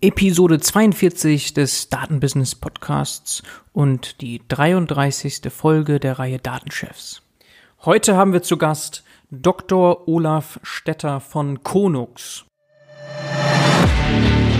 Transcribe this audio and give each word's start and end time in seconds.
Episode 0.00 0.60
42 0.60 1.54
des 1.54 1.88
Datenbusiness 1.88 2.54
Podcasts 2.54 3.42
und 3.72 4.20
die 4.20 4.40
33. 4.46 5.52
Folge 5.52 5.98
der 5.98 6.20
Reihe 6.20 6.38
Datenchefs. 6.38 7.22
Heute 7.84 8.16
haben 8.16 8.32
wir 8.32 8.42
zu 8.44 8.58
Gast 8.58 9.02
Dr. 9.32 10.06
Olaf 10.06 10.60
Stetter 10.62 11.18
von 11.18 11.64
Konux. 11.64 12.44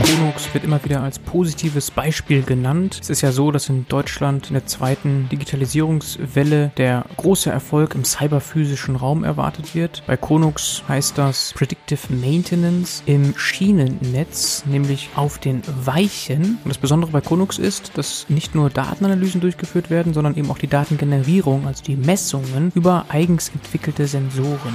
Konux 0.00 0.52
wird 0.54 0.64
immer 0.64 0.82
wieder 0.84 1.02
als 1.02 1.18
positives 1.18 1.90
Beispiel 1.90 2.42
genannt. 2.42 2.98
Es 3.00 3.10
ist 3.10 3.20
ja 3.20 3.32
so, 3.32 3.50
dass 3.50 3.68
in 3.68 3.86
Deutschland 3.88 4.48
in 4.48 4.54
der 4.54 4.66
zweiten 4.66 5.28
Digitalisierungswelle 5.30 6.70
der 6.76 7.04
große 7.16 7.50
Erfolg 7.50 7.94
im 7.94 8.04
cyberphysischen 8.04 8.96
Raum 8.96 9.24
erwartet 9.24 9.74
wird. 9.74 10.02
Bei 10.06 10.16
Konux 10.16 10.82
heißt 10.88 11.18
das 11.18 11.52
Predictive 11.54 12.12
Maintenance 12.14 13.02
im 13.06 13.36
Schienennetz, 13.36 14.64
nämlich 14.66 15.10
auf 15.16 15.38
den 15.38 15.62
Weichen. 15.84 16.58
Und 16.62 16.68
das 16.68 16.78
Besondere 16.78 17.10
bei 17.10 17.20
Konux 17.20 17.58
ist, 17.58 17.96
dass 17.98 18.26
nicht 18.28 18.54
nur 18.54 18.70
Datenanalysen 18.70 19.40
durchgeführt 19.40 19.90
werden, 19.90 20.14
sondern 20.14 20.36
eben 20.36 20.50
auch 20.50 20.58
die 20.58 20.68
Datengenerierung, 20.68 21.66
also 21.66 21.82
die 21.82 21.96
Messungen 21.96 22.72
über 22.74 23.06
eigens 23.08 23.48
entwickelte 23.48 24.06
Sensoren. 24.06 24.74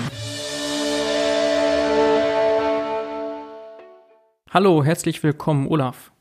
Hallo, 4.53 4.83
herzlich 4.83 5.23
willkommen, 5.23 5.67
Olaf. 5.67 6.11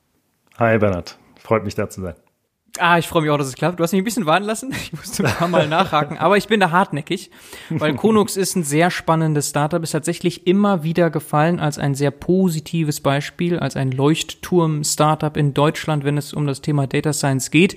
Hi 0.59 0.79
Bernhard, 0.79 1.19
freut 1.39 1.65
mich 1.65 1.75
da 1.75 1.91
zu 1.91 2.01
sein. 2.01 2.15
Ah, 2.79 2.97
ich 2.97 3.07
freue 3.07 3.21
mich 3.21 3.31
auch, 3.31 3.37
dass 3.37 3.49
es 3.49 3.57
klappt. 3.57 3.79
Du 3.79 3.85
hast 3.85 3.93
mich 3.93 4.01
ein 4.01 4.07
bisschen 4.07 4.25
warten 4.25 4.47
lassen. 4.47 4.73
Ich 4.83 4.95
musste 4.95 5.27
ein 5.27 5.35
paar 5.35 5.49
Mal 5.49 5.69
nachhaken, 5.69 6.17
aber 6.17 6.39
ich 6.39 6.49
bin 6.49 6.59
da 6.59 6.71
hartnäckig, 6.71 7.31
weil 7.69 7.95
Konux 7.95 8.37
ist 8.39 8.57
ein 8.57 8.63
sehr 8.65 8.91
spannendes 8.91 9.51
Startup, 9.51 9.83
ist 9.83 9.91
tatsächlich 9.91 10.47
immer 10.47 10.83
wieder 10.83 11.11
gefallen 11.11 11.61
als 11.61 11.79
ein 11.79 11.95
sehr 11.95 12.11
positives 12.11 13.03
Beispiel, 13.03 13.59
als 13.59 13.77
ein 13.77 13.93
Leuchtturm-Startup 13.93 15.37
in 15.37 15.53
Deutschland, 15.53 16.05
wenn 16.05 16.17
es 16.17 16.33
um 16.33 16.47
das 16.47 16.63
Thema 16.63 16.87
Data 16.87 17.13
Science 17.13 17.51
geht 17.51 17.77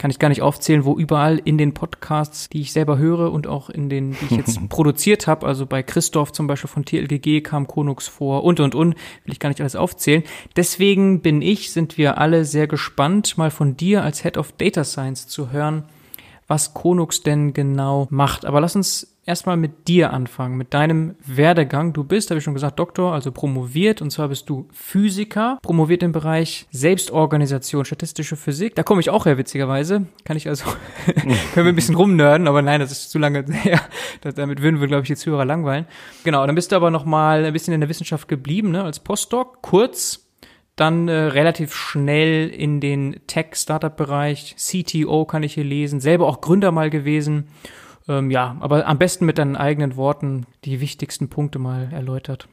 kann 0.00 0.10
ich 0.10 0.18
gar 0.18 0.30
nicht 0.30 0.40
aufzählen, 0.40 0.86
wo 0.86 0.96
überall 0.96 1.38
in 1.44 1.58
den 1.58 1.74
Podcasts, 1.74 2.48
die 2.48 2.62
ich 2.62 2.72
selber 2.72 2.96
höre 2.96 3.30
und 3.30 3.46
auch 3.46 3.68
in 3.68 3.90
den, 3.90 4.12
die 4.12 4.24
ich 4.24 4.30
jetzt 4.30 4.68
produziert 4.70 5.26
habe, 5.26 5.46
also 5.46 5.66
bei 5.66 5.82
Christoph 5.82 6.32
zum 6.32 6.46
Beispiel 6.46 6.70
von 6.70 6.86
TLGG 6.86 7.42
kam 7.42 7.66
Konux 7.66 8.08
vor 8.08 8.42
und 8.42 8.60
und 8.60 8.74
und, 8.74 8.94
will 8.94 9.32
ich 9.32 9.40
gar 9.40 9.50
nicht 9.50 9.60
alles 9.60 9.76
aufzählen. 9.76 10.22
Deswegen 10.56 11.20
bin 11.20 11.42
ich, 11.42 11.70
sind 11.70 11.98
wir 11.98 12.16
alle 12.16 12.46
sehr 12.46 12.66
gespannt, 12.66 13.36
mal 13.36 13.50
von 13.50 13.76
dir 13.76 14.02
als 14.02 14.22
Head 14.22 14.38
of 14.38 14.52
Data 14.52 14.84
Science 14.84 15.28
zu 15.28 15.52
hören, 15.52 15.84
was 16.48 16.72
Konux 16.72 17.22
denn 17.22 17.52
genau 17.52 18.08
macht. 18.08 18.46
Aber 18.46 18.62
lass 18.62 18.74
uns 18.74 19.18
erstmal 19.30 19.56
mit 19.56 19.86
dir 19.86 20.12
anfangen, 20.12 20.56
mit 20.56 20.74
deinem 20.74 21.14
Werdegang. 21.24 21.92
Du 21.92 22.02
bist, 22.02 22.30
habe 22.30 22.38
ich 22.38 22.44
schon 22.44 22.52
gesagt, 22.52 22.80
Doktor, 22.80 23.14
also 23.14 23.30
promoviert 23.30 24.02
und 24.02 24.10
zwar 24.10 24.28
bist 24.28 24.50
du 24.50 24.68
Physiker, 24.72 25.58
promoviert 25.62 26.02
im 26.02 26.10
Bereich 26.10 26.66
Selbstorganisation, 26.72 27.84
statistische 27.84 28.36
Physik. 28.36 28.74
Da 28.74 28.82
komme 28.82 29.00
ich 29.00 29.08
auch 29.08 29.26
her, 29.26 29.38
witzigerweise. 29.38 30.06
Kann 30.24 30.36
ich 30.36 30.48
also, 30.48 30.64
können 31.06 31.36
wir 31.54 31.72
ein 31.72 31.76
bisschen 31.76 31.94
rumnörden, 31.94 32.48
aber 32.48 32.60
nein, 32.60 32.80
das 32.80 32.90
ist 32.90 33.10
zu 33.10 33.18
lange 33.18 33.44
her. 33.52 33.80
Damit 34.34 34.62
würden 34.62 34.80
wir, 34.80 34.88
glaube 34.88 35.02
ich, 35.02 35.08
die 35.08 35.16
Zuhörer 35.16 35.44
langweilen. 35.44 35.86
Genau, 36.24 36.44
dann 36.44 36.56
bist 36.56 36.72
du 36.72 36.76
aber 36.76 36.90
noch 36.90 37.04
mal 37.04 37.44
ein 37.44 37.52
bisschen 37.52 37.72
in 37.72 37.80
der 37.80 37.88
Wissenschaft 37.88 38.26
geblieben, 38.26 38.72
ne, 38.72 38.82
als 38.82 38.98
Postdoc, 38.98 39.62
kurz 39.62 40.26
dann 40.74 41.08
äh, 41.08 41.12
relativ 41.12 41.74
schnell 41.74 42.48
in 42.48 42.80
den 42.80 43.20
Tech-Startup-Bereich, 43.28 44.56
CTO 44.56 45.24
kann 45.24 45.44
ich 45.44 45.54
hier 45.54 45.64
lesen, 45.64 46.00
selber 46.00 46.26
auch 46.26 46.40
Gründer 46.40 46.72
mal 46.72 46.90
gewesen 46.90 47.48
ähm, 48.10 48.30
ja, 48.30 48.56
aber 48.58 48.86
am 48.88 48.98
besten 48.98 49.24
mit 49.24 49.38
deinen 49.38 49.54
eigenen 49.54 49.94
Worten 49.96 50.46
die 50.64 50.80
wichtigsten 50.80 51.28
Punkte 51.28 51.60
mal 51.60 51.88
erläutert. 51.92 52.48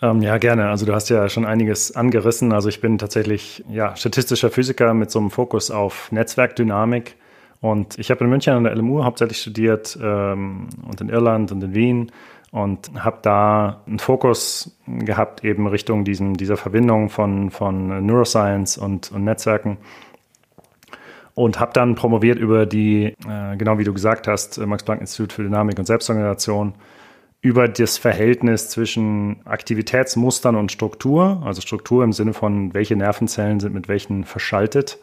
Ähm, 0.00 0.22
ja, 0.22 0.38
gerne. 0.38 0.70
Also 0.70 0.86
du 0.86 0.94
hast 0.94 1.10
ja 1.10 1.28
schon 1.28 1.44
einiges 1.44 1.94
angerissen. 1.94 2.52
Also 2.52 2.70
ich 2.70 2.80
bin 2.80 2.96
tatsächlich 2.96 3.62
ja, 3.68 3.94
statistischer 3.94 4.50
Physiker 4.50 4.94
mit 4.94 5.10
so 5.10 5.18
einem 5.18 5.30
Fokus 5.30 5.70
auf 5.70 6.10
Netzwerkdynamik. 6.10 7.16
Und 7.60 7.98
ich 7.98 8.10
habe 8.10 8.24
in 8.24 8.30
München 8.30 8.54
an 8.54 8.64
der 8.64 8.74
LMU 8.74 9.04
hauptsächlich 9.04 9.42
studiert 9.42 9.96
ähm, 10.02 10.68
und 10.88 11.00
in 11.02 11.10
Irland 11.10 11.52
und 11.52 11.62
in 11.62 11.74
Wien 11.74 12.12
und 12.50 12.90
habe 12.98 13.18
da 13.22 13.82
einen 13.86 13.98
Fokus 13.98 14.76
gehabt 14.86 15.44
eben 15.44 15.66
Richtung 15.66 16.04
diesen, 16.04 16.34
dieser 16.34 16.56
Verbindung 16.56 17.08
von, 17.08 17.50
von 17.50 18.04
Neuroscience 18.04 18.78
und, 18.78 19.12
und 19.12 19.24
Netzwerken 19.24 19.78
und 21.34 21.58
habe 21.58 21.72
dann 21.72 21.94
promoviert 21.94 22.38
über 22.38 22.66
die, 22.66 23.14
äh, 23.28 23.56
genau 23.56 23.78
wie 23.78 23.84
du 23.84 23.92
gesagt 23.92 24.28
hast, 24.28 24.58
äh, 24.58 24.66
Max-Planck-Institut 24.66 25.32
für 25.32 25.42
Dynamik 25.42 25.78
und 25.78 25.86
Selbstorganisation, 25.86 26.74
über 27.40 27.66
das 27.66 27.98
Verhältnis 27.98 28.68
zwischen 28.68 29.44
Aktivitätsmustern 29.44 30.54
und 30.54 30.70
Struktur, 30.70 31.42
also 31.44 31.60
Struktur 31.60 32.04
im 32.04 32.12
Sinne 32.12 32.34
von, 32.34 32.72
welche 32.72 32.94
Nervenzellen 32.94 33.58
sind 33.58 33.74
mit 33.74 33.88
welchen 33.88 34.24
verschaltet. 34.24 34.98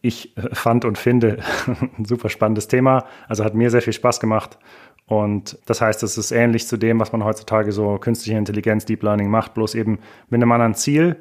Ich 0.00 0.36
äh, 0.36 0.54
fand 0.54 0.84
und 0.84 0.96
finde 0.96 1.38
ein 1.98 2.04
super 2.04 2.30
spannendes 2.30 2.68
Thema, 2.68 3.04
also 3.28 3.44
hat 3.44 3.54
mir 3.54 3.70
sehr 3.70 3.82
viel 3.82 3.92
Spaß 3.92 4.20
gemacht. 4.20 4.58
Und 5.06 5.58
das 5.64 5.80
heißt, 5.80 6.02
es 6.02 6.18
ist 6.18 6.32
ähnlich 6.32 6.66
zu 6.68 6.76
dem, 6.76 7.00
was 7.00 7.12
man 7.12 7.24
heutzutage 7.24 7.72
so 7.72 7.96
künstliche 7.98 8.38
Intelligenz, 8.38 8.84
Deep 8.84 9.02
Learning 9.02 9.30
macht, 9.30 9.54
bloß 9.54 9.74
eben 9.74 9.98
mit 10.28 10.40
einem 10.40 10.52
anderen 10.52 10.74
Ziel 10.74 11.16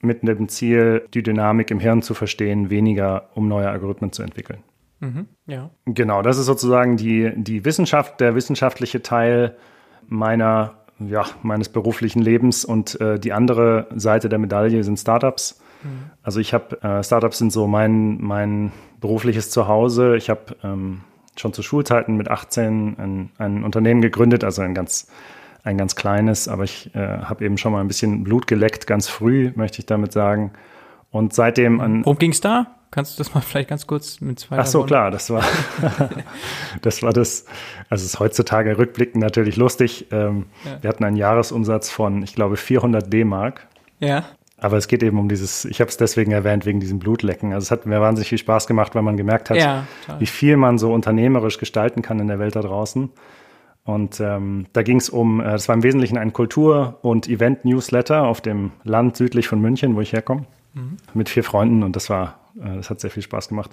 mit 0.00 0.22
dem 0.22 0.48
Ziel, 0.48 1.06
die 1.14 1.22
Dynamik 1.22 1.70
im 1.70 1.80
Hirn 1.80 2.02
zu 2.02 2.14
verstehen, 2.14 2.70
weniger 2.70 3.30
um 3.34 3.48
neue 3.48 3.68
Algorithmen 3.68 4.12
zu 4.12 4.22
entwickeln. 4.22 4.62
Mhm, 5.00 5.26
ja. 5.46 5.70
Genau, 5.86 6.22
das 6.22 6.38
ist 6.38 6.46
sozusagen 6.46 6.96
die, 6.96 7.32
die 7.36 7.64
Wissenschaft, 7.64 8.20
der 8.20 8.34
wissenschaftliche 8.34 9.02
Teil 9.02 9.56
meiner, 10.06 10.74
ja, 10.98 11.24
meines 11.42 11.68
beruflichen 11.68 12.20
Lebens 12.20 12.64
und 12.64 13.00
äh, 13.00 13.18
die 13.18 13.32
andere 13.32 13.86
Seite 13.94 14.28
der 14.28 14.38
Medaille 14.38 14.82
sind 14.82 14.98
Startups. 14.98 15.60
Mhm. 15.82 16.10
Also 16.22 16.40
ich 16.40 16.54
habe, 16.54 16.80
äh, 16.82 17.02
Startups 17.02 17.38
sind 17.38 17.52
so 17.52 17.66
mein, 17.66 18.20
mein 18.20 18.72
berufliches 19.00 19.50
Zuhause. 19.50 20.16
Ich 20.16 20.30
habe 20.30 20.56
ähm, 20.64 21.02
schon 21.36 21.52
zu 21.52 21.62
Schulzeiten 21.62 22.16
mit 22.16 22.28
18 22.28 22.98
ein, 22.98 23.30
ein 23.38 23.64
Unternehmen 23.64 24.00
gegründet, 24.00 24.42
also 24.42 24.62
ein 24.62 24.74
ganz 24.74 25.08
ein 25.68 25.76
ganz 25.76 25.96
kleines, 25.96 26.48
aber 26.48 26.64
ich 26.64 26.94
äh, 26.94 26.98
habe 26.98 27.44
eben 27.44 27.58
schon 27.58 27.72
mal 27.72 27.80
ein 27.80 27.88
bisschen 27.88 28.24
Blut 28.24 28.46
geleckt, 28.46 28.86
ganz 28.86 29.06
früh, 29.06 29.52
möchte 29.54 29.80
ich 29.80 29.86
damit 29.86 30.12
sagen. 30.12 30.52
Und 31.10 31.34
seitdem 31.34 31.80
an. 31.80 32.04
Worum 32.04 32.18
ging 32.18 32.32
es 32.32 32.40
da? 32.40 32.66
Kannst 32.90 33.18
du 33.18 33.22
das 33.22 33.34
mal 33.34 33.42
vielleicht 33.42 33.68
ganz 33.68 33.86
kurz 33.86 34.22
mit 34.22 34.40
zwei 34.40 34.58
Ach 34.58 34.66
so, 34.66 34.82
klar, 34.84 35.10
das 35.10 35.28
war, 35.28 35.44
das 36.82 37.02
war 37.02 37.12
das, 37.12 37.44
also 37.90 38.02
es 38.02 38.14
ist 38.14 38.18
heutzutage 38.18 38.78
rückblickend 38.78 39.22
natürlich 39.22 39.56
lustig. 39.56 40.06
Ähm, 40.10 40.46
ja. 40.64 40.82
Wir 40.82 40.88
hatten 40.88 41.04
einen 41.04 41.16
Jahresumsatz 41.16 41.90
von, 41.90 42.22
ich 42.22 42.34
glaube, 42.34 42.56
400 42.56 43.12
D-Mark. 43.12 43.66
Ja. 44.00 44.24
Aber 44.56 44.78
es 44.78 44.88
geht 44.88 45.02
eben 45.02 45.18
um 45.18 45.28
dieses, 45.28 45.66
ich 45.66 45.80
habe 45.80 45.90
es 45.90 45.98
deswegen 45.98 46.32
erwähnt, 46.32 46.64
wegen 46.64 46.80
diesem 46.80 46.98
Blutlecken. 46.98 47.52
Also 47.52 47.66
es 47.66 47.70
hat 47.70 47.84
mir 47.84 48.00
wahnsinnig 48.00 48.30
viel 48.30 48.38
Spaß 48.38 48.66
gemacht, 48.66 48.94
weil 48.94 49.02
man 49.02 49.18
gemerkt 49.18 49.50
hat, 49.50 49.58
ja, 49.58 49.86
wie 50.18 50.26
viel 50.26 50.56
man 50.56 50.78
so 50.78 50.92
unternehmerisch 50.92 51.58
gestalten 51.58 52.00
kann 52.00 52.18
in 52.18 52.26
der 52.26 52.38
Welt 52.38 52.56
da 52.56 52.62
draußen. 52.62 53.10
Und 53.84 54.20
ähm, 54.20 54.66
da 54.72 54.82
ging 54.82 54.98
es 54.98 55.08
um, 55.08 55.40
äh, 55.40 55.44
das 55.44 55.68
war 55.68 55.74
im 55.74 55.82
Wesentlichen 55.82 56.18
ein 56.18 56.32
Kultur- 56.32 56.98
und 57.02 57.28
Event-Newsletter 57.28 58.26
auf 58.26 58.40
dem 58.40 58.72
Land 58.84 59.16
südlich 59.16 59.48
von 59.48 59.60
München, 59.60 59.96
wo 59.96 60.00
ich 60.00 60.12
herkomme, 60.12 60.44
mhm. 60.74 60.98
mit 61.14 61.28
vier 61.28 61.44
Freunden 61.44 61.82
und 61.82 61.96
das 61.96 62.10
war, 62.10 62.38
äh, 62.60 62.76
das 62.76 62.90
hat 62.90 63.00
sehr 63.00 63.10
viel 63.10 63.22
Spaß 63.22 63.48
gemacht. 63.48 63.70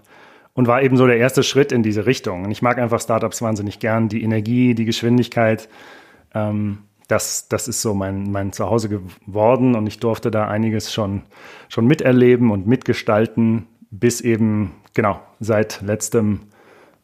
Und 0.54 0.68
war 0.68 0.82
eben 0.82 0.96
so 0.96 1.06
der 1.06 1.18
erste 1.18 1.44
Schritt 1.44 1.74
in 1.74 1.84
diese 1.84 2.06
Richtung. 2.06 2.46
Und 2.46 2.52
ich 2.52 2.62
mag 2.62 2.78
einfach 2.78 3.02
Startups 3.02 3.42
wahnsinnig 3.42 3.80
gern, 3.80 4.08
die 4.08 4.24
Energie, 4.24 4.74
die 4.74 4.86
Geschwindigkeit. 4.86 5.68
Ähm, 6.34 6.78
das, 7.08 7.48
das 7.50 7.68
ist 7.68 7.82
so 7.82 7.94
mein, 7.94 8.32
mein 8.32 8.52
Zuhause 8.52 8.90
geworden 8.90 9.76
und 9.76 9.86
ich 9.88 10.00
durfte 10.00 10.32
da 10.32 10.48
einiges 10.48 10.94
schon, 10.94 11.24
schon 11.70 11.86
miterleben 11.86 12.52
und 12.52 12.68
mitgestalten, 12.68 13.68
bis 13.92 14.22
eben, 14.22 14.72
genau, 14.94 15.20
seit 15.40 15.82
letztem 15.82 16.42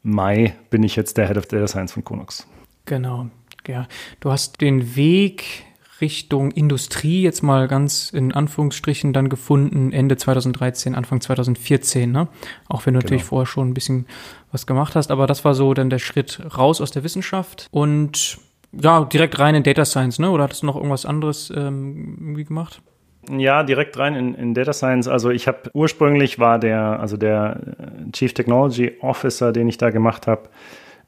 Mai 0.04 0.56
bin 0.70 0.84
ich 0.84 0.96
jetzt 0.96 1.18
der 1.18 1.28
Head 1.28 1.38
of 1.38 1.46
Data 1.46 1.68
Science 1.68 1.94
von 1.94 2.04
Konux. 2.04 2.48
Genau, 2.86 3.28
ja. 3.68 3.88
Du 4.19 4.31
hast 4.31 4.62
den 4.62 4.96
Weg 4.96 5.66
Richtung 6.02 6.52
Industrie 6.52 7.22
jetzt 7.22 7.44
mal 7.44 7.68
ganz 7.68 8.09
in 8.09 8.34
Anführungsstrichen 8.34 9.14
dann 9.14 9.30
gefunden 9.30 9.94
Ende 9.94 10.18
2013, 10.18 10.96
Anfang 10.96 11.22
2014, 11.22 12.11
ne? 12.11 12.28
Auch 12.67 12.85
wenn 12.85 12.96
du 12.96 13.00
genau. 13.00 13.06
natürlich 13.06 13.23
vorher 13.23 13.46
schon 13.46 13.70
ein 13.70 13.73
bisschen 13.73 14.08
was 14.52 14.66
gemacht 14.66 14.96
hast, 14.96 15.11
aber 15.11 15.28
das 15.28 15.46
war 15.46 15.53
so 15.53 15.73
dann 15.73 15.90
der 15.90 16.00
Schritt 16.00 16.41
raus 16.58 16.82
aus 16.82 16.91
der 16.91 17.03
Wissenschaft 17.03 17.67
und 17.72 18.40
ja, 18.73 19.03
direkt 19.03 19.38
rein 19.38 19.53
in 19.56 19.64
Data 19.64 19.85
Science, 19.85 20.17
ne? 20.17 20.32
Oder 20.32 20.46
hattest 20.46 20.64
du 20.64 20.66
noch 20.66 20.76
irgendwas 20.76 21.06
anderes 21.06 21.52
ähm, 21.56 22.17
irgendwie 22.20 22.46
gemacht? 22.46 22.82
Ja, 23.29 23.64
direkt 23.64 23.97
rein 24.00 24.16
in, 24.16 24.34
in 24.34 24.53
Data 24.53 24.73
Science. 24.73 25.08
Also 25.08 25.29
ich 25.29 25.47
habe 25.47 25.70
ursprünglich 25.73 26.40
war 26.40 26.58
der, 26.58 27.00
also 27.00 27.17
der 27.17 27.59
äh, 27.78 28.11
Chief 28.11 28.34
Technology 28.34 28.94
Officer, 29.02 29.52
den 29.52 29.67
ich 29.67 29.78
da 29.78 29.91
gemacht 29.91 30.26
habe, 30.26 30.50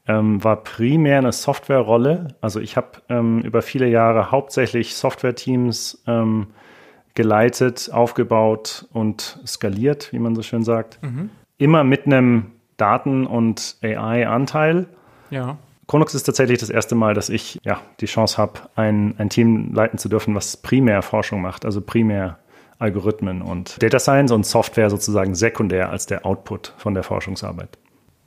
ähm, 0.06 0.42
war 0.44 0.62
primär 0.62 1.18
eine 1.18 1.32
Softwarerolle. 1.32 2.28
Also 2.40 2.60
ich 2.60 2.76
habe 2.76 2.88
ähm, 3.08 3.40
über 3.40 3.62
viele 3.62 3.88
Jahre 3.88 4.30
hauptsächlich 4.30 4.96
Software-Teams 4.96 6.02
ähm, 6.06 6.48
geleitet, 7.14 7.90
aufgebaut 7.92 8.86
und 8.92 9.40
skaliert, 9.46 10.12
wie 10.12 10.18
man 10.18 10.34
so 10.34 10.42
schön 10.42 10.64
sagt. 10.64 11.02
Mhm. 11.02 11.30
Immer 11.56 11.84
mit 11.84 12.06
einem 12.06 12.52
Daten- 12.76 13.26
und 13.26 13.76
AI-Anteil. 13.82 14.86
Ja. 15.30 15.56
Chronux 15.86 16.14
ist 16.14 16.24
tatsächlich 16.24 16.58
das 16.58 16.70
erste 16.70 16.94
Mal, 16.94 17.14
dass 17.14 17.28
ich 17.28 17.60
ja, 17.62 17.80
die 18.00 18.06
Chance 18.06 18.38
habe, 18.38 18.60
ein, 18.74 19.14
ein 19.18 19.28
Team 19.28 19.72
leiten 19.74 19.98
zu 19.98 20.08
dürfen, 20.08 20.34
was 20.34 20.56
primär 20.56 21.02
Forschung 21.02 21.42
macht, 21.42 21.64
also 21.64 21.80
primär 21.80 22.38
Algorithmen 22.78 23.42
und 23.42 23.80
Data 23.82 23.98
Science 23.98 24.32
und 24.32 24.44
Software 24.44 24.90
sozusagen 24.90 25.34
sekundär 25.34 25.90
als 25.90 26.06
der 26.06 26.26
Output 26.26 26.74
von 26.76 26.94
der 26.94 27.02
Forschungsarbeit. 27.02 27.78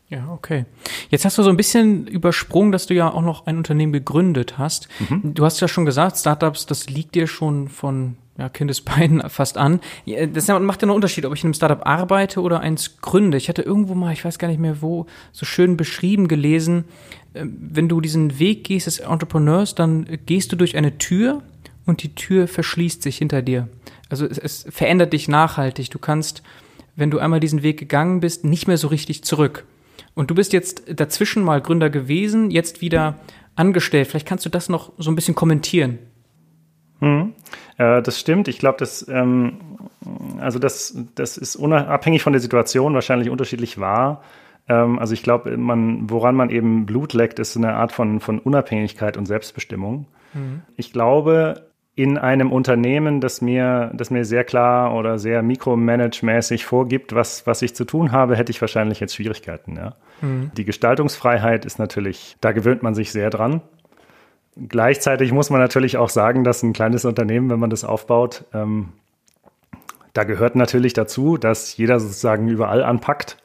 Ja, 0.10 0.30
okay. 0.32 0.66
Jetzt 1.10 1.26
hast 1.26 1.38
du 1.38 1.44
so 1.44 1.50
ein 1.50 1.58
bisschen 1.58 2.08
übersprungen, 2.08 2.72
dass 2.72 2.88
du 2.88 2.94
ja 2.94 3.12
auch 3.12 3.22
noch 3.22 3.46
ein 3.46 3.58
Unternehmen 3.58 3.92
gegründet 3.92 4.58
hast. 4.58 4.88
Mhm. 5.10 5.34
Du 5.34 5.44
hast 5.44 5.60
ja 5.60 5.68
schon 5.68 5.86
gesagt, 5.86 6.18
Startups, 6.18 6.66
das 6.66 6.90
liegt 6.90 7.16
dir 7.16 7.28
schon 7.28 7.68
von 7.68 8.16
ja, 8.38 8.48
Kindesbeinen 8.48 9.22
fast 9.30 9.58
an. 9.58 9.82
Das 10.06 10.48
macht 10.48 10.82
ja 10.82 10.86
einen 10.86 10.96
Unterschied, 10.96 11.26
ob 11.26 11.34
ich 11.34 11.44
in 11.44 11.48
einem 11.48 11.54
Startup 11.56 11.86
arbeite 11.86 12.42
oder 12.42 12.62
eins 12.62 13.02
gründe. 13.02 13.38
Ich 13.38 13.50
hatte 13.50 13.64
irgendwo 13.64 13.96
mal, 13.96 14.14
ich 14.14 14.24
weiß 14.24 14.40
gar 14.40 14.48
nicht 14.48 14.62
mehr 14.62 14.82
wo, 14.82 15.08
so 15.34 15.46
schön 15.46 15.76
beschrieben 15.76 16.30
gelesen, 16.30 16.86
äh, 17.34 17.44
wenn 17.46 17.90
du 17.90 18.00
diesen 18.00 18.40
Weg 18.40 18.64
gehst 18.64 18.88
des 18.88 19.00
Entrepreneurs, 19.00 19.76
dann 19.76 20.08
gehst 20.26 20.54
du 20.54 20.56
durch 20.56 20.78
eine 20.78 20.98
Tür 20.98 21.42
und 21.86 22.02
die 22.02 22.16
Tür 22.16 22.48
verschließt 22.48 23.02
sich 23.02 23.18
hinter 23.18 23.42
dir. 23.42 23.68
Also 24.10 24.26
es, 24.26 24.38
es 24.38 24.68
verändert 24.70 25.12
dich 25.12 25.28
nachhaltig. 25.28 25.90
Du 25.90 26.00
kannst, 26.00 26.44
wenn 26.96 27.12
du 27.12 27.20
einmal 27.20 27.42
diesen 27.42 27.62
Weg 27.62 27.78
gegangen 27.78 28.22
bist, 28.22 28.46
nicht 28.46 28.68
mehr 28.68 28.78
so 28.78 28.88
richtig 28.88 29.26
zurück. 29.26 29.66
Und 30.18 30.32
du 30.32 30.34
bist 30.34 30.52
jetzt 30.52 31.00
dazwischen 31.00 31.44
mal 31.44 31.62
Gründer 31.62 31.92
gewesen, 31.92 32.50
jetzt 32.50 32.82
wieder 32.82 33.20
angestellt. 33.56 34.08
Vielleicht 34.08 34.28
kannst 34.28 34.48
du 34.48 34.50
das 34.50 34.68
noch 34.68 34.92
so 34.98 35.12
ein 35.12 35.16
bisschen 35.16 35.36
kommentieren. 35.36 36.00
Hm. 37.02 37.34
Äh, 37.78 38.02
das 38.02 38.20
stimmt. 38.20 38.48
Ich 38.48 38.58
glaube, 38.58 38.80
das, 38.80 39.08
ähm, 39.08 39.60
also 40.40 40.58
das, 40.58 40.98
das 41.14 41.38
ist 41.38 41.56
unabhängig 41.56 42.24
von 42.24 42.34
der 42.34 42.40
Situation 42.40 42.96
wahrscheinlich 42.96 43.30
unterschiedlich 43.30 43.80
wahr. 43.80 44.24
Ähm, 44.68 44.98
also 44.98 45.14
ich 45.14 45.22
glaube, 45.22 45.56
man, 45.56 46.10
woran 46.10 46.34
man 46.34 46.50
eben 46.50 46.88
Blut 46.88 47.14
leckt, 47.14 47.38
ist 47.38 47.56
eine 47.56 47.76
Art 47.76 47.92
von, 47.92 48.20
von 48.20 48.40
Unabhängigkeit 48.40 49.18
und 49.18 49.28
Selbstbestimmung. 49.28 50.08
Mhm. 50.34 50.64
Ich 50.78 50.92
glaube, 50.92 51.68
in 51.98 52.20
einem 52.20 52.52
Unternehmen, 52.52 53.22
das 53.22 53.42
mir, 53.42 53.90
das 53.96 54.12
mir 54.12 54.24
sehr 54.24 54.44
klar 54.44 54.94
oder 54.94 55.18
sehr 55.18 55.42
mikromanage-mäßig 55.42 56.64
vorgibt, 56.64 57.16
was, 57.16 57.48
was 57.48 57.64
ich 57.64 57.74
zu 57.74 57.86
tun 57.86 58.12
habe, 58.12 58.36
hätte 58.36 58.52
ich 58.52 58.62
wahrscheinlich 58.62 59.00
jetzt 59.00 59.16
Schwierigkeiten. 59.16 59.76
Ja. 59.78 59.96
Mhm. 60.22 60.52
Die 60.56 60.64
Gestaltungsfreiheit 60.64 61.66
ist 61.66 61.80
natürlich, 61.80 62.38
da 62.40 62.52
gewöhnt 62.52 62.84
man 62.84 62.94
sich 62.94 63.12
sehr 63.12 63.32
dran. 63.32 63.62
Gleichzeitig 64.56 65.32
muss 65.32 65.50
man 65.50 65.60
natürlich 65.60 65.98
auch 65.98 66.10
sagen, 66.10 66.44
dass 66.44 66.62
ein 66.62 66.72
kleines 66.72 67.04
Unternehmen, 67.04 67.50
wenn 67.50 67.60
man 67.60 67.72
das 67.72 67.84
aufbaut, 67.84 68.46
ähm, 68.54 68.90
da 70.14 70.24
gehört 70.24 70.56
natürlich 70.56 70.94
dazu, 70.94 71.38
dass 71.38 71.78
jeder 71.78 72.00
sozusagen 72.00 72.48
überall 72.48 72.84
anpackt. 72.84 73.38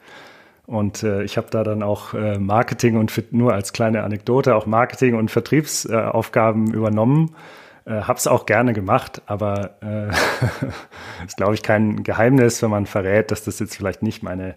Und 0.67 1.03
äh, 1.05 1.23
ich 1.23 1.39
habe 1.39 1.47
da 1.51 1.65
dann 1.65 1.83
auch 1.83 2.13
äh, 2.13 2.39
Marketing 2.39 2.99
und 2.99 3.33
nur 3.33 3.55
als 3.55 3.73
kleine 3.73 4.03
Anekdote 4.03 4.55
auch 4.55 4.67
Marketing 4.67 5.15
und 5.15 5.31
Vertriebsaufgaben 5.31 6.71
äh, 6.71 6.77
übernommen. 6.77 7.35
Äh, 7.85 8.03
hab's 8.03 8.27
auch 8.27 8.47
gerne 8.47 8.73
gemacht, 8.73 9.23
aber 9.27 9.77
äh, 9.83 10.09
ist, 11.27 11.37
glaube 11.37 11.55
ich, 11.55 11.63
kein 11.63 12.03
Geheimnis, 12.03 12.63
wenn 12.63 12.71
man 12.71 12.87
verrät, 12.87 13.31
dass 13.31 13.45
das 13.45 13.59
jetzt 13.59 13.77
vielleicht 13.77 14.03
nicht 14.03 14.23
meine, 14.23 14.57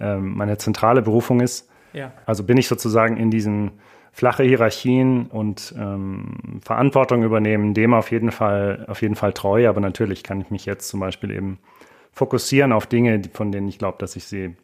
äh, 0.00 0.16
meine 0.16 0.58
zentrale 0.58 1.02
Berufung 1.02 1.40
ist. 1.40 1.68
Ja. 1.92 2.12
Also 2.26 2.44
bin 2.44 2.58
ich 2.58 2.68
sozusagen 2.68 3.16
in 3.16 3.30
diesen 3.30 3.72
flache 4.12 4.42
Hierarchien 4.42 5.26
und 5.26 5.74
ähm, 5.78 6.60
Verantwortung 6.62 7.22
übernehmen, 7.22 7.72
dem 7.72 7.94
auf 7.94 8.10
jeden 8.10 8.32
Fall, 8.32 8.84
auf 8.88 9.00
jeden 9.00 9.14
Fall 9.14 9.32
treu. 9.32 9.68
Aber 9.68 9.80
natürlich 9.80 10.22
kann 10.22 10.40
ich 10.40 10.50
mich 10.50 10.66
jetzt 10.66 10.88
zum 10.88 11.00
Beispiel 11.00 11.30
eben 11.30 11.58
fokussieren 12.12 12.72
auf 12.72 12.86
Dinge, 12.86 13.22
von 13.32 13.52
denen 13.52 13.68
ich 13.68 13.78
glaube, 13.78 13.98
dass 13.98 14.16
ich 14.16 14.24
sie 14.24 14.56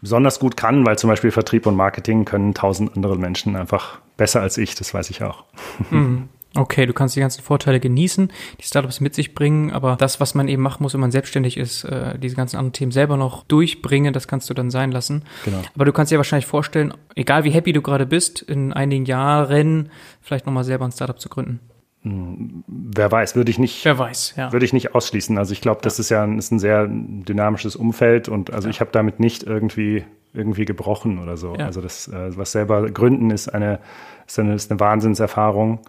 besonders 0.00 0.40
gut 0.40 0.56
kann, 0.56 0.86
weil 0.86 0.98
zum 0.98 1.08
Beispiel 1.08 1.30
Vertrieb 1.30 1.66
und 1.66 1.76
Marketing 1.76 2.24
können 2.24 2.54
tausend 2.54 2.96
andere 2.96 3.16
Menschen 3.16 3.54
einfach 3.54 4.00
besser 4.16 4.40
als 4.40 4.58
ich, 4.58 4.74
das 4.74 4.94
weiß 4.94 5.10
ich 5.10 5.22
auch. 5.22 5.44
Mhm. 5.90 6.28
Okay, 6.56 6.86
du 6.86 6.92
kannst 6.92 7.16
die 7.16 7.20
ganzen 7.20 7.42
Vorteile 7.42 7.80
genießen, 7.80 8.30
die 8.60 8.64
Startups 8.64 9.00
mit 9.00 9.14
sich 9.14 9.34
bringen, 9.34 9.72
aber 9.72 9.96
das, 9.96 10.20
was 10.20 10.34
man 10.34 10.46
eben 10.46 10.62
machen 10.62 10.82
muss, 10.82 10.94
wenn 10.94 11.00
man 11.00 11.10
selbstständig 11.10 11.56
ist, 11.56 11.84
äh, 11.84 12.16
diese 12.18 12.36
ganzen 12.36 12.56
anderen 12.56 12.72
Themen 12.72 12.92
selber 12.92 13.16
noch 13.16 13.42
durchbringen, 13.44 14.12
das 14.12 14.28
kannst 14.28 14.48
du 14.50 14.54
dann 14.54 14.70
sein 14.70 14.92
lassen. 14.92 15.24
Genau. 15.44 15.62
Aber 15.74 15.84
du 15.84 15.92
kannst 15.92 16.12
dir 16.12 16.16
wahrscheinlich 16.16 16.46
vorstellen, 16.46 16.94
egal 17.16 17.44
wie 17.44 17.50
happy 17.50 17.72
du 17.72 17.82
gerade 17.82 18.06
bist, 18.06 18.40
in 18.40 18.72
einigen 18.72 19.04
Jahren 19.04 19.90
vielleicht 20.20 20.46
nochmal 20.46 20.64
selber 20.64 20.84
ein 20.84 20.92
Startup 20.92 21.18
zu 21.18 21.28
gründen. 21.28 21.58
Hm, 22.02 22.62
wer 22.68 23.10
weiß, 23.10 23.34
würde 23.34 23.50
ich 23.50 23.58
nicht. 23.58 23.84
Wer 23.84 23.98
weiß, 23.98 24.34
ja. 24.36 24.52
Würde 24.52 24.64
ich 24.64 24.72
nicht 24.72 24.94
ausschließen. 24.94 25.36
Also 25.38 25.52
ich 25.52 25.60
glaube, 25.60 25.80
das 25.82 25.98
ist 25.98 26.10
ja 26.10 26.22
ein, 26.22 26.38
ist 26.38 26.52
ein 26.52 26.60
sehr 26.60 26.86
dynamisches 26.88 27.74
Umfeld 27.74 28.28
und 28.28 28.52
also 28.52 28.68
ja. 28.68 28.70
ich 28.70 28.80
habe 28.80 28.90
damit 28.92 29.18
nicht 29.18 29.42
irgendwie 29.42 30.04
irgendwie 30.32 30.64
gebrochen 30.64 31.18
oder 31.18 31.36
so. 31.36 31.54
Ja. 31.56 31.66
Also 31.66 31.80
das, 31.80 32.08
äh, 32.08 32.36
was 32.36 32.52
selber 32.52 32.90
gründen, 32.90 33.30
ist 33.30 33.48
eine, 33.48 33.80
ist 34.26 34.38
eine, 34.38 34.54
ist 34.54 34.70
eine 34.70 34.80
Wahnsinnserfahrung 34.80 35.80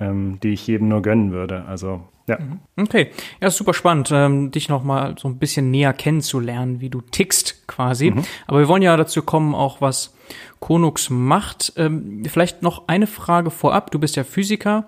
ähm, 0.00 0.38
die 0.42 0.52
ich 0.52 0.66
jedem 0.66 0.88
nur 0.88 1.02
gönnen 1.02 1.32
würde. 1.32 1.64
Also 1.66 2.02
ja. 2.28 2.38
Mhm. 2.38 2.60
Okay, 2.76 3.10
ja, 3.40 3.50
super 3.50 3.72
spannend, 3.72 4.10
ähm, 4.12 4.50
dich 4.50 4.68
noch 4.68 4.82
mal 4.82 5.14
so 5.18 5.28
ein 5.28 5.38
bisschen 5.38 5.70
näher 5.70 5.92
kennenzulernen, 5.92 6.80
wie 6.80 6.90
du 6.90 7.00
tickst 7.00 7.66
quasi. 7.68 8.10
Mhm. 8.10 8.24
Aber 8.46 8.58
wir 8.58 8.68
wollen 8.68 8.82
ja 8.82 8.96
dazu 8.96 9.22
kommen, 9.22 9.54
auch 9.54 9.80
was 9.80 10.14
Konux 10.58 11.08
macht. 11.08 11.72
Ähm, 11.76 12.24
vielleicht 12.26 12.62
noch 12.62 12.88
eine 12.88 13.06
Frage 13.06 13.50
vorab. 13.50 13.90
Du 13.92 13.98
bist 14.00 14.16
ja 14.16 14.24
Physiker 14.24 14.86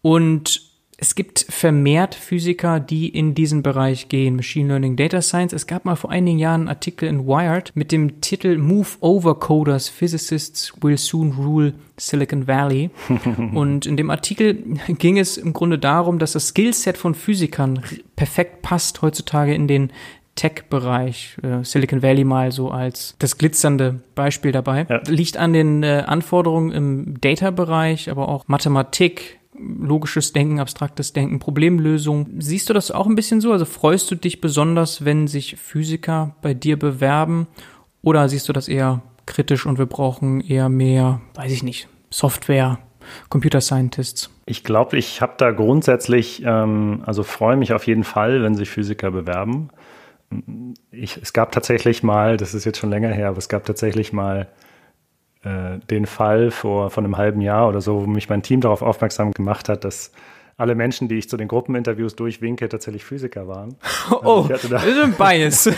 und 0.00 0.71
es 1.02 1.16
gibt 1.16 1.46
vermehrt 1.48 2.14
Physiker, 2.14 2.78
die 2.78 3.08
in 3.08 3.34
diesen 3.34 3.64
Bereich 3.64 4.08
gehen, 4.08 4.36
Machine 4.36 4.68
Learning, 4.68 4.94
Data 4.94 5.20
Science. 5.20 5.52
Es 5.52 5.66
gab 5.66 5.84
mal 5.84 5.96
vor 5.96 6.12
einigen 6.12 6.38
Jahren 6.38 6.60
einen 6.60 6.68
Artikel 6.68 7.08
in 7.08 7.26
Wired 7.26 7.72
mit 7.74 7.90
dem 7.90 8.20
Titel 8.20 8.56
Move 8.56 8.86
Over 9.00 9.40
Coders, 9.40 9.88
Physicists 9.88 10.72
will 10.80 10.96
soon 10.96 11.32
rule 11.32 11.74
Silicon 11.96 12.46
Valley. 12.46 12.90
Und 13.52 13.84
in 13.84 13.96
dem 13.96 14.10
Artikel 14.10 14.54
ging 14.86 15.18
es 15.18 15.38
im 15.38 15.52
Grunde 15.52 15.76
darum, 15.76 16.20
dass 16.20 16.34
das 16.34 16.50
Skillset 16.50 16.96
von 16.96 17.16
Physikern 17.16 17.82
perfekt 18.14 18.62
passt 18.62 19.02
heutzutage 19.02 19.56
in 19.56 19.66
den 19.66 19.90
Tech-Bereich, 20.36 21.36
äh, 21.42 21.64
Silicon 21.64 22.02
Valley 22.02 22.22
mal 22.22 22.52
so 22.52 22.70
als 22.70 23.16
das 23.18 23.38
glitzernde 23.38 24.00
Beispiel 24.14 24.52
dabei, 24.52 24.86
ja. 24.88 25.02
liegt 25.08 25.36
an 25.36 25.52
den 25.52 25.82
äh, 25.82 26.04
Anforderungen 26.06 26.70
im 26.70 27.20
Data-Bereich, 27.20 28.08
aber 28.08 28.28
auch 28.28 28.46
Mathematik, 28.46 29.40
logisches 29.62 30.32
Denken, 30.32 30.60
abstraktes 30.60 31.12
Denken, 31.12 31.38
Problemlösung. 31.38 32.28
Siehst 32.38 32.68
du 32.68 32.72
das 32.72 32.90
auch 32.90 33.06
ein 33.06 33.14
bisschen 33.14 33.40
so? 33.40 33.52
Also 33.52 33.64
freust 33.64 34.10
du 34.10 34.14
dich 34.14 34.40
besonders, 34.40 35.04
wenn 35.04 35.26
sich 35.26 35.56
Physiker 35.56 36.36
bei 36.42 36.54
dir 36.54 36.78
bewerben? 36.78 37.46
Oder 38.02 38.28
siehst 38.28 38.48
du 38.48 38.52
das 38.52 38.68
eher 38.68 39.02
kritisch 39.26 39.66
und 39.66 39.78
wir 39.78 39.86
brauchen 39.86 40.40
eher 40.40 40.68
mehr, 40.68 41.20
weiß 41.34 41.52
ich 41.52 41.62
nicht, 41.62 41.88
Software, 42.10 42.78
Computer 43.28 43.60
Scientists? 43.60 44.30
Ich 44.46 44.64
glaube, 44.64 44.98
ich 44.98 45.20
habe 45.20 45.34
da 45.38 45.50
grundsätzlich, 45.50 46.42
ähm, 46.44 47.02
also 47.06 47.22
freue 47.22 47.56
mich 47.56 47.72
auf 47.72 47.86
jeden 47.86 48.04
Fall, 48.04 48.42
wenn 48.42 48.54
sich 48.54 48.70
Physiker 48.70 49.10
bewerben. 49.10 49.70
Ich, 50.90 51.18
es 51.20 51.32
gab 51.32 51.52
tatsächlich 51.52 52.02
mal, 52.02 52.36
das 52.36 52.54
ist 52.54 52.64
jetzt 52.64 52.78
schon 52.78 52.90
länger 52.90 53.10
her, 53.10 53.28
aber 53.28 53.38
es 53.38 53.48
gab 53.48 53.64
tatsächlich 53.64 54.12
mal 54.12 54.48
äh, 55.44 55.78
den 55.90 56.06
Fall 56.06 56.50
vor, 56.50 56.90
vor 56.90 57.02
einem 57.02 57.16
halben 57.16 57.40
Jahr 57.40 57.68
oder 57.68 57.80
so, 57.80 58.02
wo 58.02 58.06
mich 58.06 58.28
mein 58.28 58.42
Team 58.42 58.60
darauf 58.60 58.82
aufmerksam 58.82 59.32
gemacht 59.32 59.68
hat, 59.68 59.84
dass 59.84 60.12
alle 60.56 60.74
Menschen, 60.74 61.08
die 61.08 61.18
ich 61.18 61.28
zu 61.28 61.36
den 61.36 61.48
Gruppeninterviews 61.48 62.14
durchwinke, 62.14 62.68
tatsächlich 62.68 63.04
Physiker 63.04 63.48
waren. 63.48 63.76
Oh, 64.24 64.46
also 64.48 64.68
da, 64.68 64.76
das 64.76 64.84
ist 64.84 65.02
ein 65.02 65.12
Bias. 65.12 65.70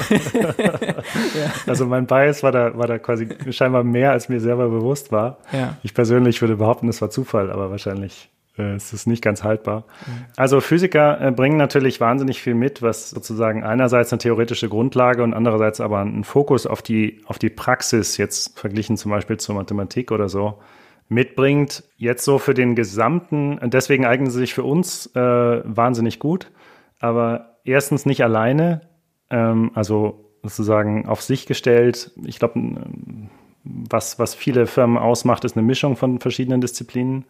Also 1.67 1.87
mein 1.87 2.07
Bias 2.07 2.43
war 2.43 2.53
da, 2.53 2.77
war 2.77 2.87
da 2.87 2.99
quasi 2.99 3.29
scheinbar 3.51 3.85
mehr, 3.85 4.11
als 4.13 4.29
mir 4.29 4.41
selber 4.41 4.69
bewusst 4.69 5.13
war. 5.13 5.39
Ja. 5.53 5.77
Ich 5.83 5.95
persönlich 5.95 6.41
würde 6.41 6.57
behaupten, 6.57 6.89
es 6.89 7.01
war 7.01 7.11
Zufall, 7.11 7.51
aber 7.51 7.71
wahrscheinlich 7.71 8.31
es 8.57 8.93
ist 8.93 9.07
nicht 9.07 9.23
ganz 9.23 9.43
haltbar. 9.43 9.85
Also 10.37 10.61
Physiker 10.61 11.21
äh, 11.21 11.31
bringen 11.33 11.57
natürlich 11.57 12.01
wahnsinnig 12.01 12.41
viel 12.41 12.55
mit, 12.55 12.83
was 12.83 13.11
sozusagen 13.11 13.65
einerseits 13.65 14.13
eine 14.13 14.21
theoretische 14.21 14.69
Grundlage 14.69 15.23
und 15.25 15.35
andererseits 15.35 15.81
aber 15.81 16.01
einen 16.01 16.25
Fokus 16.25 16.67
auf 16.67 16.81
die, 16.81 17.21
auf 17.27 17.39
die 17.39 17.51
Praxis, 17.51 18.17
jetzt 18.17 18.59
verglichen 18.59 18.97
zum 18.97 19.11
Beispiel 19.11 19.39
zur 19.39 19.57
Mathematik 19.57 20.13
oder 20.13 20.29
so, 20.29 20.61
mitbringt. 21.09 21.83
Jetzt 21.97 22.25
so 22.25 22.39
für 22.39 22.55
den 22.55 22.77
gesamten, 22.77 23.59
deswegen 23.71 24.07
eignen 24.07 24.31
sie 24.31 24.39
sich 24.39 24.55
für 24.55 24.65
uns 24.65 25.07
äh, 25.17 25.21
wahnsinnig 25.65 26.21
gut, 26.21 26.51
aber 27.01 27.59
erstens 27.65 28.07
nicht 28.07 28.23
alleine, 28.23 28.83
ähm, 29.31 29.73
also 29.75 30.31
sozusagen 30.43 31.07
auf 31.07 31.23
sich 31.23 31.47
gestellt. 31.47 32.13
Ich 32.25 32.39
glaube, 32.39 32.85
was, 33.65 34.19
was 34.19 34.35
viele 34.35 34.67
Firmen 34.67 34.99
ausmacht, 34.99 35.45
ist 35.45 35.57
eine 35.57 35.67
Mischung 35.67 35.97
von 35.97 36.21
verschiedenen 36.21 36.61
Disziplinen. 36.61 37.25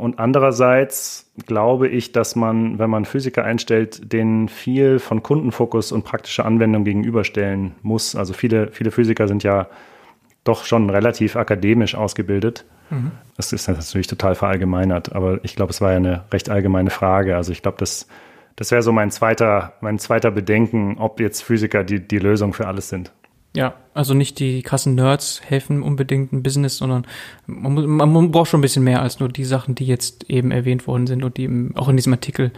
Und 0.00 0.18
andererseits 0.18 1.30
glaube 1.46 1.86
ich, 1.86 2.12
dass 2.12 2.34
man, 2.34 2.78
wenn 2.78 2.88
man 2.88 3.04
Physiker 3.04 3.44
einstellt, 3.44 4.12
denen 4.12 4.48
viel 4.48 4.98
von 4.98 5.22
Kundenfokus 5.22 5.92
und 5.92 6.04
praktischer 6.04 6.46
Anwendung 6.46 6.84
gegenüberstellen 6.84 7.74
muss. 7.82 8.16
Also 8.16 8.32
viele, 8.32 8.72
viele 8.72 8.92
Physiker 8.92 9.28
sind 9.28 9.42
ja 9.42 9.66
doch 10.42 10.64
schon 10.64 10.88
relativ 10.88 11.36
akademisch 11.36 11.94
ausgebildet. 11.94 12.64
Mhm. 12.88 13.10
Das 13.36 13.52
ist 13.52 13.68
natürlich 13.68 14.06
total 14.06 14.34
verallgemeinert, 14.34 15.14
aber 15.14 15.38
ich 15.42 15.54
glaube, 15.54 15.70
es 15.70 15.82
war 15.82 15.90
ja 15.90 15.98
eine 15.98 16.24
recht 16.32 16.48
allgemeine 16.48 16.88
Frage. 16.88 17.36
Also 17.36 17.52
ich 17.52 17.60
glaube, 17.60 17.76
das, 17.78 18.08
das 18.56 18.70
wäre 18.70 18.80
so 18.80 18.92
mein 18.92 19.10
zweiter, 19.10 19.74
mein 19.82 19.98
zweiter 19.98 20.30
Bedenken, 20.30 20.96
ob 20.98 21.20
jetzt 21.20 21.42
Physiker 21.42 21.84
die, 21.84 22.00
die 22.00 22.18
Lösung 22.18 22.54
für 22.54 22.66
alles 22.66 22.88
sind. 22.88 23.12
Ja, 23.56 23.74
also 23.94 24.14
nicht 24.14 24.38
die 24.38 24.62
krassen 24.62 24.94
Nerds 24.94 25.42
helfen 25.44 25.82
unbedingt 25.82 26.32
ein 26.32 26.42
Business, 26.42 26.76
sondern 26.76 27.04
man, 27.46 27.84
man, 27.86 28.30
braucht 28.30 28.48
schon 28.48 28.60
ein 28.60 28.62
bisschen 28.62 28.84
mehr 28.84 29.02
als 29.02 29.18
nur 29.18 29.28
die 29.28 29.44
Sachen, 29.44 29.74
die 29.74 29.86
jetzt 29.86 30.30
eben 30.30 30.52
erwähnt 30.52 30.86
worden 30.86 31.08
sind 31.08 31.24
und 31.24 31.36
die 31.36 31.44
im, 31.44 31.76
auch 31.76 31.88
in 31.88 31.96
diesem 31.96 32.12
Artikel 32.12 32.52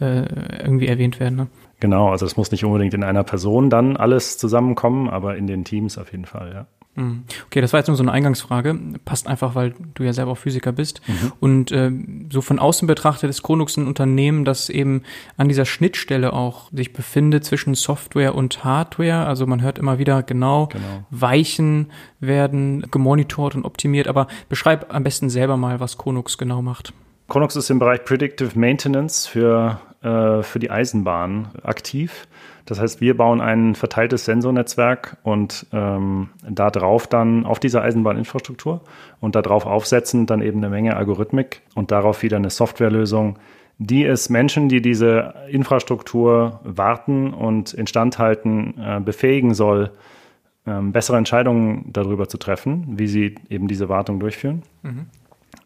äh, 0.00 0.62
irgendwie 0.62 0.86
erwähnt 0.86 1.18
werden. 1.18 1.36
Ne? 1.36 1.46
Genau, 1.80 2.10
also 2.10 2.26
es 2.26 2.36
muss 2.36 2.50
nicht 2.50 2.64
unbedingt 2.64 2.92
in 2.92 3.04
einer 3.04 3.24
Person 3.24 3.70
dann 3.70 3.96
alles 3.96 4.36
zusammenkommen, 4.36 5.08
aber 5.08 5.36
in 5.36 5.46
den 5.46 5.64
Teams 5.64 5.96
auf 5.96 6.12
jeden 6.12 6.26
Fall, 6.26 6.52
ja. 6.52 6.66
Mhm. 6.96 7.24
Okay, 7.46 7.60
das 7.60 7.72
war 7.72 7.80
jetzt 7.80 7.88
nur 7.88 7.96
so 7.96 8.02
eine 8.02 8.12
Eingangsfrage. 8.12 8.78
Passt 9.04 9.26
einfach, 9.26 9.54
weil 9.54 9.74
du 9.94 10.04
ja 10.04 10.12
selber 10.12 10.32
auch 10.32 10.38
Physiker 10.38 10.72
bist. 10.72 11.00
Mhm. 11.06 11.32
Und 11.40 11.72
äh, 11.72 11.90
so 12.30 12.40
von 12.40 12.58
außen 12.58 12.86
betrachtet 12.86 13.30
ist 13.30 13.42
Chronux 13.42 13.76
ein 13.76 13.86
Unternehmen, 13.86 14.44
das 14.44 14.68
eben 14.68 15.02
an 15.36 15.48
dieser 15.48 15.64
Schnittstelle 15.64 16.32
auch 16.32 16.70
sich 16.72 16.92
befindet 16.92 17.44
zwischen 17.44 17.74
Software 17.74 18.34
und 18.34 18.64
Hardware. 18.64 19.26
Also 19.26 19.46
man 19.46 19.62
hört 19.62 19.78
immer 19.78 19.98
wieder 19.98 20.22
genau, 20.22 20.66
genau. 20.66 21.04
Weichen 21.10 21.90
werden 22.20 22.86
gemonitort 22.90 23.54
und 23.54 23.64
optimiert. 23.64 24.06
Aber 24.06 24.28
beschreib 24.48 24.94
am 24.94 25.02
besten 25.02 25.30
selber 25.30 25.56
mal, 25.56 25.80
was 25.80 25.98
Chronux 25.98 26.38
genau 26.38 26.62
macht. 26.62 26.92
Chronux 27.28 27.56
ist 27.56 27.70
im 27.70 27.78
Bereich 27.78 28.04
Predictive 28.04 28.58
Maintenance 28.58 29.26
für, 29.26 29.80
äh, 30.02 30.42
für 30.42 30.58
die 30.58 30.70
Eisenbahn 30.70 31.48
aktiv. 31.62 32.26
Das 32.66 32.80
heißt, 32.80 33.00
wir 33.00 33.16
bauen 33.16 33.40
ein 33.40 33.74
verteiltes 33.74 34.24
Sensornetzwerk 34.24 35.18
und 35.22 35.66
ähm, 35.72 36.30
da 36.48 36.70
drauf 36.70 37.06
dann 37.06 37.44
auf 37.44 37.58
dieser 37.58 37.82
Eisenbahninfrastruktur 37.82 38.80
und 39.20 39.34
darauf 39.34 39.66
aufsetzen 39.66 40.26
dann 40.26 40.40
eben 40.40 40.58
eine 40.58 40.70
Menge 40.70 40.96
Algorithmik 40.96 41.62
und 41.74 41.90
darauf 41.90 42.22
wieder 42.22 42.38
eine 42.38 42.50
Softwarelösung, 42.50 43.38
die 43.78 44.04
es 44.04 44.30
Menschen, 44.30 44.68
die 44.68 44.80
diese 44.80 45.34
Infrastruktur 45.50 46.60
warten 46.62 47.34
und 47.34 47.74
instand 47.74 48.18
halten, 48.18 48.74
äh, 48.78 49.00
befähigen 49.00 49.52
soll, 49.52 49.90
ähm, 50.66 50.92
bessere 50.92 51.18
Entscheidungen 51.18 51.90
darüber 51.92 52.28
zu 52.28 52.38
treffen, 52.38 52.98
wie 52.98 53.08
sie 53.08 53.34
eben 53.50 53.68
diese 53.68 53.88
Wartung 53.90 54.20
durchführen. 54.20 54.62
Mhm. 54.82 55.06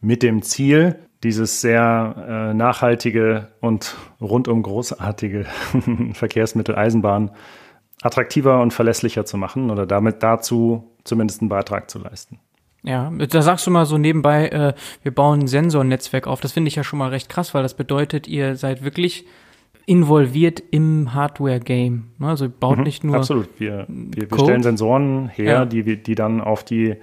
Mit 0.01 0.23
dem 0.23 0.43
Ziel, 0.43 0.97
dieses 1.23 1.61
sehr 1.61 2.51
äh, 2.51 2.55
nachhaltige 2.55 3.49
und 3.61 3.97
rundum 4.21 4.63
großartige 4.63 5.47
Verkehrsmittel 6.13 6.77
Eisenbahn 6.77 7.31
attraktiver 8.03 8.61
und 8.61 8.73
verlässlicher 8.73 9.25
zu 9.25 9.37
machen 9.37 9.71
oder 9.71 9.87
damit 9.87 10.23
dazu 10.23 10.93
zumindest 11.05 11.41
einen 11.41 11.49
Beitrag 11.49 11.91
zu 11.91 11.99
leisten. 11.99 12.39
Ja, 12.85 13.11
da 13.11 13.43
sagst 13.43 13.67
du 13.67 13.73
mal 13.73 13.87
so 13.87 13.99
nebenbei, 13.99 14.49
äh, 14.49 14.75
wir 15.03 15.13
bauen 15.13 15.41
ein 15.41 15.49
Sensornetzwerk 15.49 16.29
auf. 16.29 16.41
Das 16.41 16.53
finde 16.53 16.69
ich 16.69 16.77
ja 16.77 16.85
schon 16.85 17.01
mal 17.01 17.09
recht 17.09 17.29
krass, 17.29 17.53
weil 17.53 17.65
das 17.65 17.75
bedeutet, 17.75 18.29
ihr 18.29 18.55
seid 18.55 18.85
wirklich 18.85 19.27
involviert 19.85 20.63
im 20.71 21.13
Hardware-Game. 21.13 22.13
Ne? 22.19 22.29
Also 22.29 22.45
ihr 22.45 22.51
baut 22.51 22.79
mhm, 22.79 22.85
nicht 22.85 23.03
nur. 23.03 23.17
Absolut. 23.17 23.49
Wir, 23.59 23.87
wir, 23.89 24.31
wir 24.31 24.39
stellen 24.39 24.63
Sensoren 24.63 25.29
her, 25.29 25.45
ja. 25.45 25.65
die, 25.65 26.01
die 26.01 26.15
dann 26.15 26.41
auf 26.41 26.63
die 26.63 26.95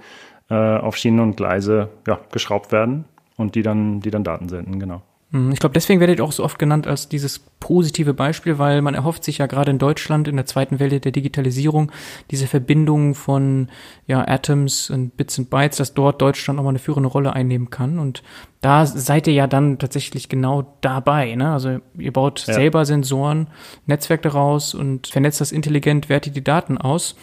äh, 0.48 0.54
auf 0.54 0.96
Schienen 0.96 1.20
und 1.20 1.36
Gleise 1.36 1.90
ja, 2.06 2.20
geschraubt 2.32 2.72
werden 2.72 3.04
und 3.36 3.54
die 3.54 3.62
dann, 3.62 4.00
die 4.00 4.10
dann 4.10 4.24
Daten 4.24 4.48
senden, 4.48 4.78
genau. 4.80 5.02
Hm, 5.32 5.50
ich 5.50 5.58
glaube, 5.58 5.72
deswegen 5.72 5.98
werdet 5.98 6.20
ihr 6.20 6.24
auch 6.24 6.32
so 6.32 6.44
oft 6.44 6.58
genannt 6.58 6.86
als 6.86 7.08
dieses 7.08 7.40
positive 7.58 8.14
Beispiel, 8.14 8.58
weil 8.58 8.80
man 8.80 8.94
erhofft 8.94 9.24
sich 9.24 9.38
ja 9.38 9.46
gerade 9.46 9.72
in 9.72 9.78
Deutschland 9.78 10.28
in 10.28 10.36
der 10.36 10.46
zweiten 10.46 10.78
Welle 10.78 11.00
der 11.00 11.10
Digitalisierung 11.10 11.90
diese 12.30 12.46
Verbindung 12.46 13.16
von 13.16 13.68
ja, 14.06 14.26
Atoms 14.26 14.88
und 14.88 15.16
Bits 15.16 15.38
und 15.38 15.50
Bytes, 15.50 15.78
dass 15.78 15.94
dort 15.94 16.22
Deutschland 16.22 16.58
nochmal 16.58 16.70
eine 16.70 16.78
führende 16.78 17.08
Rolle 17.08 17.32
einnehmen 17.32 17.70
kann. 17.70 17.98
Und 17.98 18.22
da 18.60 18.86
seid 18.86 19.26
ihr 19.26 19.34
ja 19.34 19.48
dann 19.48 19.78
tatsächlich 19.78 20.28
genau 20.28 20.76
dabei. 20.80 21.34
Ne? 21.34 21.50
Also 21.52 21.78
ihr 21.98 22.12
baut 22.12 22.46
ja. 22.46 22.54
selber 22.54 22.84
Sensoren, 22.84 23.48
Netzwerk 23.86 24.22
daraus 24.22 24.74
und 24.74 25.08
vernetzt 25.08 25.40
das 25.40 25.50
intelligent, 25.50 26.08
wertet 26.08 26.36
die 26.36 26.44
Daten 26.44 26.78
aus. 26.78 27.16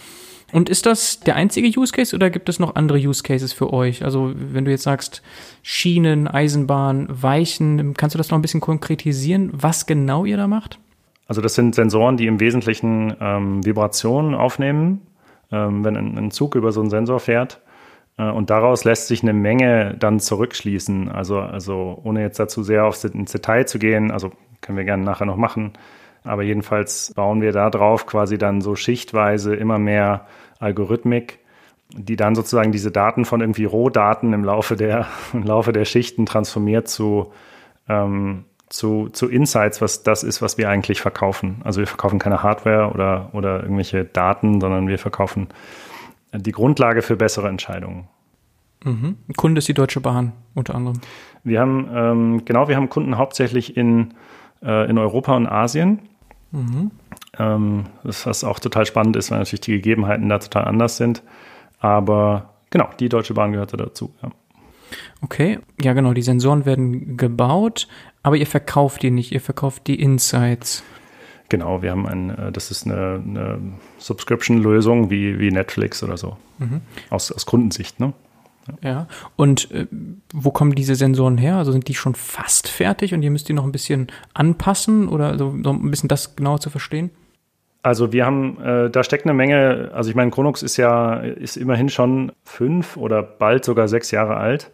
Und 0.54 0.70
ist 0.70 0.86
das 0.86 1.20
der 1.20 1.36
einzige 1.36 1.68
Use 1.80 1.92
Case 1.92 2.16
oder 2.16 2.30
gibt 2.30 2.48
es 2.48 2.60
noch 2.60 2.76
andere 2.76 3.00
Use 3.00 3.24
Cases 3.24 3.52
für 3.52 3.74
euch? 3.74 4.06
Also 4.06 4.34
wenn 4.36 4.66
du 4.66 4.72
jetzt 4.72 4.84
sagst 4.84 5.24
Schienen, 5.64 6.28
Eisenbahn, 6.28 7.08
Weichen, 7.10 7.96
kannst 7.96 8.14
du 8.14 8.18
das 8.18 8.30
noch 8.30 8.38
ein 8.38 8.44
bisschen 8.44 8.62
konkretisieren, 8.62 9.50
was 9.52 9.88
genau 9.88 10.26
ihr 10.26 10.38
da 10.38 10.48
macht? 10.48 10.78
Also 11.28 11.42
das 11.42 11.56
sind 11.56 11.74
Sensoren, 11.74 12.18
die 12.18 12.28
im 12.28 12.40
Wesentlichen 12.40 13.16
ähm, 13.20 13.66
Vibrationen 13.66 14.36
aufnehmen, 14.36 15.02
ähm, 15.52 15.84
wenn 15.84 15.98
ein, 15.98 16.18
ein, 16.20 16.32
Zug 16.32 16.54
über 16.54 16.72
so 16.72 16.82
einen 16.82 16.92
Sensor 16.92 17.20
fährt. 17.20 17.60
Äh, 18.20 18.30
und 18.30 18.52
daraus 18.52 18.84
lässt 18.84 19.08
sich 19.08 19.24
eine 19.24 19.34
Menge 19.34 19.96
dann 19.98 20.20
zurückschließen. 20.20 21.10
Also, 21.10 21.40
also 21.40 22.00
ohne 22.04 22.22
jetzt 22.22 22.40
dazu 22.40 22.62
sehr 22.62 22.86
aufs 22.86 23.04
ins 23.06 23.32
Detail 23.32 23.66
zu 23.66 23.80
gehen, 23.80 24.12
also 24.12 24.32
können 24.62 24.78
wir 24.78 24.86
gerne 24.86 25.04
nachher 25.04 25.26
noch 25.26 25.38
machen. 25.38 25.74
Aber 26.24 26.44
jedenfalls 26.44 27.12
bauen 27.16 27.42
wir 27.42 27.52
da 27.52 27.70
drauf 27.70 28.06
quasi 28.06 28.38
dann 28.38 28.62
so 28.62 28.76
schichtweise 28.76 29.56
immer 29.56 29.78
mehr 29.78 30.26
Algorithmik, 30.64 31.40
die 31.94 32.16
dann 32.16 32.36
sozusagen 32.36 32.72
diese 32.72 32.92
Daten 32.92 33.26
von 33.26 33.42
irgendwie 33.42 33.66
Rohdaten 33.66 34.34
im 34.34 34.44
Laufe 34.44 34.76
der, 34.76 35.08
im 35.34 35.44
Laufe 35.44 35.74
der 35.74 35.86
Schichten 35.86 36.26
transformiert 36.26 36.88
zu, 36.88 37.32
ähm, 37.88 38.46
zu, 38.70 39.10
zu 39.10 39.30
Insights, 39.30 39.82
was 39.82 40.04
das 40.04 40.24
ist, 40.24 40.42
was 40.42 40.58
wir 40.58 40.70
eigentlich 40.70 41.02
verkaufen. 41.02 41.62
Also 41.64 41.80
wir 41.80 41.88
verkaufen 41.88 42.18
keine 42.18 42.42
Hardware 42.42 42.92
oder, 42.92 43.30
oder 43.34 43.62
irgendwelche 43.62 44.04
Daten, 44.04 44.60
sondern 44.60 44.88
wir 44.88 44.98
verkaufen 44.98 45.50
die 46.34 46.52
Grundlage 46.52 47.04
für 47.04 47.16
bessere 47.16 47.50
Entscheidungen. 47.50 48.08
Mhm. 48.84 49.18
Kunde 49.38 49.60
ist 49.60 49.68
die 49.68 49.74
Deutsche 49.74 50.02
Bahn 50.02 50.34
unter 50.56 50.76
anderem. 50.76 51.00
Wir 51.44 51.60
haben, 51.60 51.90
ähm, 51.94 52.46
genau, 52.46 52.68
wir 52.68 52.76
haben 52.76 52.90
Kunden 52.90 53.18
hauptsächlich 53.18 53.78
in, 53.78 54.14
äh, 54.62 54.90
in 54.90 54.98
Europa 54.98 55.36
und 55.36 55.48
Asien. 55.48 56.00
Mhm. 56.52 56.92
Ähm, 57.40 57.86
was 58.04 58.44
auch 58.44 58.60
total 58.60 58.86
spannend 58.86 59.16
ist, 59.16 59.32
weil 59.32 59.40
natürlich 59.40 59.62
die 59.62 59.72
Gegebenheiten 59.72 60.30
da 60.30 60.38
total 60.40 60.66
anders 60.66 60.98
sind. 60.98 61.24
Aber 61.80 62.54
genau, 62.70 62.90
die 63.00 63.10
Deutsche 63.10 63.34
Bahn 63.34 63.52
gehörte 63.52 63.78
dazu. 63.78 64.14
Ja. 64.22 64.30
Okay, 65.22 65.60
ja 65.82 65.94
genau, 65.94 66.14
die 66.14 66.22
Sensoren 66.22 66.66
werden 66.66 67.18
gebaut, 67.18 67.88
aber 68.22 68.36
ihr 68.36 68.48
verkauft 68.48 69.02
die 69.04 69.12
nicht, 69.12 69.32
ihr 69.32 69.42
verkauft 69.42 69.88
die 69.88 70.00
Insights. 70.00 70.84
Genau, 71.50 71.82
wir 71.82 71.92
haben 71.92 72.08
ein, 72.08 72.30
äh, 72.30 72.52
das 72.52 72.72
ist 72.72 72.86
eine, 72.86 73.22
eine 73.26 73.60
Subscription-Lösung 73.98 75.10
wie, 75.10 75.40
wie 75.40 75.52
Netflix 75.52 76.04
oder 76.04 76.18
so. 76.18 76.38
Mhm. 76.60 76.82
Aus, 77.10 77.32
aus 77.32 77.46
Kundensicht, 77.46 78.00
ne? 78.00 78.14
Ja. 78.82 78.90
ja. 78.90 79.08
Und 79.36 79.72
äh, 79.72 79.88
wo 80.34 80.52
kommen 80.52 80.74
diese 80.74 80.96
Sensoren 80.96 81.38
her? 81.38 81.58
Also 81.58 81.72
sind 81.72 81.88
die 81.88 81.96
schon 81.96 82.16
fast 82.16 82.68
fertig 82.68 83.14
und 83.14 83.22
ihr 83.24 83.32
müsst 83.32 83.50
die 83.50 83.54
noch 83.54 83.66
ein 83.66 83.72
bisschen 83.72 84.08
anpassen 84.34 85.08
oder 85.08 85.28
also 85.28 85.52
noch 85.52 85.74
ein 85.74 85.92
bisschen 85.92 86.10
das 86.10 86.36
genauer 86.36 86.60
zu 86.60 86.70
verstehen? 86.70 87.12
Also 87.84 88.14
wir 88.14 88.26
haben, 88.26 88.62
äh, 88.62 88.90
da 88.90 89.04
steckt 89.04 89.26
eine 89.26 89.34
Menge, 89.34 89.92
also 89.94 90.10
ich 90.10 90.16
meine, 90.16 90.32
Chronux 90.32 90.64
ist 90.64 90.78
ja, 90.78 91.18
ist 91.18 91.58
immerhin 91.58 91.90
schon 91.90 92.32
fünf 92.46 92.96
oder 92.96 93.22
bald 93.22 93.66
sogar 93.66 93.90
sechs 93.90 94.10
Jahre 94.12 94.38
alt. 94.38 94.72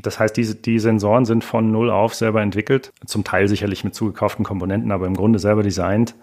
Das 0.00 0.18
heißt, 0.20 0.36
diese, 0.36 0.54
die 0.54 0.78
Sensoren 0.78 1.24
sind 1.24 1.44
von 1.44 1.72
null 1.72 1.90
auf 1.90 2.14
selber 2.14 2.42
entwickelt, 2.42 2.92
zum 3.06 3.24
Teil 3.24 3.48
sicherlich 3.48 3.84
mit 3.84 3.94
zugekauften 3.94 4.44
Komponenten, 4.44 4.92
aber 4.92 5.06
im 5.06 5.14
Grunde 5.14 5.38
selber 5.38 5.62
designt 5.62 6.14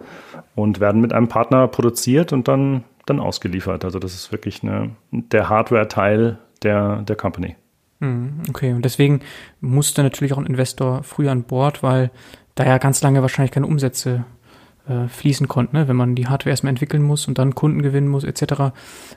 und 0.54 0.80
werden 0.80 1.00
mit 1.00 1.12
einem 1.12 1.28
Partner 1.28 1.66
produziert 1.66 2.32
und 2.32 2.46
dann, 2.46 2.84
dann 3.06 3.20
ausgeliefert. 3.20 3.84
Also 3.84 3.98
das 3.98 4.14
ist 4.14 4.30
wirklich 4.30 4.62
eine, 4.62 4.90
der 5.10 5.48
Hardware-Teil 5.48 6.38
der, 6.62 7.02
der 7.02 7.16
Company. 7.16 7.56
Hm, 8.00 8.42
okay, 8.48 8.72
und 8.72 8.84
deswegen 8.84 9.20
musste 9.60 10.02
natürlich 10.02 10.32
auch 10.32 10.38
ein 10.38 10.46
Investor 10.46 11.02
früh 11.02 11.28
an 11.28 11.42
Bord, 11.42 11.82
weil 11.82 12.10
da 12.54 12.64
ja 12.64 12.78
ganz 12.78 13.02
lange 13.02 13.22
wahrscheinlich 13.22 13.52
keine 13.52 13.66
Umsätze 13.66 14.24
äh, 14.90 15.08
fließen 15.08 15.46
konnten, 15.46 15.76
ne? 15.76 15.88
wenn 15.88 15.96
man 15.96 16.16
die 16.16 16.26
Hardware 16.26 16.50
erstmal 16.50 16.70
entwickeln 16.70 17.02
muss 17.02 17.28
und 17.28 17.38
dann 17.38 17.54
Kunden 17.54 17.80
gewinnen 17.80 18.08
muss, 18.08 18.24
etc. 18.24 18.42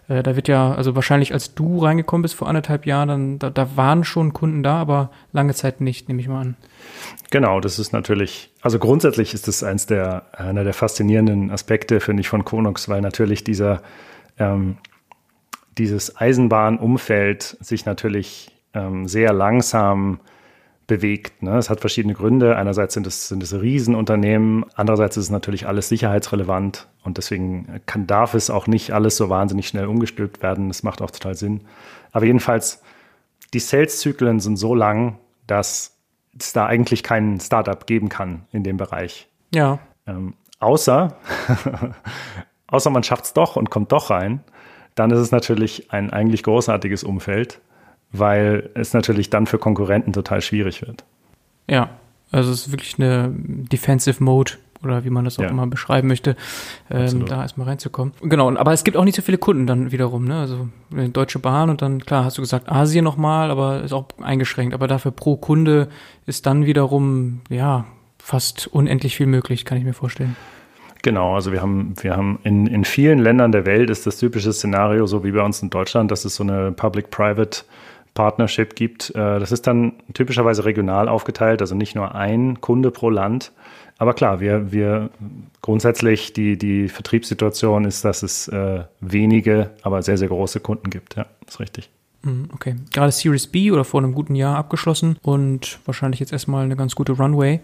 Äh, 0.07 0.21
da 0.21 0.35
wird 0.35 0.47
ja, 0.47 0.73
also 0.73 0.95
wahrscheinlich 0.95 1.33
als 1.33 1.55
du 1.55 1.79
reingekommen 1.79 2.21
bist 2.21 2.35
vor 2.35 2.47
anderthalb 2.47 2.85
Jahren, 2.85 3.07
dann, 3.07 3.39
da, 3.39 3.49
da 3.49 3.75
waren 3.75 4.03
schon 4.03 4.33
Kunden 4.33 4.61
da, 4.61 4.75
aber 4.75 5.09
lange 5.31 5.55
Zeit 5.55 5.81
nicht, 5.81 6.07
nehme 6.07 6.21
ich 6.21 6.27
mal 6.27 6.41
an. 6.41 6.55
Genau, 7.31 7.59
das 7.59 7.79
ist 7.79 7.91
natürlich, 7.91 8.53
also 8.61 8.77
grundsätzlich 8.77 9.33
ist 9.33 9.47
das 9.47 9.63
eins 9.63 9.87
der, 9.87 10.25
einer 10.33 10.63
der 10.63 10.73
faszinierenden 10.73 11.49
Aspekte, 11.49 11.99
finde 11.99 12.21
ich, 12.21 12.29
von 12.29 12.45
Konox, 12.45 12.87
weil 12.87 13.01
natürlich 13.01 13.43
dieser, 13.43 13.81
ähm, 14.37 14.77
dieses 15.77 16.15
Eisenbahnumfeld 16.15 17.57
sich 17.59 17.85
natürlich 17.85 18.51
ähm, 18.75 19.07
sehr 19.07 19.33
langsam 19.33 20.19
bewegt. 20.87 21.43
Ne? 21.43 21.57
Es 21.57 21.69
hat 21.69 21.79
verschiedene 21.79 22.13
Gründe. 22.13 22.55
Einerseits 22.55 22.93
sind 22.93 23.07
es, 23.07 23.27
sind 23.29 23.41
es 23.41 23.53
Riesenunternehmen, 23.53 24.65
andererseits 24.75 25.17
ist 25.17 25.25
es 25.25 25.29
natürlich 25.29 25.67
alles 25.67 25.89
sicherheitsrelevant 25.89 26.87
und 27.03 27.17
deswegen 27.17 27.81
kann, 27.85 28.07
darf 28.07 28.33
es 28.33 28.49
auch 28.49 28.67
nicht 28.67 28.91
alles 28.91 29.17
so 29.17 29.29
wahnsinnig 29.29 29.67
schnell 29.67 29.87
umgestülpt 29.87 30.41
werden. 30.41 30.67
Das 30.67 30.83
macht 30.83 31.01
auch 31.01 31.11
total 31.11 31.35
Sinn. 31.35 31.61
Aber 32.11 32.25
jedenfalls, 32.25 32.81
die 33.53 33.59
Sales-Zyklen 33.59 34.39
sind 34.39 34.57
so 34.57 34.75
lang, 34.75 35.19
dass 35.47 35.97
es 36.37 36.53
da 36.53 36.65
eigentlich 36.65 37.03
keinen 37.03 37.39
Startup 37.39 37.85
geben 37.85 38.09
kann 38.09 38.45
in 38.51 38.63
dem 38.63 38.77
Bereich. 38.77 39.29
Ja. 39.53 39.79
Ähm, 40.07 40.33
außer, 40.59 41.15
außer 42.67 42.89
man 42.89 43.03
schafft 43.03 43.25
es 43.25 43.33
doch 43.33 43.55
und 43.55 43.69
kommt 43.69 43.91
doch 43.91 44.09
rein, 44.09 44.43
dann 44.95 45.11
ist 45.11 45.19
es 45.19 45.31
natürlich 45.31 45.91
ein 45.91 46.11
eigentlich 46.11 46.43
großartiges 46.43 47.03
Umfeld 47.03 47.61
weil 48.13 48.69
es 48.75 48.93
natürlich 48.93 49.29
dann 49.29 49.47
für 49.47 49.57
Konkurrenten 49.57 50.13
total 50.13 50.41
schwierig 50.41 50.81
wird. 50.81 51.03
Ja, 51.67 51.89
also 52.31 52.51
es 52.51 52.67
ist 52.67 52.71
wirklich 52.71 52.97
eine 52.97 53.33
Defensive 53.35 54.23
Mode 54.23 54.53
oder 54.83 55.05
wie 55.05 55.09
man 55.09 55.25
das 55.25 55.39
auch 55.39 55.43
ja. 55.43 55.49
immer 55.49 55.67
beschreiben 55.67 56.07
möchte, 56.07 56.35
ähm, 56.89 57.25
da 57.25 57.41
erstmal 57.41 57.67
reinzukommen. 57.67 58.13
Genau, 58.21 58.53
aber 58.55 58.73
es 58.73 58.83
gibt 58.83 58.97
auch 58.97 59.05
nicht 59.05 59.15
so 59.15 59.21
viele 59.21 59.37
Kunden 59.37 59.65
dann 59.65 59.91
wiederum, 59.91 60.25
ne? 60.25 60.39
Also 60.39 60.67
äh, 60.95 61.09
Deutsche 61.09 61.39
Bahn 61.39 61.69
und 61.69 61.81
dann, 61.81 61.99
klar, 62.05 62.25
hast 62.25 62.37
du 62.37 62.41
gesagt, 62.41 62.69
Asien 62.69 63.03
nochmal, 63.03 63.49
aber 63.49 63.83
ist 63.83 63.93
auch 63.93 64.07
eingeschränkt. 64.21 64.73
Aber 64.73 64.87
dafür 64.87 65.11
pro 65.11 65.37
Kunde 65.37 65.87
ist 66.25 66.45
dann 66.45 66.65
wiederum, 66.65 67.41
ja, 67.49 67.85
fast 68.19 68.67
unendlich 68.67 69.15
viel 69.15 69.27
möglich, 69.27 69.65
kann 69.65 69.77
ich 69.77 69.83
mir 69.83 69.93
vorstellen. 69.93 70.35
Genau, 71.01 71.35
also 71.35 71.51
wir 71.51 71.61
haben, 71.61 71.93
wir 72.01 72.15
haben 72.15 72.39
in, 72.43 72.65
in 72.65 72.85
vielen 72.85 73.19
Ländern 73.19 73.51
der 73.51 73.65
Welt 73.65 73.89
ist 73.89 74.07
das 74.07 74.17
typische 74.17 74.53
Szenario, 74.53 75.05
so 75.05 75.25
wie 75.25 75.31
bei 75.31 75.41
uns 75.41 75.61
in 75.61 75.69
Deutschland, 75.69 76.09
dass 76.09 76.23
es 76.23 76.35
so 76.35 76.43
eine 76.43 76.71
Public-Private 76.71 77.65
Partnership 78.13 78.75
gibt. 78.75 79.09
Äh, 79.11 79.39
das 79.39 79.51
ist 79.51 79.67
dann 79.67 79.93
typischerweise 80.13 80.65
regional 80.65 81.09
aufgeteilt, 81.09 81.61
also 81.61 81.75
nicht 81.75 81.95
nur 81.95 82.15
ein 82.15 82.61
Kunde 82.61 82.91
pro 82.91 83.09
Land. 83.09 83.51
Aber 83.97 84.13
klar, 84.13 84.39
wir, 84.39 84.71
wir 84.71 85.09
grundsätzlich 85.61 86.33
die, 86.33 86.57
die 86.57 86.89
Vertriebssituation 86.89 87.85
ist, 87.85 88.03
dass 88.03 88.23
es 88.23 88.47
äh, 88.47 88.83
wenige, 88.99 89.71
aber 89.81 90.01
sehr, 90.01 90.17
sehr 90.17 90.27
große 90.27 90.59
Kunden 90.59 90.89
gibt. 90.89 91.15
Ja, 91.15 91.25
ist 91.47 91.59
richtig. 91.59 91.89
Mhm, 92.23 92.49
okay. 92.53 92.75
Gerade 92.91 93.11
Series 93.11 93.47
B 93.47 93.71
oder 93.71 93.83
vor 93.83 94.01
einem 94.01 94.13
guten 94.13 94.35
Jahr 94.35 94.57
abgeschlossen 94.57 95.17
und 95.21 95.79
wahrscheinlich 95.85 96.19
jetzt 96.19 96.33
erstmal 96.33 96.65
eine 96.65 96.75
ganz 96.75 96.95
gute 96.95 97.13
Runway. 97.13 97.59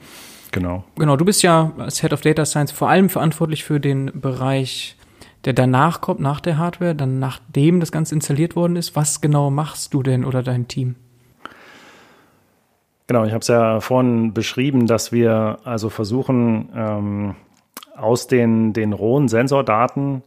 Genau. 0.52 0.84
Genau, 0.98 1.16
du 1.16 1.26
bist 1.26 1.44
ja 1.44 1.72
als 1.78 2.02
Head 2.02 2.14
of 2.14 2.22
Data 2.22 2.46
Science 2.46 2.72
vor 2.72 2.90
allem 2.90 3.10
verantwortlich 3.10 3.64
für 3.64 3.80
den 3.80 4.12
Bereich, 4.20 4.96
der 5.46 5.54
danach 5.54 6.02
kommt, 6.02 6.20
nach 6.20 6.42
der 6.42 6.58
Hardware, 6.58 6.96
dann 6.96 7.20
nachdem 7.20 7.80
das 7.80 7.92
Ganze 7.92 8.16
installiert 8.16 8.56
worden 8.56 8.76
ist. 8.76 8.96
Was 8.96 9.22
genau 9.22 9.50
machst 9.50 9.94
du 9.94 10.04
denn 10.04 10.26
oder 10.26 10.44
dein 10.44 10.68
Team? 10.68 10.96
Genau, 13.08 13.24
ich 13.24 13.32
habe 13.32 13.42
es 13.42 13.48
ja 13.48 13.80
vorhin 13.80 14.34
beschrieben, 14.34 14.86
dass 14.86 15.12
wir 15.12 15.58
also 15.64 15.90
versuchen, 15.90 16.70
ähm, 16.76 17.36
aus 17.96 18.28
den, 18.28 18.74
den 18.74 18.94
rohen 18.94 19.28
Sensordaten 19.28 20.22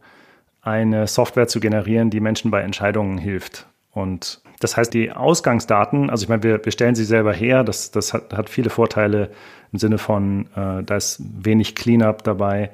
eine 0.61 1.07
Software 1.07 1.47
zu 1.47 1.59
generieren, 1.59 2.09
die 2.09 2.19
Menschen 2.19 2.51
bei 2.51 2.61
Entscheidungen 2.61 3.17
hilft. 3.17 3.67
Und 3.91 4.41
das 4.59 4.75
heißt, 4.77 4.93
die 4.93 5.11
Ausgangsdaten, 5.11 6.09
also 6.09 6.23
ich 6.23 6.29
meine, 6.29 6.43
wir, 6.43 6.65
wir 6.65 6.71
stellen 6.71 6.95
sie 6.95 7.05
selber 7.05 7.33
her, 7.33 7.63
das, 7.63 7.91
das 7.91 8.13
hat, 8.13 8.33
hat 8.33 8.49
viele 8.49 8.69
Vorteile 8.69 9.29
im 9.71 9.79
Sinne 9.79 9.97
von, 9.97 10.47
äh, 10.55 10.83
da 10.83 10.95
ist 10.95 11.21
wenig 11.21 11.75
Cleanup 11.75 12.23
dabei, 12.23 12.69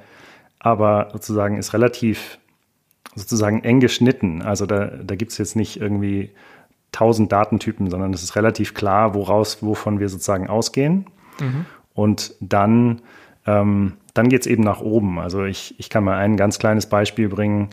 aber 0.60 1.10
sozusagen 1.14 1.58
ist 1.58 1.74
relativ 1.74 2.38
sozusagen 3.16 3.64
eng 3.64 3.80
geschnitten. 3.80 4.42
Also 4.42 4.66
da, 4.66 4.88
da 4.88 5.16
gibt 5.16 5.32
es 5.32 5.38
jetzt 5.38 5.56
nicht 5.56 5.80
irgendwie 5.80 6.32
tausend 6.92 7.32
Datentypen, 7.32 7.90
sondern 7.90 8.14
es 8.14 8.24
ist 8.24 8.36
relativ 8.36 8.74
klar, 8.74 9.14
woraus, 9.14 9.64
wovon 9.64 10.00
wir 10.00 10.10
sozusagen 10.10 10.48
ausgehen. 10.48 11.06
Mhm. 11.40 11.66
Und 11.94 12.34
dann, 12.40 13.02
ähm, 13.46 13.94
dann 14.14 14.30
geht 14.30 14.42
es 14.42 14.48
eben 14.48 14.64
nach 14.64 14.82
oben. 14.82 15.20
Also 15.20 15.44
ich, 15.44 15.76
ich 15.80 15.90
kann 15.90 16.04
mal 16.04 16.18
ein 16.18 16.38
ganz 16.38 16.60
kleines 16.60 16.88
Beispiel 16.88 17.30
bringen. 17.30 17.70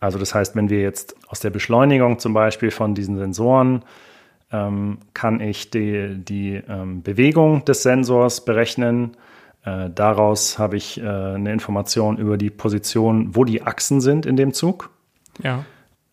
Also 0.00 0.18
das 0.18 0.34
heißt, 0.34 0.56
wenn 0.56 0.70
wir 0.70 0.82
jetzt 0.82 1.16
aus 1.28 1.40
der 1.40 1.50
Beschleunigung 1.50 2.18
zum 2.18 2.32
Beispiel 2.32 2.70
von 2.70 2.94
diesen 2.94 3.16
Sensoren 3.16 3.82
ähm, 4.52 4.98
kann 5.14 5.40
ich 5.40 5.70
die, 5.70 6.16
die 6.16 6.62
ähm, 6.68 7.02
Bewegung 7.02 7.64
des 7.64 7.82
Sensors 7.82 8.44
berechnen. 8.44 9.16
Äh, 9.66 9.90
daraus 9.92 10.58
habe 10.58 10.76
ich 10.76 10.98
äh, 10.98 11.04
eine 11.04 11.52
Information 11.52 12.16
über 12.18 12.38
die 12.38 12.50
Position, 12.50 13.34
wo 13.34 13.44
die 13.44 13.62
Achsen 13.62 14.00
sind 14.00 14.24
in 14.24 14.36
dem 14.36 14.54
Zug. 14.54 14.90
Ja. 15.42 15.64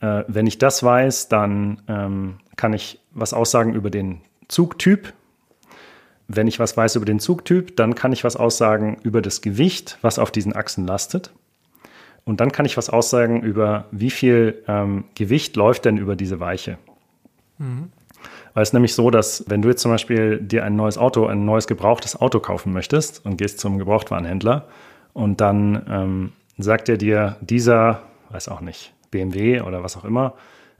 Äh, 0.01 0.23
wenn 0.27 0.47
ich 0.47 0.57
das 0.57 0.81
weiß, 0.83 1.29
dann 1.29 1.81
ähm, 1.87 2.39
kann 2.55 2.73
ich 2.73 2.99
was 3.11 3.31
aussagen 3.31 3.73
über 3.73 3.91
den 3.91 4.21
Zugtyp. 4.47 5.13
Wenn 6.27 6.47
ich 6.47 6.59
was 6.59 6.75
weiß 6.75 6.95
über 6.95 7.05
den 7.05 7.19
Zugtyp, 7.19 7.77
dann 7.77 7.93
kann 7.93 8.11
ich 8.11 8.23
was 8.23 8.35
aussagen 8.35 8.97
über 9.03 9.21
das 9.21 9.41
Gewicht, 9.41 9.99
was 10.01 10.17
auf 10.17 10.31
diesen 10.31 10.55
Achsen 10.55 10.87
lastet. 10.87 11.31
Und 12.25 12.39
dann 12.41 12.51
kann 12.51 12.65
ich 12.65 12.75
was 12.75 12.89
aussagen 12.89 13.43
über, 13.43 13.85
wie 13.91 14.09
viel 14.09 14.63
ähm, 14.67 15.03
Gewicht 15.13 15.55
läuft 15.57 15.85
denn 15.85 15.97
über 15.97 16.15
diese 16.15 16.39
Weiche. 16.39 16.79
Mhm. 17.59 17.91
Weil 18.53 18.63
es 18.63 18.69
ist 18.69 18.73
nämlich 18.73 18.93
so, 18.93 19.09
dass 19.09 19.43
wenn 19.47 19.61
du 19.61 19.69
jetzt 19.69 19.81
zum 19.81 19.91
Beispiel 19.91 20.39
dir 20.39 20.63
ein 20.63 20.75
neues 20.75 20.97
Auto, 20.97 21.25
ein 21.25 21.45
neues 21.45 21.67
gebrauchtes 21.67 22.19
Auto 22.19 22.39
kaufen 22.39 22.71
möchtest 22.71 23.25
und 23.25 23.37
gehst 23.37 23.59
zum 23.59 23.79
Gebrauchtwarenhändler 23.79 24.67
und 25.13 25.41
dann 25.41 25.85
ähm, 25.89 26.31
sagt 26.57 26.89
er 26.89 26.97
dir, 26.97 27.37
dieser, 27.41 28.03
weiß 28.29 28.49
auch 28.49 28.61
nicht, 28.61 28.93
BMW 29.11 29.61
oder 29.61 29.83
was 29.83 29.97
auch 29.97 30.05
immer, 30.05 30.33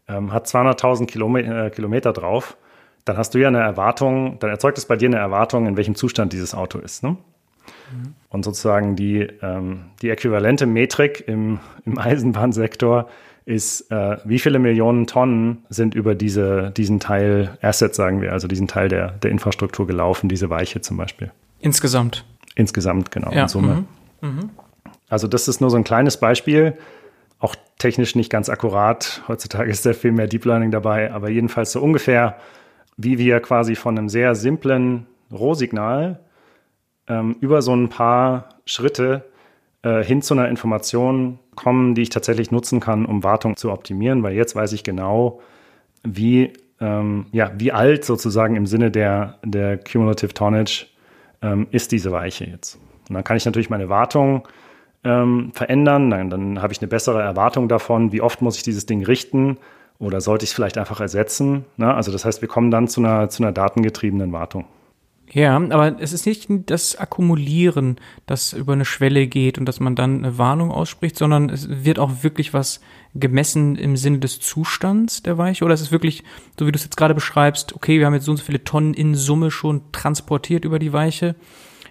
ähm, 0.08 0.32
hat 0.32 0.48
200.000 0.48 1.08
Kilometer, 1.08 1.66
äh, 1.66 1.70
Kilometer 1.72 2.14
drauf, 2.14 2.58
dann 3.06 3.18
hast 3.18 3.34
du 3.34 3.40
ja 3.40 3.48
eine 3.48 3.60
Erwartung, 3.60 4.38
dann 4.40 4.50
erzeugt 4.50 4.78
es 4.78 4.86
bei 4.86 4.96
dir 4.96 5.08
eine 5.08 5.18
Erwartung, 5.18 5.68
in 5.68 5.76
welchem 5.76 5.96
Zustand 5.96 6.32
dieses 6.34 6.54
Auto 6.54 6.80
ist. 6.80 7.04
Ne? 7.04 7.18
Und 8.30 8.46
sozusagen 8.46 8.96
die, 8.96 9.28
ähm, 9.42 9.86
die 10.02 10.10
äquivalente 10.10 10.66
Metrik 10.66 11.24
im, 11.28 11.60
im 11.86 11.98
Eisenbahnsektor 11.98 13.08
ist, 13.46 13.92
äh, 13.92 14.18
wie 14.24 14.40
viele 14.40 14.60
Millionen 14.60 15.08
Tonnen 15.08 15.66
sind 15.70 15.96
über 15.96 16.16
diese, 16.16 16.72
diesen 16.72 17.00
Teil 17.00 17.58
Asset, 17.62 17.94
sagen 17.94 18.22
wir, 18.22 18.32
also 18.32 18.48
diesen 18.48 18.68
Teil 18.68 18.88
der, 18.88 19.12
der 19.12 19.32
Infrastruktur 19.32 19.86
gelaufen, 19.86 20.30
diese 20.30 20.50
Weiche 20.50 20.82
zum 20.82 20.98
Beispiel. 20.98 21.32
Insgesamt. 21.60 22.26
Insgesamt, 22.56 23.12
genau, 23.12 23.32
ja. 23.32 23.44
in 23.44 23.48
Summe. 23.48 23.86
Mhm. 24.22 24.30
Mhm. 24.30 24.50
Also 25.10 25.28
das 25.28 25.48
ist 25.48 25.60
nur 25.62 25.70
so 25.70 25.78
ein 25.78 25.84
kleines 25.84 26.18
Beispiel, 26.18 26.78
auch 27.40 27.56
technisch 27.78 28.16
nicht 28.16 28.30
ganz 28.30 28.50
akkurat. 28.50 29.22
Heutzutage 29.28 29.70
ist 29.70 29.86
da 29.86 29.94
viel 29.94 30.12
mehr 30.12 30.28
Deep 30.28 30.46
Learning 30.46 30.72
dabei, 30.72 31.12
aber 31.12 31.30
jedenfalls 31.30 31.74
so 31.74 31.82
ungefähr, 31.82 32.38
wie 32.96 33.18
wir 33.18 33.40
quasi 33.42 33.76
von 33.76 33.98
einem 33.98 34.08
sehr 34.08 34.36
simplen 34.36 35.08
Rohsignal 35.32 36.20
ähm, 37.08 37.36
über 37.42 37.62
so 37.62 37.76
ein 37.76 37.90
paar 37.90 38.50
Schritte 38.66 39.26
äh, 39.84 40.04
hin 40.04 40.22
zu 40.22 40.34
einer 40.34 40.48
Information 40.48 41.39
kommen, 41.56 41.93
die 41.96 42.02
ich 42.02 42.10
tatsächlich 42.10 42.52
nutzen 42.52 42.80
kann, 42.80 43.06
um 43.06 43.24
Wartung 43.24 43.56
zu 43.56 43.72
optimieren, 43.72 44.24
weil 44.24 44.34
jetzt 44.34 44.56
weiß 44.56 44.74
ich 44.74 44.84
genau, 44.84 45.41
wie, 46.04 46.54
ähm, 46.80 47.28
ja, 47.32 47.52
wie 47.58 47.72
alt 47.72 48.06
sozusagen 48.06 48.56
im 48.56 48.65
Sinne 48.65 48.91
der, 48.91 49.39
der 49.43 49.78
Cumulative 49.78 50.34
Tonnage 50.34 50.88
ähm, 51.41 51.67
ist 51.72 51.91
diese 51.91 52.12
Weiche 52.12 52.46
jetzt. 52.46 52.80
Und 53.10 53.15
dann 53.15 53.24
kann 53.24 53.38
ich 53.38 53.46
natürlich 53.46 53.69
meine 53.69 53.89
Wartung 53.89 54.48
ähm, 55.04 55.52
verändern, 55.54 56.10
dann, 56.10 56.30
dann 56.30 56.62
habe 56.62 56.74
ich 56.74 56.82
eine 56.82 56.88
bessere 56.88 57.22
Erwartung 57.22 57.67
davon, 57.67 58.12
wie 58.12 58.22
oft 58.22 58.41
muss 58.41 58.58
ich 58.58 58.63
dieses 58.63 58.86
Ding 58.86 59.04
richten 59.04 59.58
oder 60.00 60.22
sollte 60.22 60.43
ich 60.43 60.52
es 60.52 60.56
vielleicht 60.56 60.78
einfach 60.78 61.02
ersetzen. 61.02 61.65
Ne? 61.78 61.93
Also 61.93 62.12
das 62.12 62.26
heißt, 62.26 62.41
wir 62.41 62.48
kommen 62.48 62.72
dann 62.72 62.88
zu 62.88 63.02
einer, 63.02 63.30
zu 63.30 63.43
einer 63.43 63.52
datengetriebenen 63.52 64.32
Wartung. 64.32 64.65
Ja, 65.34 65.56
aber 65.56 66.00
es 66.00 66.13
ist 66.13 66.28
nicht 66.28 66.48
das 66.67 66.96
Akkumulieren, 66.96 67.98
das 68.28 68.54
über 68.54 68.74
eine 68.74 68.86
Schwelle 68.86 69.26
geht 69.26 69.58
und 69.58 69.65
dass 69.65 69.80
man 69.80 69.96
dann 69.96 70.19
eine 70.19 70.38
Warnung 70.38 70.69
ausspricht, 70.69 71.17
sondern 71.17 71.50
es 71.50 71.67
wird 71.84 71.98
auch 71.98 72.22
wirklich 72.22 72.54
was 72.54 72.82
gemessen 73.15 73.76
im 73.76 73.98
Sinne 73.98 74.19
des 74.19 74.39
Zustands 74.39 75.24
der 75.24 75.39
Weiche? 75.39 75.65
Oder 75.65 75.74
ist 75.74 75.82
es 75.82 75.91
wirklich, 75.91 76.24
so 76.60 76.67
wie 76.67 76.72
du 76.72 76.78
es 76.78 76.84
jetzt 76.84 76.98
gerade 76.98 77.15
beschreibst, 77.15 77.74
okay, 77.74 77.98
wir 77.98 78.06
haben 78.06 78.13
jetzt 78.13 78.26
so 78.26 78.32
und 78.32 78.38
so 78.38 78.43
viele 78.43 78.63
Tonnen 78.63 78.93
in 78.93 79.15
Summe 79.15 79.50
schon 79.50 79.82
transportiert 79.91 80.65
über 80.65 80.78
die 80.78 80.93
Weiche. 80.93 81.36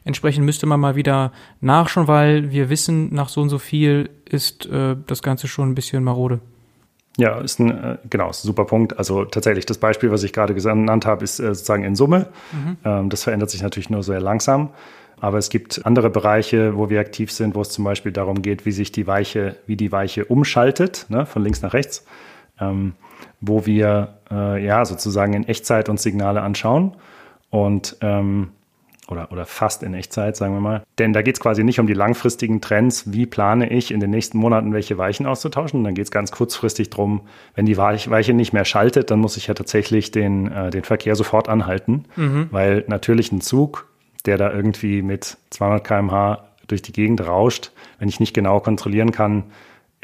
Entsprechend 0.05 0.45
müsste 0.45 0.67
man 0.67 0.79
mal 0.79 0.95
wieder 0.95 1.33
nachschauen, 1.61 2.07
weil 2.07 2.53
wir 2.53 2.71
wissen, 2.71 3.13
nach 3.13 3.29
so 3.29 3.41
und 3.41 3.49
so 3.49 3.59
viel 3.59 4.11
ist 4.25 4.67
äh, 4.67 4.97
das 5.09 5.21
Ganze 5.21 5.49
schon 5.49 5.71
ein 5.71 5.75
bisschen 5.75 6.05
marode. 6.05 6.41
Ja, 7.19 7.41
ist 7.41 7.61
ein, 7.61 7.71
äh, 7.71 7.99
genau, 8.09 8.31
ist 8.31 8.45
ein 8.45 8.47
super 8.47 8.65
Punkt. 8.65 8.99
Also 8.99 9.25
tatsächlich, 9.25 9.67
das 9.67 9.79
Beispiel, 9.79 10.11
was 10.11 10.23
ich 10.23 10.33
gerade 10.33 10.55
genannt 10.55 11.05
habe, 11.05 11.25
ist 11.25 11.41
äh, 11.41 11.55
sozusagen 11.55 11.85
in 11.85 11.95
Summe. 11.95 12.29
Mhm. 12.53 12.77
Ähm, 12.85 13.09
das 13.11 13.25
verändert 13.25 13.51
sich 13.51 13.63
natürlich 13.63 13.91
nur 13.91 14.03
sehr 14.03 14.21
langsam. 14.21 14.71
Aber 15.21 15.39
es 15.39 15.51
gibt 15.51 15.87
andere 15.87 16.11
Bereiche, 16.11 16.77
wo 16.77 16.91
wir 16.91 16.99
aktiv 16.99 17.31
sind, 17.31 17.55
wo 17.55 17.61
es 17.61 17.69
zum 17.69 17.85
Beispiel 17.85 18.11
darum 18.11 18.43
geht, 18.43 18.67
wie 18.67 18.73
sich 18.73 18.91
die 18.91 19.07
Weiche, 19.07 19.57
wie 19.67 19.77
die 19.77 19.93
Weiche 19.93 20.25
umschaltet, 20.25 21.07
ne, 21.11 21.27
von 21.27 21.45
links 21.45 21.63
nach 21.63 21.75
rechts, 21.75 22.05
ähm, 22.59 22.95
wo 23.41 23.65
wir 23.65 24.15
äh, 24.33 24.65
ja 24.65 24.85
sozusagen 24.85 25.35
in 25.35 25.47
Echtzeit 25.47 25.89
uns 25.89 26.03
Signale 26.03 26.43
anschauen 26.43 26.97
und 27.51 27.99
ähm, 28.01 28.51
oder, 29.13 29.31
oder 29.31 29.47
fast 29.47 29.83
in 29.83 29.95
Echtzeit, 29.95 30.37
sagen 30.37 30.55
wir 30.55 30.61
mal. 30.61 30.83
Denn 30.99 31.13
da 31.13 31.23
geht 31.23 31.37
es 31.37 31.41
quasi 31.41 31.63
nicht 31.63 31.79
um 31.79 31.87
die 31.87 31.95
langfristigen 31.95 32.61
Trends, 32.61 33.13
wie 33.13 33.27
plane 33.27 33.71
ich 33.71 33.93
in 33.93 34.01
den 34.01 34.11
nächsten 34.11 34.39
Monaten 34.39 34.73
welche 34.73 34.99
Weichen 34.99 35.27
auszutauschen. 35.27 35.85
Dann 35.85 35.95
geht 35.95 36.07
es 36.07 36.11
ganz 36.11 36.33
kurzfristig 36.33 36.91
darum, 36.91 37.21
wenn 37.55 37.67
die 37.67 37.77
Weiche 37.77 38.33
nicht 38.33 38.53
mehr 38.53 38.65
schaltet, 38.65 39.11
dann 39.11 39.21
muss 39.21 39.37
ich 39.37 39.47
ja 39.47 39.55
tatsächlich 39.55 40.11
den, 40.11 40.51
äh, 40.51 40.71
den 40.71 40.83
Verkehr 40.83 41.15
sofort 41.15 41.49
anhalten, 41.49 42.07
mhm. 42.17 42.49
weil 42.51 42.85
natürlich 42.89 43.31
ein 43.31 43.41
Zug, 43.41 43.87
der 44.27 44.39
da 44.39 44.53
irgendwie 44.53 45.03
mit 45.03 45.37
200 45.51 45.85
km/h 45.87 46.45
durch 46.67 46.83
die 46.83 46.93
Gegend 46.93 47.27
rauscht, 47.27 47.71
wenn 47.99 48.09
ich 48.09 48.21
nicht 48.21 48.35
genau 48.35 48.61
kontrollieren 48.61 49.13
kann, 49.13 49.45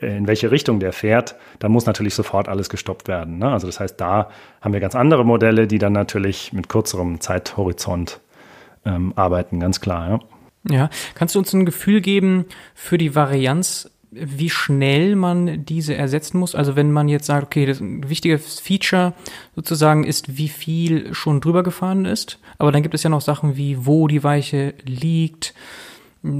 äh, 0.01 0.16
in 0.16 0.27
welche 0.27 0.51
Richtung 0.51 0.81
der 0.81 0.92
fährt, 0.92 1.37
dann 1.59 1.73
muss 1.73 1.87
natürlich 1.87 2.14
sofort 2.14 2.49
alles 2.49 2.68
gestoppt 2.68 3.09
werden. 3.09 3.38
Ne? 3.38 3.51
Also 3.51 3.66
das 3.66 3.81
heißt, 3.81 4.01
da 4.01 4.31
haben 4.61 4.73
wir 4.73 4.81
ganz 4.81 4.94
andere 4.94 5.25
Modelle, 5.25 5.66
die 5.66 5.79
dann 5.79 5.92
natürlich 5.92 6.53
mit 6.53 6.68
kürzerem 6.68 7.21
Zeithorizont 7.21 8.21
ähm, 8.85 9.12
arbeiten, 9.17 9.61
ganz 9.61 9.81
klar. 9.81 10.21
Ja. 10.69 10.75
ja, 10.75 10.91
kannst 11.14 11.35
du 11.35 11.38
uns 11.38 11.53
ein 11.53 11.67
Gefühl 11.67 12.01
geben 12.01 12.47
für 12.75 12.99
die 12.99 13.14
Varianz, 13.14 13.91
wie 14.11 14.51
schnell 14.51 15.17
man 15.17 15.64
diese 15.67 15.95
ersetzen 15.95 16.38
muss? 16.38 16.55
Also 16.55 16.77
wenn 16.77 16.93
man 16.93 17.09
jetzt 17.09 17.27
sagt, 17.27 17.45
okay, 17.45 17.67
das 17.67 17.81
ein 17.81 18.09
wichtiges 18.09 18.59
Feature 18.59 19.12
sozusagen 19.55 20.05
ist, 20.05 20.38
wie 20.38 20.49
viel 20.49 21.12
schon 21.14 21.41
drüber 21.41 21.62
gefahren 21.62 22.05
ist, 22.07 22.38
aber 22.57 22.73
dann 22.73 22.83
gibt 22.83 22.95
es 22.95 23.03
ja 23.03 23.11
noch 23.11 23.21
Sachen 23.21 23.57
wie, 23.57 23.85
wo 23.87 24.09
die 24.09 24.25
Weiche 24.25 24.75
liegt, 24.85 25.55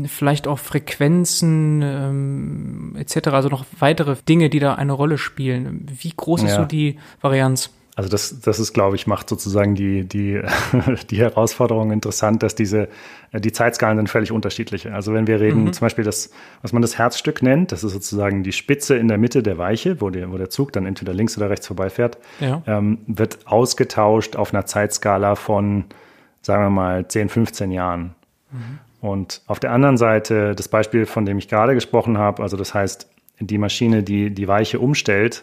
vielleicht 0.07 0.49
auch 0.49 0.59
Frequenzen 0.59 1.83
ähm, 1.83 2.97
etc., 2.99 3.29
also 3.29 3.49
noch 3.49 3.65
weitere 3.79 4.17
Dinge, 4.29 4.51
die 4.51 4.59
da 4.59 4.75
eine 4.75 4.93
Rolle 4.93 5.19
spielen. 5.19 5.87
Wie 6.01 6.13
groß 6.17 6.43
ist 6.45 6.51
ja. 6.51 6.57
so 6.57 6.65
die 6.65 6.99
Varianz? 7.21 7.71
Also 7.99 8.09
das, 8.09 8.39
das 8.43 8.61
ist, 8.61 8.75
glaube 8.75 8.95
ich, 8.95 9.09
macht 9.09 9.29
sozusagen 9.29 9.75
die, 9.75 10.05
die, 10.05 10.41
die 11.11 11.19
Herausforderung 11.19 11.91
interessant, 11.91 12.45
dass 12.45 12.55
diese, 12.55 12.89
die 13.33 13.51
Zeitskalen 13.51 13.97
sind 13.97 14.09
völlig 14.09 14.31
unterschiedliche. 14.31 14.95
Also 14.95 15.15
wenn 15.15 15.27
wir 15.27 15.41
reden, 15.41 15.65
mhm. 15.65 15.73
zum 15.73 15.85
Beispiel 15.87 16.05
das, 16.05 16.31
was 16.63 16.73
man 16.73 16.81
das 16.81 16.97
Herzstück 16.97 17.43
nennt, 17.43 17.73
das 17.73 17.83
ist 17.83 17.91
sozusagen 17.91 18.45
die 18.45 18.53
Spitze 18.53 18.97
in 18.97 19.09
der 19.09 19.19
Mitte 19.19 19.43
der 19.43 19.59
Weiche, 19.59 20.01
wo 20.01 20.11
der, 20.11 20.31
wo 20.31 20.39
der 20.39 20.49
Zug 20.49 20.73
dann 20.73 20.87
entweder 20.87 21.13
links 21.13 21.37
oder 21.37 21.51
rechts 21.51 21.67
vorbeifährt, 21.67 22.19
ja. 22.39 22.63
ähm, 22.69 22.99
wird 23.09 23.41
ausgetauscht 23.47 24.37
auf 24.37 24.55
einer 24.55 24.65
Zeitskala 24.65 25.35
von, 25.35 25.87
sagen 26.41 26.63
wir 26.63 26.71
mal, 26.71 27.09
10, 27.09 27.31
15 27.31 27.73
Jahren. 27.73 28.15
Mhm. 28.53 28.79
Und 29.01 29.43
auf 29.49 29.59
der 29.59 29.73
anderen 29.73 29.97
Seite 29.97 30.55
das 30.55 30.69
Beispiel, 30.69 31.05
von 31.05 31.27
dem 31.27 31.39
ich 31.39 31.49
gerade 31.49 31.75
gesprochen 31.75 32.17
habe, 32.17 32.45
also 32.45 32.57
das 32.57 32.75
heißt, 32.75 33.11
die 33.41 33.59
Maschine, 33.59 34.05
die 34.05 34.31
die 34.31 34.47
Weiche 34.47 34.79
umstellt, 34.79 35.43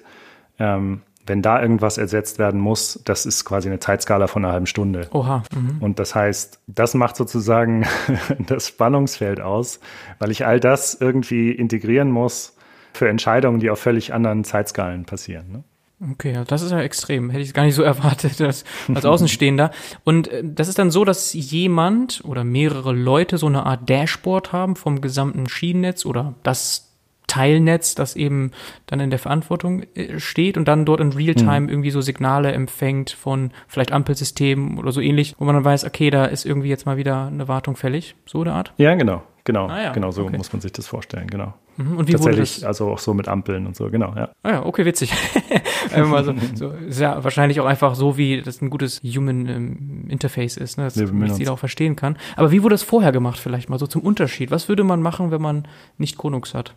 ähm, 0.57 1.01
wenn 1.25 1.41
da 1.41 1.61
irgendwas 1.61 1.97
ersetzt 1.97 2.39
werden 2.39 2.59
muss, 2.59 3.01
das 3.05 3.25
ist 3.25 3.45
quasi 3.45 3.67
eine 3.67 3.79
Zeitskala 3.79 4.27
von 4.27 4.43
einer 4.43 4.53
halben 4.53 4.67
Stunde. 4.67 5.07
Oha. 5.11 5.43
Mhm. 5.53 5.77
Und 5.81 5.99
das 5.99 6.15
heißt, 6.15 6.59
das 6.67 6.93
macht 6.93 7.15
sozusagen 7.15 7.85
das 8.47 8.67
Spannungsfeld 8.67 9.41
aus, 9.41 9.79
weil 10.19 10.31
ich 10.31 10.45
all 10.45 10.59
das 10.59 10.93
irgendwie 10.93 11.51
integrieren 11.51 12.11
muss 12.11 12.55
für 12.93 13.09
Entscheidungen, 13.09 13.59
die 13.59 13.69
auf 13.69 13.79
völlig 13.79 14.13
anderen 14.13 14.43
Zeitskalen 14.43 15.05
passieren. 15.05 15.51
Ne? 15.51 15.63
Okay, 16.11 16.33
ja, 16.33 16.43
das 16.43 16.61
ist 16.61 16.71
ja 16.71 16.81
extrem. 16.81 17.29
Hätte 17.29 17.43
ich 17.43 17.53
gar 17.53 17.63
nicht 17.63 17.75
so 17.75 17.83
erwartet 17.83 18.39
als, 18.41 18.65
als 18.93 19.05
Außenstehender. 19.05 19.71
Und 20.03 20.27
äh, 20.27 20.43
das 20.43 20.67
ist 20.67 20.77
dann 20.77 20.91
so, 20.91 21.05
dass 21.05 21.33
jemand 21.33 22.21
oder 22.25 22.43
mehrere 22.43 22.93
Leute 22.93 23.37
so 23.37 23.47
eine 23.47 23.65
Art 23.65 23.89
Dashboard 23.89 24.51
haben 24.51 24.75
vom 24.75 25.01
gesamten 25.01 25.47
Schienennetz 25.47 26.05
oder 26.05 26.35
das 26.43 26.94
Teilnetz, 27.27 27.95
das 27.95 28.15
eben 28.15 28.51
dann 28.85 28.99
in 28.99 29.09
der 29.09 29.19
Verantwortung 29.19 29.83
äh, 29.95 30.19
steht 30.19 30.57
und 30.57 30.67
dann 30.67 30.85
dort 30.85 30.99
in 30.99 31.11
Realtime 31.11 31.61
mhm. 31.61 31.69
irgendwie 31.69 31.91
so 31.91 32.01
Signale 32.01 32.51
empfängt 32.51 33.11
von 33.11 33.51
vielleicht 33.67 33.91
Ampelsystemen 33.91 34.77
oder 34.77 34.91
so 34.91 35.01
ähnlich, 35.01 35.35
wo 35.37 35.45
man 35.45 35.55
dann 35.55 35.65
weiß, 35.65 35.85
okay, 35.85 36.09
da 36.09 36.25
ist 36.25 36.45
irgendwie 36.45 36.69
jetzt 36.69 36.85
mal 36.85 36.97
wieder 36.97 37.27
eine 37.27 37.47
Wartung 37.47 37.75
fällig, 37.75 38.15
so 38.25 38.41
eine 38.41 38.53
Art? 38.53 38.73
Ja, 38.77 38.95
genau, 38.95 39.23
genau, 39.43 39.67
ah, 39.67 39.83
ja. 39.83 39.91
genau 39.91 40.11
so 40.11 40.23
okay. 40.23 40.37
muss 40.37 40.51
man 40.53 40.61
sich 40.61 40.71
das 40.71 40.87
vorstellen, 40.87 41.27
genau. 41.27 41.53
Mhm. 41.77 41.97
Und 41.97 42.07
wie 42.07 42.13
Tatsächlich, 42.13 42.37
wurde 42.37 42.61
das? 42.61 42.63
also 42.63 42.91
auch 42.91 42.99
so 42.99 43.13
mit 43.13 43.27
Ampeln 43.27 43.67
und 43.67 43.75
so, 43.75 43.89
genau, 43.89 44.13
ja. 44.15 44.29
Ah 44.43 44.51
ja, 44.51 44.65
okay, 44.65 44.85
witzig. 44.85 45.11
so, 45.93 46.33
so, 46.55 46.69
ist 46.69 47.01
ja 47.01 47.23
wahrscheinlich 47.23 47.59
auch 47.59 47.65
einfach 47.65 47.95
so, 47.95 48.17
wie 48.17 48.41
das 48.41 48.61
ein 48.61 48.69
gutes 48.69 49.01
Human 49.03 49.47
ähm, 49.47 50.05
Interface 50.07 50.57
ist, 50.57 50.77
ne, 50.77 50.85
dass 50.85 51.11
man 51.11 51.35
jeder 51.35 51.51
auch 51.51 51.59
verstehen 51.59 51.95
kann. 51.95 52.17
Aber 52.37 52.51
wie 52.51 52.63
wurde 52.63 52.75
das 52.75 52.83
vorher 52.83 53.11
gemacht 53.11 53.39
vielleicht 53.39 53.69
mal 53.69 53.79
so 53.79 53.87
zum 53.87 54.01
Unterschied? 54.01 54.51
Was 54.51 54.69
würde 54.69 54.83
man 54.83 55.01
machen, 55.01 55.31
wenn 55.31 55.41
man 55.41 55.67
nicht 55.97 56.17
Konux 56.17 56.53
hat? 56.53 56.73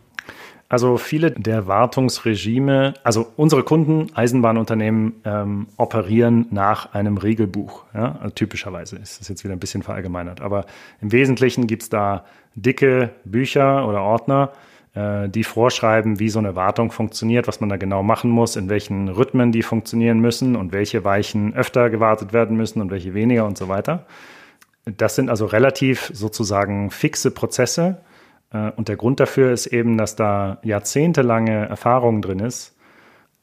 Also 0.71 0.97
viele 0.97 1.31
der 1.31 1.65
Wartungsregime, 1.65 2.93
also 3.03 3.25
unsere 3.35 3.63
Kunden, 3.63 4.07
Eisenbahnunternehmen, 4.13 5.15
ähm, 5.25 5.67
operieren 5.77 6.45
nach 6.51 6.93
einem 6.93 7.17
Regelbuch. 7.17 7.85
Ja? 7.95 8.17
Also 8.21 8.35
typischerweise 8.35 8.97
ist 8.97 9.19
das 9.19 9.29
jetzt 9.29 9.43
wieder 9.43 9.55
ein 9.55 9.59
bisschen 9.59 9.81
verallgemeinert. 9.81 10.41
Aber 10.41 10.65
im 11.01 11.11
Wesentlichen 11.11 11.65
gibt 11.65 11.81
es 11.81 11.89
da 11.89 12.23
dicke 12.53 13.09
Bücher 13.25 13.87
oder 13.87 14.03
Ordner, 14.03 14.51
äh, 14.93 15.27
die 15.27 15.43
vorschreiben, 15.43 16.19
wie 16.19 16.29
so 16.29 16.37
eine 16.37 16.55
Wartung 16.55 16.91
funktioniert, 16.91 17.47
was 17.47 17.61
man 17.61 17.69
da 17.69 17.77
genau 17.77 18.03
machen 18.03 18.29
muss, 18.29 18.55
in 18.55 18.69
welchen 18.69 19.09
Rhythmen 19.09 19.51
die 19.51 19.63
funktionieren 19.63 20.19
müssen 20.19 20.55
und 20.55 20.71
welche 20.71 21.03
Weichen 21.03 21.55
öfter 21.55 21.89
gewartet 21.89 22.31
werden 22.31 22.55
müssen 22.57 22.79
und 22.79 22.91
welche 22.91 23.15
weniger 23.15 23.47
und 23.47 23.57
so 23.57 23.69
weiter. 23.69 24.05
Das 24.85 25.15
sind 25.15 25.29
also 25.31 25.47
relativ 25.47 26.11
sozusagen 26.13 26.91
fixe 26.91 27.31
Prozesse 27.31 28.01
und 28.51 28.87
der 28.87 28.95
Grund 28.95 29.19
dafür 29.19 29.51
ist 29.51 29.67
eben, 29.67 29.97
dass 29.97 30.15
da 30.15 30.57
jahrzehntelange 30.63 31.67
Erfahrung 31.67 32.21
drin 32.21 32.39
ist. 32.39 32.75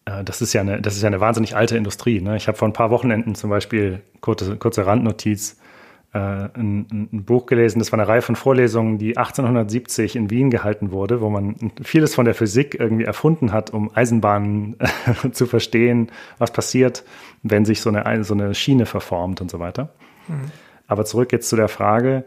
Äh, 0.06 0.24
das 0.24 0.40
ist 0.40 0.54
ja 0.54 0.62
eine, 0.62 0.80
das 0.80 0.96
ist 0.96 1.02
ja 1.02 1.08
eine 1.08 1.20
wahnsinnig 1.20 1.54
alte 1.54 1.76
Industrie. 1.76 2.20
Ne? 2.20 2.36
Ich 2.36 2.48
habe 2.48 2.56
vor 2.56 2.66
ein 2.66 2.72
paar 2.72 2.90
Wochenenden 2.90 3.34
zum 3.34 3.50
Beispiel, 3.50 4.00
kurze, 4.20 4.56
kurze 4.56 4.86
Randnotiz, 4.86 5.58
äh, 6.14 6.18
ein, 6.18 7.08
ein, 7.12 7.24
Buch 7.24 7.46
gelesen, 7.46 7.80
das 7.80 7.92
war 7.92 7.98
eine 7.98 8.08
Reihe 8.08 8.22
von 8.22 8.36
Vorlesungen, 8.36 8.98
die 8.98 9.16
1870 9.16 10.16
in 10.16 10.30
Wien 10.30 10.50
gehalten 10.50 10.92
wurde, 10.92 11.20
wo 11.20 11.28
man 11.28 11.56
vieles 11.82 12.14
von 12.14 12.24
der 12.24 12.34
Physik 12.34 12.78
irgendwie 12.78 13.04
erfunden 13.04 13.52
hat, 13.52 13.70
um 13.70 13.90
Eisenbahnen 13.94 14.76
zu 15.32 15.46
verstehen, 15.46 16.10
was 16.38 16.52
passiert, 16.52 17.04
wenn 17.42 17.64
sich 17.64 17.80
so 17.80 17.90
eine, 17.90 18.24
so 18.24 18.34
eine 18.34 18.54
Schiene 18.54 18.86
verformt 18.86 19.40
und 19.40 19.50
so 19.50 19.58
weiter. 19.58 19.90
Mhm. 20.28 20.50
Aber 20.86 21.04
zurück 21.04 21.32
jetzt 21.32 21.48
zu 21.48 21.56
der 21.56 21.68
Frage, 21.68 22.24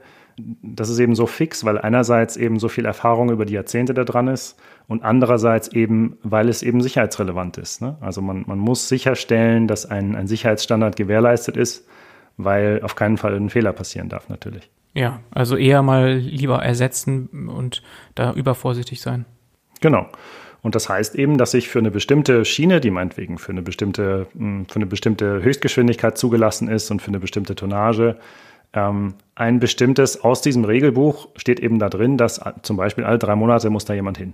das 0.61 0.89
ist 0.89 0.99
eben 0.99 1.15
so 1.15 1.25
fix, 1.25 1.65
weil 1.65 1.77
einerseits 1.77 2.37
eben 2.37 2.59
so 2.59 2.69
viel 2.69 2.85
Erfahrung 2.85 3.29
über 3.31 3.45
die 3.45 3.53
Jahrzehnte 3.53 3.93
da 3.93 4.03
dran 4.03 4.27
ist 4.27 4.59
und 4.87 5.03
andererseits 5.03 5.69
eben, 5.69 6.17
weil 6.23 6.49
es 6.49 6.63
eben 6.63 6.81
sicherheitsrelevant 6.81 7.57
ist. 7.57 7.81
Ne? 7.81 7.97
Also 8.01 8.21
man, 8.21 8.43
man 8.47 8.59
muss 8.59 8.89
sicherstellen, 8.89 9.67
dass 9.67 9.85
ein, 9.85 10.15
ein 10.15 10.27
Sicherheitsstandard 10.27 10.95
gewährleistet 10.95 11.57
ist, 11.57 11.87
weil 12.37 12.81
auf 12.83 12.95
keinen 12.95 13.17
Fall 13.17 13.35
ein 13.35 13.49
Fehler 13.49 13.73
passieren 13.73 14.09
darf 14.09 14.29
natürlich. 14.29 14.69
Ja, 14.93 15.19
also 15.31 15.55
eher 15.55 15.83
mal 15.83 16.15
lieber 16.15 16.63
ersetzen 16.63 17.49
und 17.49 17.83
da 18.15 18.33
übervorsichtig 18.33 19.01
sein. 19.01 19.25
Genau. 19.81 20.07
Und 20.61 20.75
das 20.75 20.89
heißt 20.89 21.15
eben, 21.15 21.37
dass 21.37 21.53
ich 21.53 21.69
für 21.69 21.79
eine 21.79 21.91
bestimmte 21.91 22.43
Schiene, 22.43 22.81
die 22.81 22.91
meinetwegen 22.91 23.37
für 23.37 23.51
eine 23.51 23.61
bestimmte, 23.61 24.27
hm, 24.37 24.65
für 24.67 24.75
eine 24.75 24.85
bestimmte 24.85 25.41
Höchstgeschwindigkeit 25.41 26.17
zugelassen 26.17 26.67
ist 26.67 26.91
und 26.91 27.01
für 27.01 27.09
eine 27.09 27.19
bestimmte 27.19 27.55
Tonnage, 27.55 28.17
ähm, 28.73 29.15
ein 29.35 29.59
bestimmtes, 29.59 30.23
aus 30.23 30.41
diesem 30.41 30.65
Regelbuch 30.65 31.29
steht 31.35 31.59
eben 31.59 31.79
da 31.79 31.89
drin, 31.89 32.17
dass 32.17 32.41
zum 32.61 32.77
Beispiel 32.77 33.03
alle 33.03 33.19
drei 33.19 33.35
Monate 33.35 33.69
muss 33.69 33.85
da 33.85 33.93
jemand 33.93 34.17
hin. 34.17 34.33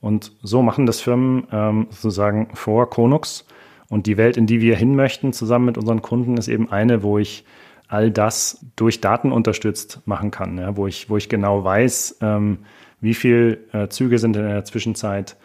Und 0.00 0.32
so 0.42 0.62
machen 0.62 0.86
das 0.86 1.00
Firmen 1.00 1.46
ähm, 1.50 1.86
sozusagen 1.90 2.50
vor 2.54 2.90
Konux. 2.90 3.46
Und 3.88 4.06
die 4.06 4.16
Welt, 4.16 4.36
in 4.36 4.46
die 4.46 4.60
wir 4.60 4.76
hin 4.76 4.94
möchten, 4.94 5.32
zusammen 5.32 5.66
mit 5.66 5.78
unseren 5.78 6.02
Kunden, 6.02 6.36
ist 6.36 6.48
eben 6.48 6.70
eine, 6.70 7.02
wo 7.02 7.18
ich 7.18 7.44
all 7.88 8.10
das 8.10 8.64
durch 8.74 9.00
Daten 9.00 9.32
unterstützt 9.32 10.02
machen 10.06 10.30
kann, 10.30 10.58
ja, 10.58 10.76
wo, 10.76 10.86
ich, 10.86 11.08
wo 11.08 11.16
ich 11.16 11.28
genau 11.28 11.62
weiß, 11.62 12.18
ähm, 12.20 12.58
wie 13.00 13.14
viele 13.14 13.58
äh, 13.72 13.88
Züge 13.88 14.18
sind 14.18 14.36
in 14.36 14.42
der 14.42 14.64
Zwischenzeit 14.64 15.36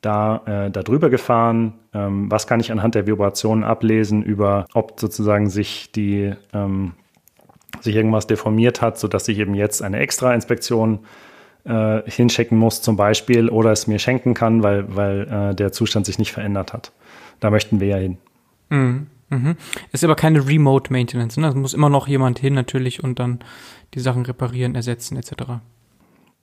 da, 0.00 0.42
äh, 0.46 0.70
drüber 0.70 1.10
gefahren, 1.10 1.74
ähm, 1.92 2.30
was 2.30 2.46
kann 2.46 2.60
ich 2.60 2.72
anhand 2.72 2.94
der 2.94 3.06
Vibrationen 3.06 3.64
ablesen 3.64 4.22
über, 4.22 4.66
ob 4.72 4.98
sozusagen 4.98 5.50
sich 5.50 5.92
die, 5.92 6.32
ähm, 6.54 6.92
sich 7.80 7.94
irgendwas 7.94 8.26
deformiert 8.26 8.82
hat, 8.82 8.98
sodass 8.98 9.28
ich 9.28 9.38
eben 9.38 9.54
jetzt 9.54 9.82
eine 9.82 9.98
extra 9.98 10.34
Inspektion 10.34 11.00
äh, 11.64 12.00
hinschicken 12.06 12.58
muss 12.58 12.82
zum 12.82 12.96
Beispiel 12.96 13.48
oder 13.48 13.72
es 13.72 13.86
mir 13.86 13.98
schenken 13.98 14.34
kann, 14.34 14.62
weil, 14.62 14.96
weil 14.96 15.50
äh, 15.50 15.54
der 15.54 15.72
Zustand 15.72 16.06
sich 16.06 16.18
nicht 16.18 16.32
verändert 16.32 16.72
hat. 16.72 16.92
Da 17.38 17.50
möchten 17.50 17.80
wir 17.80 17.88
ja 17.88 17.96
hin. 17.96 18.18
Mhm. 18.70 19.06
Mhm. 19.30 19.56
Ist 19.92 20.02
aber 20.02 20.16
keine 20.16 20.46
Remote 20.46 20.92
Maintenance, 20.92 21.38
ne? 21.38 21.48
Es 21.48 21.54
muss 21.54 21.74
immer 21.74 21.88
noch 21.88 22.08
jemand 22.08 22.40
hin 22.40 22.54
natürlich 22.54 23.04
und 23.04 23.18
dann 23.20 23.38
die 23.94 24.00
Sachen 24.00 24.26
reparieren, 24.26 24.74
ersetzen 24.74 25.16
etc. 25.16 25.60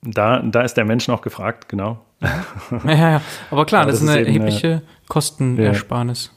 Da, 0.03 0.39
da 0.41 0.61
ist 0.61 0.75
der 0.75 0.85
Mensch 0.85 1.07
noch 1.07 1.21
gefragt, 1.21 1.67
genau. 1.67 1.99
Ja, 2.21 2.45
ja, 2.85 3.09
ja. 3.11 3.21
aber 3.51 3.65
klar, 3.65 3.81
aber 3.83 3.91
das, 3.91 3.99
das, 3.99 4.09
ist 4.09 4.15
eine 4.15 4.25
erhebliche 4.25 4.67
eine, 4.67 4.81
Kostenersparnis. 5.09 6.31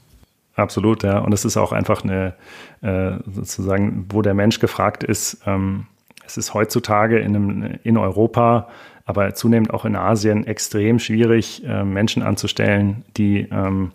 Absolut, 0.55 1.03
ja. 1.03 1.19
Und 1.19 1.33
es 1.33 1.45
ist 1.45 1.57
auch 1.57 1.71
einfach 1.71 2.03
eine, 2.03 2.33
äh, 2.81 3.13
sozusagen, 3.25 4.05
wo 4.09 4.21
der 4.21 4.33
Mensch 4.33 4.59
gefragt 4.59 5.03
ist, 5.03 5.41
ähm, 5.45 5.87
es 6.25 6.37
ist 6.37 6.53
heutzutage 6.53 7.19
in, 7.19 7.35
einem, 7.35 7.79
in 7.83 7.97
Europa, 7.97 8.69
aber 9.05 9.33
zunehmend 9.33 9.73
auch 9.73 9.85
in 9.85 9.95
Asien 9.95 10.45
extrem 10.45 10.99
schwierig, 10.99 11.63
äh, 11.65 11.83
Menschen 11.83 12.23
anzustellen, 12.23 13.03
die, 13.17 13.47
ähm, 13.51 13.91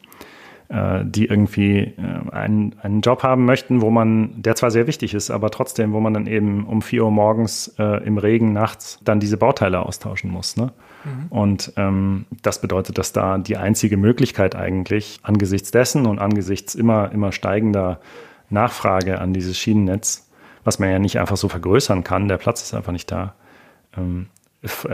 äh, 0.69 1.05
die 1.05 1.27
irgendwie 1.27 1.79
äh, 1.79 2.31
einen, 2.33 2.75
einen 2.83 3.01
Job 3.01 3.23
haben 3.23 3.45
möchten, 3.45 3.81
wo 3.81 3.91
man, 3.91 4.43
der 4.43 4.57
zwar 4.57 4.71
sehr 4.71 4.87
wichtig 4.87 5.15
ist, 5.15 5.31
aber 5.31 5.51
trotzdem, 5.51 5.93
wo 5.93 6.01
man 6.01 6.13
dann 6.13 6.27
eben 6.27 6.67
um 6.67 6.83
vier 6.83 7.05
Uhr 7.05 7.11
morgens 7.11 7.75
äh, 7.79 8.05
im 8.05 8.19
Regen 8.19 8.53
nachts 8.53 8.99
dann 9.05 9.21
diese 9.21 9.37
Bauteile 9.37 9.81
austauschen 9.81 10.31
muss. 10.31 10.57
Ne? 10.57 10.73
Mhm. 11.07 11.27
Und 11.31 11.73
ähm, 11.77 12.27
das 12.43 12.61
bedeutet, 12.61 12.99
dass 12.99 13.13
da 13.13 13.39
die 13.39 13.57
einzige 13.57 13.97
Möglichkeit 13.97 14.57
eigentlich 14.57 15.21
angesichts 15.23 15.71
dessen 15.71 16.07
und 16.07 16.19
angesichts 16.19 16.75
immer, 16.75 17.13
immer 17.13 17.33
steigender 17.33 18.01
Nachfrage 18.51 19.21
an 19.21 19.33
dieses 19.33 19.59
Schienennetz, 19.59 20.29
was 20.65 20.79
man 20.79 20.91
ja 20.91 20.99
nicht 20.99 21.19
einfach 21.19 21.37
so 21.37 21.49
vergrößern 21.49 22.05
kann, 22.05 22.29
der 22.29 22.39
Platz 22.39 22.63
ist 22.63 22.75
einfach 22.75 22.93
nicht 22.93 23.11
da, 23.11 23.35
ähm, 23.97 24.27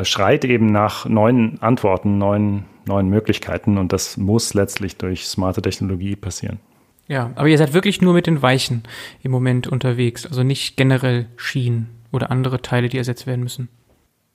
schreit 0.03 0.45
eben 0.45 0.67
nach 0.67 1.07
neuen 1.07 1.61
Antworten, 1.63 2.19
neuen, 2.19 2.65
neuen 2.87 3.09
Möglichkeiten 3.09 3.79
und 3.79 3.93
das 3.93 4.19
muss 4.19 4.53
letztlich 4.53 4.99
durch 4.99 5.27
smarte 5.27 5.63
Technologie 5.63 6.17
passieren. 6.17 6.61
Ja, 7.09 7.31
aber 7.35 7.49
ihr 7.49 7.59
seid 7.59 7.73
wirklich 7.73 8.03
nur 8.03 8.13
mit 8.13 8.27
den 8.27 8.43
Weichen 8.43 8.83
im 9.23 9.31
Moment 9.31 9.67
unterwegs, 9.67 10.27
also 10.27 10.43
nicht 10.43 10.77
generell 10.77 11.27
Schienen 11.37 11.89
oder 12.11 12.31
andere 12.31 12.61
Teile, 12.61 12.89
die 12.89 12.99
ersetzt 12.99 13.27
werden 13.27 13.43
müssen. 13.43 13.69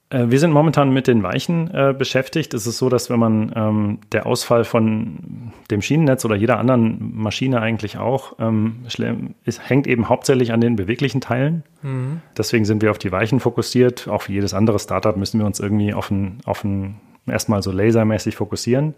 Äh, 0.10 0.26
wir 0.30 0.40
sind 0.40 0.52
momentan 0.52 0.92
mit 0.92 1.08
den 1.08 1.24
Weichen 1.24 1.70
äh, 1.74 1.94
beschäftigt. 1.98 2.54
Es 2.54 2.68
ist 2.68 2.78
so, 2.78 2.90
dass 2.90 3.10
wenn 3.10 3.20
man 3.20 3.52
ähm, 3.56 4.00
der 4.12 4.26
Ausfall 4.26 4.64
von 4.64 5.52
dem 5.70 5.82
Schienennetz 5.82 6.24
oder 6.26 6.36
jeder 6.36 6.60
anderen 6.60 7.16
Maschine 7.16 7.62
eigentlich 7.62 7.98
auch, 7.98 8.36
ähm, 8.40 8.86
ist, 9.46 9.70
hängt 9.70 9.88
eben 9.88 10.10
hauptsächlich 10.10 10.54
an 10.54 10.62
den 10.62 10.76
beweglichen 10.76 11.22
Teilen. 11.22 11.64
Mhm. 11.82 12.22
Deswegen 12.38 12.66
sind 12.66 12.82
wir 12.82 12.92
auf 12.92 13.00
die 13.00 13.12
Weichen 13.12 13.40
fokussiert. 13.40 14.08
Auch 14.08 14.24
für 14.24 14.32
jedes 14.32 14.54
andere 14.54 14.80
Startup 14.80 15.16
müssen 15.18 15.40
wir 15.40 15.46
uns 15.46 15.60
irgendwie 15.60 15.94
auf 15.94 16.10
ein, 16.10 16.40
auf 16.46 16.64
ein 16.64 16.96
erstmal 17.26 17.62
so 17.62 17.72
lasermäßig 17.72 18.36
fokussieren. 18.36 18.94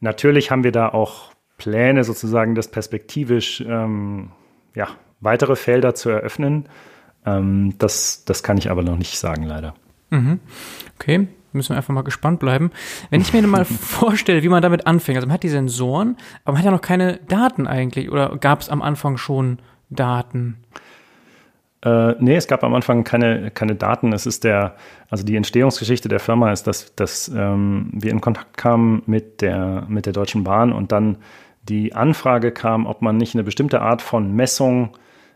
Natürlich 0.00 0.50
haben 0.50 0.64
wir 0.64 0.72
da 0.72 0.88
auch 0.88 1.30
Pläne, 1.58 2.04
sozusagen 2.04 2.54
das 2.54 2.68
perspektivisch 2.68 3.62
ähm, 3.66 4.30
ja, 4.74 4.88
weitere 5.20 5.54
Felder 5.54 5.94
zu 5.94 6.08
eröffnen. 6.08 6.66
Ähm, 7.26 7.74
das, 7.78 8.24
das 8.24 8.42
kann 8.42 8.58
ich 8.58 8.70
aber 8.70 8.82
noch 8.82 8.96
nicht 8.96 9.18
sagen, 9.18 9.44
leider. 9.44 9.74
Mhm. 10.10 10.40
Okay, 10.98 11.28
müssen 11.52 11.70
wir 11.70 11.76
einfach 11.76 11.94
mal 11.94 12.02
gespannt 12.02 12.40
bleiben. 12.40 12.70
Wenn 13.10 13.20
ich 13.20 13.32
mir 13.32 13.42
mal 13.46 13.64
vorstelle, 13.64 14.42
wie 14.42 14.48
man 14.48 14.62
damit 14.62 14.86
anfängt, 14.86 15.16
also 15.16 15.26
man 15.26 15.34
hat 15.34 15.42
die 15.42 15.48
Sensoren, 15.48 16.16
aber 16.44 16.52
man 16.52 16.58
hat 16.58 16.64
ja 16.66 16.70
noch 16.70 16.80
keine 16.80 17.18
Daten 17.28 17.66
eigentlich, 17.66 18.10
oder 18.10 18.36
gab 18.36 18.60
es 18.60 18.68
am 18.68 18.82
Anfang 18.82 19.16
schon 19.16 19.58
Daten? 19.88 20.58
Äh, 21.82 22.14
nee, 22.18 22.36
es 22.36 22.46
gab 22.46 22.62
am 22.62 22.74
Anfang 22.74 23.04
keine, 23.04 23.50
keine 23.50 23.74
Daten. 23.74 24.12
Es 24.12 24.26
ist 24.26 24.44
der, 24.44 24.76
also 25.08 25.24
die 25.24 25.36
Entstehungsgeschichte 25.36 26.08
der 26.08 26.20
Firma 26.20 26.52
ist, 26.52 26.66
dass, 26.66 26.94
dass 26.94 27.28
ähm, 27.28 27.90
wir 27.92 28.10
in 28.10 28.20
Kontakt 28.20 28.58
kamen 28.58 29.02
mit 29.06 29.40
der, 29.40 29.86
mit 29.88 30.06
der 30.06 30.12
Deutschen 30.12 30.44
Bahn 30.44 30.72
und 30.72 30.92
dann 30.92 31.16
die 31.62 31.94
Anfrage 31.94 32.52
kam, 32.52 32.86
ob 32.86 33.00
man 33.00 33.16
nicht 33.16 33.34
eine 33.34 33.44
bestimmte 33.44 33.80
Art 33.80 34.02
von 34.02 34.34
Messung 34.34 34.90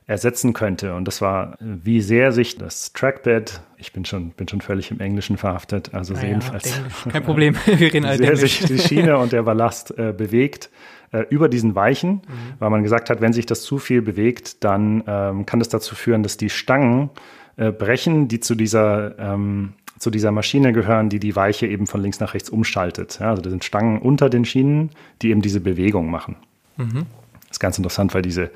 ersetzen 0.06 0.52
könnte. 0.52 0.94
Und 0.94 1.06
das 1.06 1.20
war, 1.20 1.56
wie 1.60 2.00
sehr 2.00 2.32
sich 2.32 2.58
das 2.58 2.92
Trackpad, 2.92 3.62
ich 3.78 3.92
bin 3.92 4.04
schon, 4.04 4.30
bin 4.30 4.46
schon 4.48 4.60
völlig 4.60 4.90
im 4.90 5.00
Englischen 5.00 5.38
verhaftet, 5.38 5.94
also 5.94 6.12
naja, 6.14 6.28
jedenfalls. 6.28 6.80
Kein 7.10 7.22
Problem, 7.22 7.56
wir 7.64 7.80
reden 7.80 8.06
halt 8.06 8.18
Sehr 8.18 8.36
sich 8.36 8.64
die 8.64 8.78
Schiene 8.78 9.18
und 9.18 9.32
der 9.32 9.42
Ballast 9.44 9.96
äh, 9.98 10.12
bewegt 10.12 10.68
äh, 11.12 11.24
über 11.30 11.48
diesen 11.48 11.74
Weichen, 11.74 12.12
mhm. 12.12 12.22
weil 12.58 12.70
man 12.70 12.82
gesagt 12.82 13.08
hat, 13.08 13.22
wenn 13.22 13.32
sich 13.32 13.46
das 13.46 13.62
zu 13.62 13.78
viel 13.78 14.02
bewegt, 14.02 14.62
dann 14.62 15.02
ähm, 15.06 15.46
kann 15.46 15.58
das 15.58 15.70
dazu 15.70 15.94
führen, 15.94 16.22
dass 16.22 16.36
die 16.36 16.50
Stangen 16.50 17.08
äh, 17.56 17.72
brechen, 17.72 18.28
die 18.28 18.40
zu 18.40 18.54
dieser 18.54 19.18
ähm, 19.18 19.74
zu 19.98 20.10
dieser 20.10 20.32
Maschine 20.32 20.72
gehören, 20.72 21.08
die 21.08 21.20
die 21.20 21.34
Weiche 21.36 21.66
eben 21.66 21.86
von 21.86 22.02
links 22.02 22.20
nach 22.20 22.34
rechts 22.34 22.50
umschaltet. 22.50 23.18
Ja, 23.20 23.30
also 23.30 23.40
da 23.40 23.48
sind 23.48 23.64
Stangen 23.64 24.02
unter 24.02 24.28
den 24.28 24.44
Schienen, 24.44 24.90
die 25.22 25.30
eben 25.30 25.40
diese 25.40 25.60
Bewegung 25.60 26.10
machen. 26.10 26.36
Mhm. 26.76 27.06
Das 27.42 27.52
ist 27.52 27.60
ganz 27.60 27.78
interessant, 27.78 28.12
weil 28.12 28.22
diese 28.22 28.50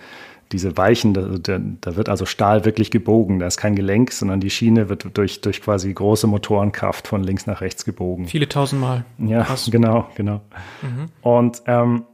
diese 0.52 0.76
Weichen, 0.76 1.14
da, 1.14 1.58
da, 1.80 1.96
wird 1.96 2.08
also 2.08 2.24
Stahl 2.24 2.64
wirklich 2.64 2.90
gebogen. 2.90 3.38
Da 3.38 3.46
ist 3.46 3.58
kein 3.58 3.74
Gelenk, 3.74 4.12
sondern 4.12 4.40
die 4.40 4.50
Schiene 4.50 4.88
wird 4.88 5.16
durch, 5.16 5.40
durch 5.40 5.62
quasi 5.62 5.92
große 5.92 6.26
Motorenkraft 6.26 7.06
von 7.06 7.22
links 7.22 7.46
nach 7.46 7.60
rechts 7.60 7.84
gebogen. 7.84 8.26
Viele 8.26 8.48
tausendmal. 8.48 9.04
Ja, 9.18 9.42
Krass. 9.42 9.68
genau, 9.70 10.08
genau. 10.14 10.40
Mhm. 10.82 11.08
Und 11.22 11.62
ähm, 11.66 12.04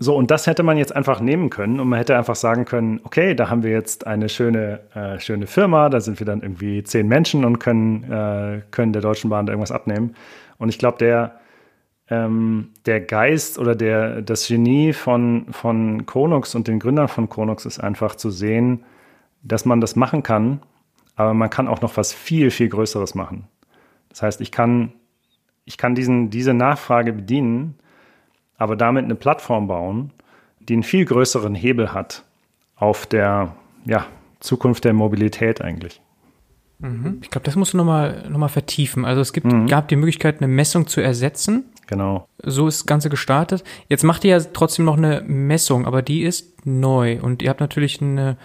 so, 0.00 0.16
und 0.16 0.30
das 0.30 0.46
hätte 0.46 0.62
man 0.62 0.78
jetzt 0.78 0.94
einfach 0.94 1.20
nehmen 1.20 1.50
können 1.50 1.80
und 1.80 1.88
man 1.88 1.98
hätte 1.98 2.16
einfach 2.16 2.36
sagen 2.36 2.64
können, 2.64 3.00
okay, 3.02 3.34
da 3.34 3.50
haben 3.50 3.64
wir 3.64 3.72
jetzt 3.72 4.06
eine 4.06 4.28
schöne, 4.28 4.80
äh, 4.94 5.18
schöne 5.18 5.48
Firma, 5.48 5.88
da 5.88 6.00
sind 6.00 6.20
wir 6.20 6.26
dann 6.26 6.40
irgendwie 6.40 6.84
zehn 6.84 7.08
Menschen 7.08 7.44
und 7.44 7.58
können, 7.58 8.04
äh, 8.04 8.62
können 8.70 8.92
der 8.92 9.02
Deutschen 9.02 9.28
Bahn 9.28 9.46
da 9.46 9.52
irgendwas 9.52 9.72
abnehmen. 9.72 10.14
Und 10.58 10.68
ich 10.68 10.78
glaube, 10.78 10.98
der, 10.98 11.40
ähm, 12.10 12.70
der 12.86 13.00
Geist 13.00 13.58
oder 13.58 13.74
der, 13.74 14.22
das 14.22 14.48
Genie 14.48 14.92
von, 14.92 15.46
von 15.50 16.06
Konux 16.06 16.54
und 16.54 16.68
den 16.68 16.78
Gründern 16.78 17.08
von 17.08 17.28
Konux 17.28 17.66
ist 17.66 17.78
einfach 17.80 18.14
zu 18.14 18.30
sehen, 18.30 18.84
dass 19.42 19.64
man 19.64 19.80
das 19.80 19.96
machen 19.96 20.22
kann, 20.22 20.60
aber 21.16 21.34
man 21.34 21.50
kann 21.50 21.68
auch 21.68 21.80
noch 21.80 21.96
was 21.96 22.12
viel, 22.12 22.50
viel 22.50 22.68
Größeres 22.68 23.14
machen. 23.14 23.46
Das 24.08 24.22
heißt, 24.22 24.40
ich 24.40 24.50
kann, 24.50 24.92
ich 25.64 25.76
kann 25.76 25.94
diesen, 25.94 26.30
diese 26.30 26.54
Nachfrage 26.54 27.12
bedienen, 27.12 27.78
aber 28.56 28.74
damit 28.74 29.04
eine 29.04 29.14
Plattform 29.14 29.68
bauen, 29.68 30.12
die 30.60 30.74
einen 30.74 30.82
viel 30.82 31.04
größeren 31.04 31.54
Hebel 31.54 31.92
hat 31.92 32.24
auf 32.76 33.06
der 33.06 33.54
ja, 33.84 34.06
Zukunft 34.40 34.84
der 34.84 34.92
Mobilität 34.92 35.60
eigentlich. 35.60 36.00
Mhm. 36.78 37.18
Ich 37.22 37.30
glaube, 37.30 37.44
das 37.44 37.56
musst 37.56 37.72
du 37.72 37.76
nochmal 37.76 38.28
noch 38.28 38.38
mal 38.38 38.48
vertiefen. 38.48 39.04
Also 39.04 39.20
es 39.20 39.32
gibt, 39.32 39.46
mhm. 39.46 39.66
gab 39.66 39.88
die 39.88 39.96
Möglichkeit, 39.96 40.38
eine 40.38 40.48
Messung 40.48 40.86
zu 40.86 41.00
ersetzen. 41.00 41.64
Genau. 41.88 42.28
So 42.42 42.68
ist 42.68 42.80
das 42.80 42.86
Ganze 42.86 43.08
gestartet. 43.08 43.64
Jetzt 43.88 44.04
macht 44.04 44.22
ihr 44.22 44.36
ja 44.36 44.40
trotzdem 44.52 44.84
noch 44.84 44.98
eine 44.98 45.22
Messung, 45.22 45.86
aber 45.86 46.02
die 46.02 46.22
ist 46.22 46.66
neu. 46.66 47.18
Und 47.20 47.42
ihr 47.42 47.48
habt 47.48 47.60
natürlich 47.60 48.00
eine, 48.02 48.36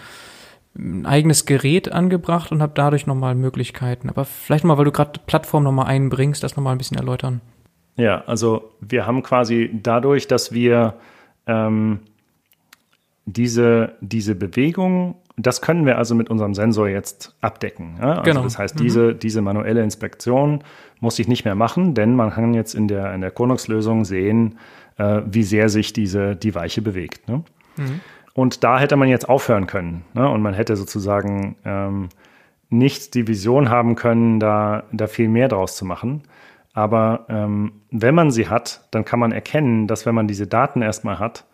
ein 0.76 1.06
eigenes 1.06 1.46
Gerät 1.46 1.92
angebracht 1.92 2.52
und 2.54 2.62
habt 2.62 2.78
dadurch 2.78 3.06
nochmal 3.06 3.36
Möglichkeiten. 3.36 4.10
Aber 4.10 4.24
vielleicht 4.24 4.64
mal, 4.64 4.78
weil 4.78 4.86
du 4.86 4.94
gerade 4.94 5.20
Plattform 5.28 5.64
nochmal 5.64 5.88
einbringst, 5.88 6.42
das 6.42 6.56
nochmal 6.56 6.74
ein 6.74 6.78
bisschen 6.78 6.98
erläutern. 6.98 7.42
Ja, 7.98 8.24
also 8.26 8.72
wir 8.80 9.06
haben 9.06 9.22
quasi 9.24 9.70
dadurch, 9.74 10.28
dass 10.28 10.54
wir 10.54 10.96
ähm, 11.46 12.00
diese, 13.26 13.94
diese 14.02 14.36
Bewegung 14.36 15.16
das 15.38 15.62
können 15.62 15.86
wir 15.86 15.98
also 15.98 16.14
mit 16.16 16.30
unserem 16.30 16.54
Sensor 16.54 16.88
jetzt 16.88 17.36
abdecken. 17.42 17.96
Ja? 18.00 18.12
Also 18.12 18.22
genau. 18.24 18.44
Das 18.44 18.58
heißt, 18.58 18.80
diese, 18.80 19.14
mhm. 19.14 19.20
diese 19.20 19.42
manuelle 19.42 19.84
Inspektion 19.84 20.64
muss 21.00 21.18
ich 21.20 21.28
nicht 21.28 21.44
mehr 21.44 21.56
machen, 21.56 21.96
denn 21.96 22.16
man 22.16 22.32
kann 22.32 22.54
jetzt 22.54 22.76
in 22.76 22.88
der, 22.88 23.14
in 23.14 23.22
der 23.22 23.32
Konux-Lösung 23.32 24.06
sehen, 24.06 24.60
äh, 24.98 25.22
wie 25.26 25.44
sehr 25.44 25.70
sich 25.70 25.92
diese, 25.92 26.36
die 26.36 26.54
Weiche 26.54 26.82
bewegt. 26.82 27.28
Ne? 27.28 27.44
Mhm. 27.78 28.00
Und 28.36 28.64
da 28.64 28.80
hätte 28.80 28.96
man 28.96 29.10
jetzt 29.10 29.28
aufhören 29.28 29.68
können. 29.68 30.04
Ne? 30.14 30.28
Und 30.30 30.42
man 30.42 30.54
hätte 30.54 30.76
sozusagen 30.76 31.56
ähm, 31.66 32.10
nicht 32.70 33.16
die 33.16 33.28
Vision 33.28 33.70
haben 33.70 33.96
können, 33.96 34.40
da, 34.40 34.84
da 34.92 35.08
viel 35.08 35.30
mehr 35.30 35.48
draus 35.48 35.76
zu 35.76 35.86
machen. 35.86 36.24
Aber 36.74 37.26
ähm, 37.30 37.74
wenn 37.92 38.16
man 38.16 38.32
sie 38.32 38.50
hat, 38.50 38.88
dann 38.92 39.06
kann 39.06 39.20
man 39.20 39.32
erkennen, 39.32 39.88
dass 39.88 40.06
wenn 40.06 40.16
man 40.16 40.28
diese 40.28 40.48
Daten 40.48 40.82
erstmal 40.82 41.20
hat, 41.20 41.46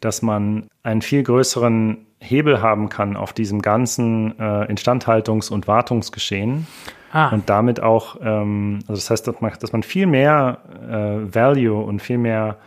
dass 0.00 0.22
man 0.22 0.68
einen 0.82 1.02
viel 1.02 1.22
größeren 1.22 2.06
Hebel 2.18 2.62
haben 2.62 2.88
kann 2.88 3.16
auf 3.16 3.32
diesem 3.32 3.62
ganzen 3.62 4.38
äh, 4.38 4.72
Instandhaltungs- 4.72 5.50
und 5.50 5.68
Wartungsgeschehen. 5.68 6.66
Ah. 7.12 7.28
Und 7.28 7.48
damit 7.48 7.80
auch, 7.80 8.16
ähm, 8.20 8.80
also 8.82 8.94
das 8.94 9.10
heißt, 9.10 9.26
dass 9.28 9.40
man, 9.40 9.52
dass 9.60 9.72
man 9.72 9.82
viel 9.82 10.06
mehr 10.06 10.58
äh, 10.88 11.34
Value 11.34 11.82
und 11.82 12.00
viel 12.00 12.18
mehr 12.18 12.58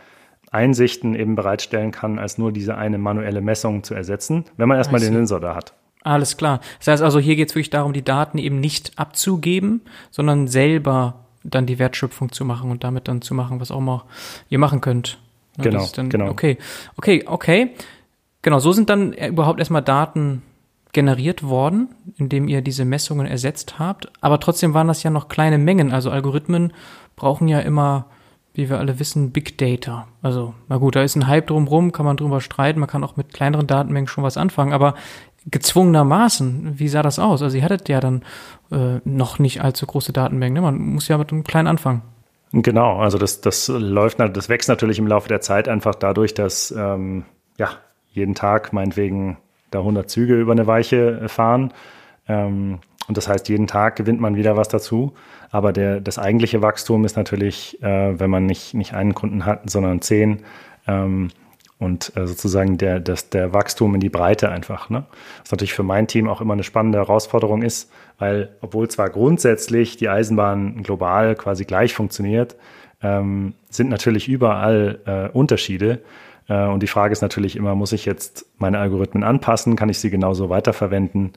Einsichten 0.50 1.14
eben 1.14 1.36
bereitstellen 1.36 1.92
kann, 1.92 2.18
als 2.18 2.38
nur 2.38 2.52
diese 2.52 2.76
eine 2.76 2.98
manuelle 2.98 3.40
Messung 3.40 3.84
zu 3.84 3.94
ersetzen, 3.94 4.44
wenn 4.56 4.68
man 4.68 4.78
erstmal 4.78 5.00
den 5.00 5.12
Sensor 5.12 5.40
da 5.40 5.54
hat. 5.54 5.74
Alles 6.02 6.36
klar. 6.36 6.60
Das 6.78 6.88
heißt 6.88 7.02
also, 7.02 7.20
hier 7.20 7.36
geht 7.36 7.50
es 7.50 7.54
wirklich 7.54 7.70
darum, 7.70 7.92
die 7.92 8.04
Daten 8.04 8.38
eben 8.38 8.58
nicht 8.58 8.98
abzugeben, 8.98 9.82
sondern 10.10 10.48
selber 10.48 11.26
dann 11.44 11.66
die 11.66 11.78
Wertschöpfung 11.78 12.32
zu 12.32 12.44
machen 12.44 12.70
und 12.70 12.84
damit 12.84 13.08
dann 13.08 13.22
zu 13.22 13.34
machen, 13.34 13.60
was 13.60 13.70
auch 13.70 13.78
immer 13.78 14.04
ihr 14.48 14.58
machen 14.58 14.80
könnt. 14.80 15.18
Ja, 15.64 15.70
genau, 15.70 15.88
dann, 15.94 16.08
genau. 16.10 16.28
Okay, 16.28 16.58
okay, 16.96 17.24
okay. 17.26 17.70
Genau, 18.42 18.58
so 18.58 18.72
sind 18.72 18.88
dann 18.88 19.12
überhaupt 19.12 19.58
erstmal 19.58 19.82
Daten 19.82 20.42
generiert 20.92 21.42
worden, 21.42 21.88
indem 22.16 22.48
ihr 22.48 22.62
diese 22.62 22.84
Messungen 22.84 23.26
ersetzt 23.26 23.78
habt. 23.78 24.10
Aber 24.20 24.40
trotzdem 24.40 24.74
waren 24.74 24.88
das 24.88 25.02
ja 25.02 25.10
noch 25.10 25.28
kleine 25.28 25.58
Mengen. 25.58 25.92
Also 25.92 26.10
Algorithmen 26.10 26.72
brauchen 27.16 27.48
ja 27.48 27.60
immer, 27.60 28.06
wie 28.54 28.68
wir 28.68 28.78
alle 28.78 28.98
wissen, 28.98 29.30
Big 29.30 29.58
Data. 29.58 30.08
Also, 30.22 30.54
na 30.68 30.78
gut, 30.78 30.96
da 30.96 31.02
ist 31.02 31.16
ein 31.16 31.28
Hype 31.28 31.46
drumrum, 31.46 31.92
kann 31.92 32.06
man 32.06 32.16
drüber 32.16 32.40
streiten, 32.40 32.80
man 32.80 32.88
kann 32.88 33.04
auch 33.04 33.16
mit 33.16 33.32
kleineren 33.32 33.66
Datenmengen 33.66 34.08
schon 34.08 34.24
was 34.24 34.36
anfangen, 34.36 34.72
aber 34.72 34.94
gezwungenermaßen, 35.46 36.78
wie 36.78 36.88
sah 36.88 37.02
das 37.02 37.18
aus? 37.18 37.42
Also 37.42 37.56
ihr 37.56 37.64
hattet 37.64 37.88
ja 37.88 38.00
dann 38.00 38.22
äh, 38.70 39.00
noch 39.04 39.38
nicht 39.38 39.62
allzu 39.62 39.86
große 39.86 40.12
Datenmengen, 40.12 40.54
ne? 40.54 40.60
man 40.60 40.78
muss 40.78 41.08
ja 41.08 41.16
mit 41.18 41.32
einem 41.32 41.44
kleinen 41.44 41.68
anfangen. 41.68 42.02
Genau, 42.52 42.98
also 42.98 43.16
das, 43.16 43.40
das 43.40 43.68
läuft, 43.68 44.18
das 44.18 44.48
wächst 44.48 44.68
natürlich 44.68 44.98
im 44.98 45.06
Laufe 45.06 45.28
der 45.28 45.40
Zeit 45.40 45.68
einfach 45.68 45.94
dadurch, 45.94 46.34
dass 46.34 46.72
ähm, 46.76 47.24
ja, 47.58 47.70
jeden 48.12 48.34
Tag 48.34 48.72
meinetwegen 48.72 49.38
da 49.70 49.78
100 49.78 50.10
Züge 50.10 50.40
über 50.40 50.52
eine 50.52 50.66
Weiche 50.66 51.20
äh, 51.22 51.28
fahren. 51.28 51.72
Ähm, 52.26 52.80
und 53.06 53.16
das 53.16 53.28
heißt, 53.28 53.48
jeden 53.48 53.66
Tag 53.66 53.96
gewinnt 53.96 54.20
man 54.20 54.36
wieder 54.36 54.56
was 54.56 54.68
dazu. 54.68 55.14
Aber 55.50 55.72
der, 55.72 56.00
das 56.00 56.18
eigentliche 56.18 56.62
Wachstum 56.62 57.04
ist 57.04 57.16
natürlich, 57.16 57.80
äh, 57.82 58.18
wenn 58.18 58.30
man 58.30 58.46
nicht, 58.46 58.74
nicht 58.74 58.94
einen 58.94 59.14
Kunden 59.14 59.46
hat, 59.46 59.68
sondern 59.70 60.00
zehn. 60.00 60.40
Ähm, 60.86 61.30
und 61.80 62.12
äh, 62.14 62.26
sozusagen 62.26 62.78
der, 62.78 63.00
das, 63.00 63.30
der 63.30 63.52
Wachstum 63.52 63.94
in 63.94 64.00
die 64.00 64.10
Breite 64.10 64.50
einfach. 64.50 64.90
Ne? 64.90 65.04
Was 65.40 65.50
natürlich 65.50 65.72
für 65.72 65.82
mein 65.82 66.06
Team 66.06 66.28
auch 66.28 66.40
immer 66.40 66.52
eine 66.52 66.62
spannende 66.62 66.98
Herausforderung 66.98 67.62
ist, 67.62 67.90
weil 68.18 68.50
obwohl 68.60 68.88
zwar 68.88 69.08
grundsätzlich 69.08 69.96
die 69.96 70.08
Eisenbahn 70.08 70.82
global 70.82 71.34
quasi 71.34 71.64
gleich 71.64 71.94
funktioniert, 71.94 72.54
ähm, 73.02 73.54
sind 73.70 73.88
natürlich 73.88 74.28
überall 74.28 74.98
äh, 75.06 75.36
Unterschiede. 75.36 76.00
Äh, 76.48 76.66
und 76.66 76.82
die 76.82 76.86
Frage 76.86 77.12
ist 77.12 77.22
natürlich 77.22 77.56
immer, 77.56 77.74
muss 77.74 77.92
ich 77.92 78.04
jetzt 78.04 78.44
meine 78.58 78.78
Algorithmen 78.78 79.24
anpassen? 79.24 79.74
Kann 79.74 79.88
ich 79.88 79.98
sie 79.98 80.10
genauso 80.10 80.50
weiterverwenden? 80.50 81.32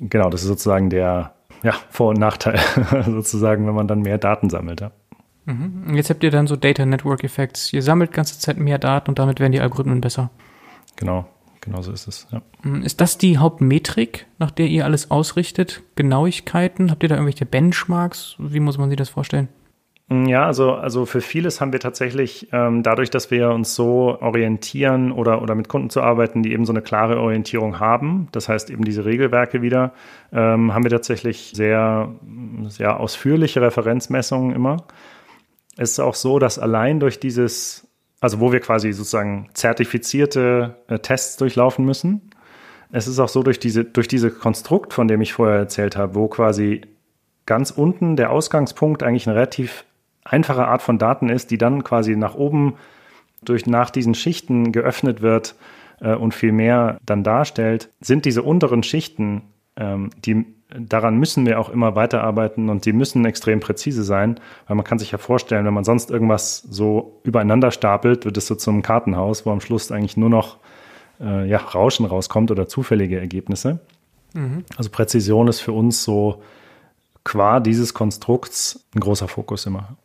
Genau, 0.00 0.30
das 0.30 0.40
ist 0.40 0.48
sozusagen 0.48 0.88
der 0.88 1.34
ja, 1.62 1.74
Vor- 1.90 2.10
und 2.10 2.18
Nachteil, 2.18 2.58
sozusagen, 3.04 3.66
wenn 3.66 3.74
man 3.74 3.86
dann 3.86 4.00
mehr 4.00 4.18
Daten 4.18 4.48
sammelt. 4.48 4.80
Ja. 4.80 4.92
Mhm. 5.46 5.84
Und 5.88 5.94
jetzt 5.96 6.10
habt 6.10 6.22
ihr 6.22 6.30
dann 6.30 6.46
so 6.46 6.56
Data 6.56 6.84
Network 6.86 7.24
Effects. 7.24 7.72
Ihr 7.72 7.82
sammelt 7.82 8.12
ganze 8.12 8.38
Zeit 8.38 8.58
mehr 8.58 8.78
Daten 8.78 9.10
und 9.10 9.18
damit 9.18 9.40
werden 9.40 9.52
die 9.52 9.60
Algorithmen 9.60 10.00
besser. 10.00 10.30
Genau, 10.96 11.26
genau 11.60 11.82
so 11.82 11.92
ist 11.92 12.06
es. 12.06 12.26
Ja. 12.30 12.42
Hm, 12.62 12.82
ist 12.82 13.00
das 13.00 13.18
die 13.18 13.38
Hauptmetrik, 13.38 14.26
nach 14.38 14.50
der 14.50 14.66
ihr 14.66 14.84
alles 14.84 15.10
ausrichtet? 15.10 15.82
Genauigkeiten? 15.96 16.90
Habt 16.90 17.02
ihr 17.02 17.08
da 17.08 17.16
irgendwelche 17.16 17.46
Benchmarks? 17.46 18.36
Wie 18.38 18.60
muss 18.60 18.78
man 18.78 18.88
sich 18.88 18.98
das 18.98 19.10
vorstellen? 19.10 19.48
Hm, 20.10 20.26
ja, 20.26 20.44
also, 20.44 20.72
also 20.72 21.06
für 21.06 21.22
vieles 21.22 21.60
haben 21.60 21.72
wir 21.72 21.80
tatsächlich 21.80 22.48
ähm, 22.52 22.82
dadurch, 22.82 23.08
dass 23.08 23.30
wir 23.30 23.50
uns 23.50 23.74
so 23.74 24.18
orientieren 24.20 25.12
oder, 25.12 25.40
oder 25.40 25.54
mit 25.54 25.68
Kunden 25.68 25.88
zu 25.88 26.02
arbeiten, 26.02 26.42
die 26.42 26.52
eben 26.52 26.66
so 26.66 26.72
eine 26.72 26.82
klare 26.82 27.18
Orientierung 27.20 27.80
haben, 27.80 28.28
das 28.32 28.48
heißt 28.48 28.68
eben 28.68 28.84
diese 28.84 29.06
Regelwerke 29.06 29.62
wieder, 29.62 29.94
ähm, 30.30 30.74
haben 30.74 30.84
wir 30.84 30.90
tatsächlich 30.90 31.52
sehr, 31.54 32.10
sehr 32.68 33.00
ausführliche 33.00 33.62
Referenzmessungen 33.62 34.54
immer. 34.54 34.76
Es 35.76 35.92
ist 35.92 36.00
auch 36.00 36.14
so, 36.14 36.38
dass 36.38 36.58
allein 36.58 37.00
durch 37.00 37.18
dieses 37.18 37.88
also 38.24 38.40
wo 38.40 38.52
wir 38.52 38.60
quasi 38.60 38.90
sozusagen 38.94 39.50
zertifizierte 39.52 40.76
äh, 40.88 40.98
Tests 40.98 41.36
durchlaufen 41.36 41.84
müssen. 41.84 42.30
Es 42.90 43.06
ist 43.06 43.18
auch 43.18 43.28
so 43.28 43.42
durch 43.42 43.58
diese, 43.58 43.84
durch 43.84 44.08
diese 44.08 44.30
Konstrukt, 44.30 44.94
von 44.94 45.08
dem 45.08 45.20
ich 45.20 45.34
vorher 45.34 45.58
erzählt 45.58 45.94
habe, 45.98 46.14
wo 46.14 46.26
quasi 46.28 46.80
ganz 47.44 47.70
unten 47.70 48.16
der 48.16 48.30
Ausgangspunkt 48.30 49.02
eigentlich 49.02 49.26
eine 49.26 49.36
relativ 49.36 49.84
einfache 50.24 50.66
Art 50.66 50.80
von 50.80 50.96
Daten 50.96 51.28
ist, 51.28 51.50
die 51.50 51.58
dann 51.58 51.84
quasi 51.84 52.16
nach 52.16 52.34
oben 52.34 52.76
durch 53.42 53.66
nach 53.66 53.90
diesen 53.90 54.14
Schichten 54.14 54.72
geöffnet 54.72 55.20
wird 55.20 55.54
äh, 56.00 56.14
und 56.14 56.32
viel 56.32 56.52
mehr 56.52 56.96
dann 57.04 57.24
darstellt, 57.24 57.90
sind 58.00 58.24
diese 58.24 58.42
unteren 58.42 58.82
Schichten, 58.82 59.42
ähm, 59.76 60.10
die 60.24 60.46
daran 60.76 61.18
müssen 61.18 61.46
wir 61.46 61.60
auch 61.60 61.68
immer 61.68 61.94
weiterarbeiten 61.94 62.68
und 62.68 62.84
die 62.84 62.92
müssen 62.92 63.24
extrem 63.24 63.60
präzise 63.60 64.02
sein, 64.02 64.40
weil 64.66 64.76
man 64.76 64.84
kann 64.84 64.98
sich 64.98 65.12
ja 65.12 65.18
vorstellen, 65.18 65.64
wenn 65.66 65.74
man 65.74 65.84
sonst 65.84 66.10
irgendwas 66.10 66.58
so 66.68 67.20
übereinander 67.22 67.70
stapelt, 67.70 68.24
wird 68.24 68.36
es 68.36 68.46
so 68.46 68.54
zum 68.54 68.82
Kartenhaus, 68.82 69.46
wo 69.46 69.50
am 69.50 69.60
Schluss 69.60 69.92
eigentlich 69.92 70.16
nur 70.16 70.30
noch 70.30 70.58
äh, 71.20 71.48
ja, 71.48 71.58
Rauschen 71.58 72.06
rauskommt 72.06 72.50
oder 72.50 72.66
zufällige 72.66 73.20
Ergebnisse. 73.20 73.78
Mhm. 74.32 74.64
Also 74.76 74.90
Präzision 74.90 75.48
ist 75.48 75.60
für 75.60 75.72
uns 75.72 76.02
so 76.02 76.42
qua 77.22 77.60
dieses 77.60 77.94
Konstrukts 77.94 78.84
ein 78.94 79.00
großer 79.00 79.28
Fokus 79.28 79.66
immer. 79.66 79.96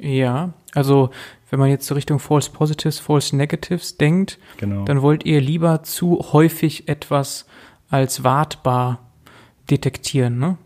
Ja, 0.00 0.52
also 0.74 1.10
wenn 1.48 1.60
man 1.60 1.70
jetzt 1.70 1.86
so 1.86 1.94
Richtung 1.94 2.18
False 2.18 2.50
Positives, 2.50 2.98
False 2.98 3.36
Negatives 3.36 3.96
denkt, 3.96 4.38
genau. 4.56 4.84
dann 4.84 5.00
wollt 5.00 5.24
ihr 5.24 5.40
lieber 5.40 5.84
zu 5.84 6.32
häufig 6.32 6.88
etwas 6.88 7.46
als 7.90 8.24
wartbar 8.24 9.00
detektieren, 9.70 10.38
ne? 10.38 10.58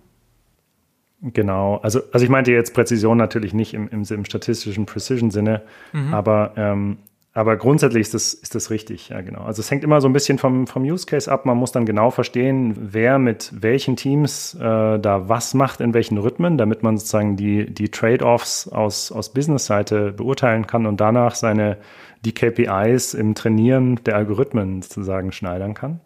Genau, 1.22 1.76
also, 1.82 2.00
also 2.12 2.24
ich 2.24 2.30
meinte 2.30 2.50
jetzt 2.50 2.72
Präzision 2.72 3.18
natürlich 3.18 3.52
nicht 3.52 3.74
im, 3.74 3.88
im, 3.88 4.04
im 4.08 4.24
statistischen 4.24 4.86
Precision-Sinne, 4.86 5.62
mhm. 5.92 6.14
aber, 6.14 6.52
ähm, 6.56 6.96
aber 7.34 7.58
grundsätzlich 7.58 8.00
ist 8.00 8.14
das, 8.14 8.32
ist 8.32 8.54
das 8.54 8.70
richtig, 8.70 9.10
ja 9.10 9.20
genau. 9.20 9.42
Also 9.42 9.60
es 9.60 9.70
hängt 9.70 9.84
immer 9.84 10.00
so 10.00 10.08
ein 10.08 10.14
bisschen 10.14 10.38
vom, 10.38 10.66
vom 10.66 10.82
Use 10.82 11.04
Case 11.04 11.30
ab. 11.30 11.44
Man 11.44 11.58
muss 11.58 11.72
dann 11.72 11.84
genau 11.84 12.10
verstehen, 12.10 12.74
wer 12.76 13.18
mit 13.18 13.52
welchen 13.54 13.96
Teams 13.96 14.54
äh, 14.54 14.58
da 14.98 15.28
was 15.28 15.52
macht, 15.52 15.82
in 15.82 15.92
welchen 15.92 16.16
Rhythmen, 16.16 16.56
damit 16.56 16.82
man 16.82 16.96
sozusagen 16.96 17.36
die, 17.36 17.66
die 17.66 17.90
Trade-offs 17.90 18.68
aus, 18.68 19.12
aus 19.12 19.32
Business-Seite 19.32 20.12
beurteilen 20.12 20.66
kann 20.66 20.86
und 20.86 21.00
danach 21.00 21.34
seine 21.34 21.76
die 22.24 22.32
KPIs 22.32 23.14
im 23.14 23.34
Trainieren 23.34 24.00
der 24.04 24.16
Algorithmen 24.16 24.82
sozusagen 24.82 25.32
schneidern 25.32 25.74
kann. 25.74 26.00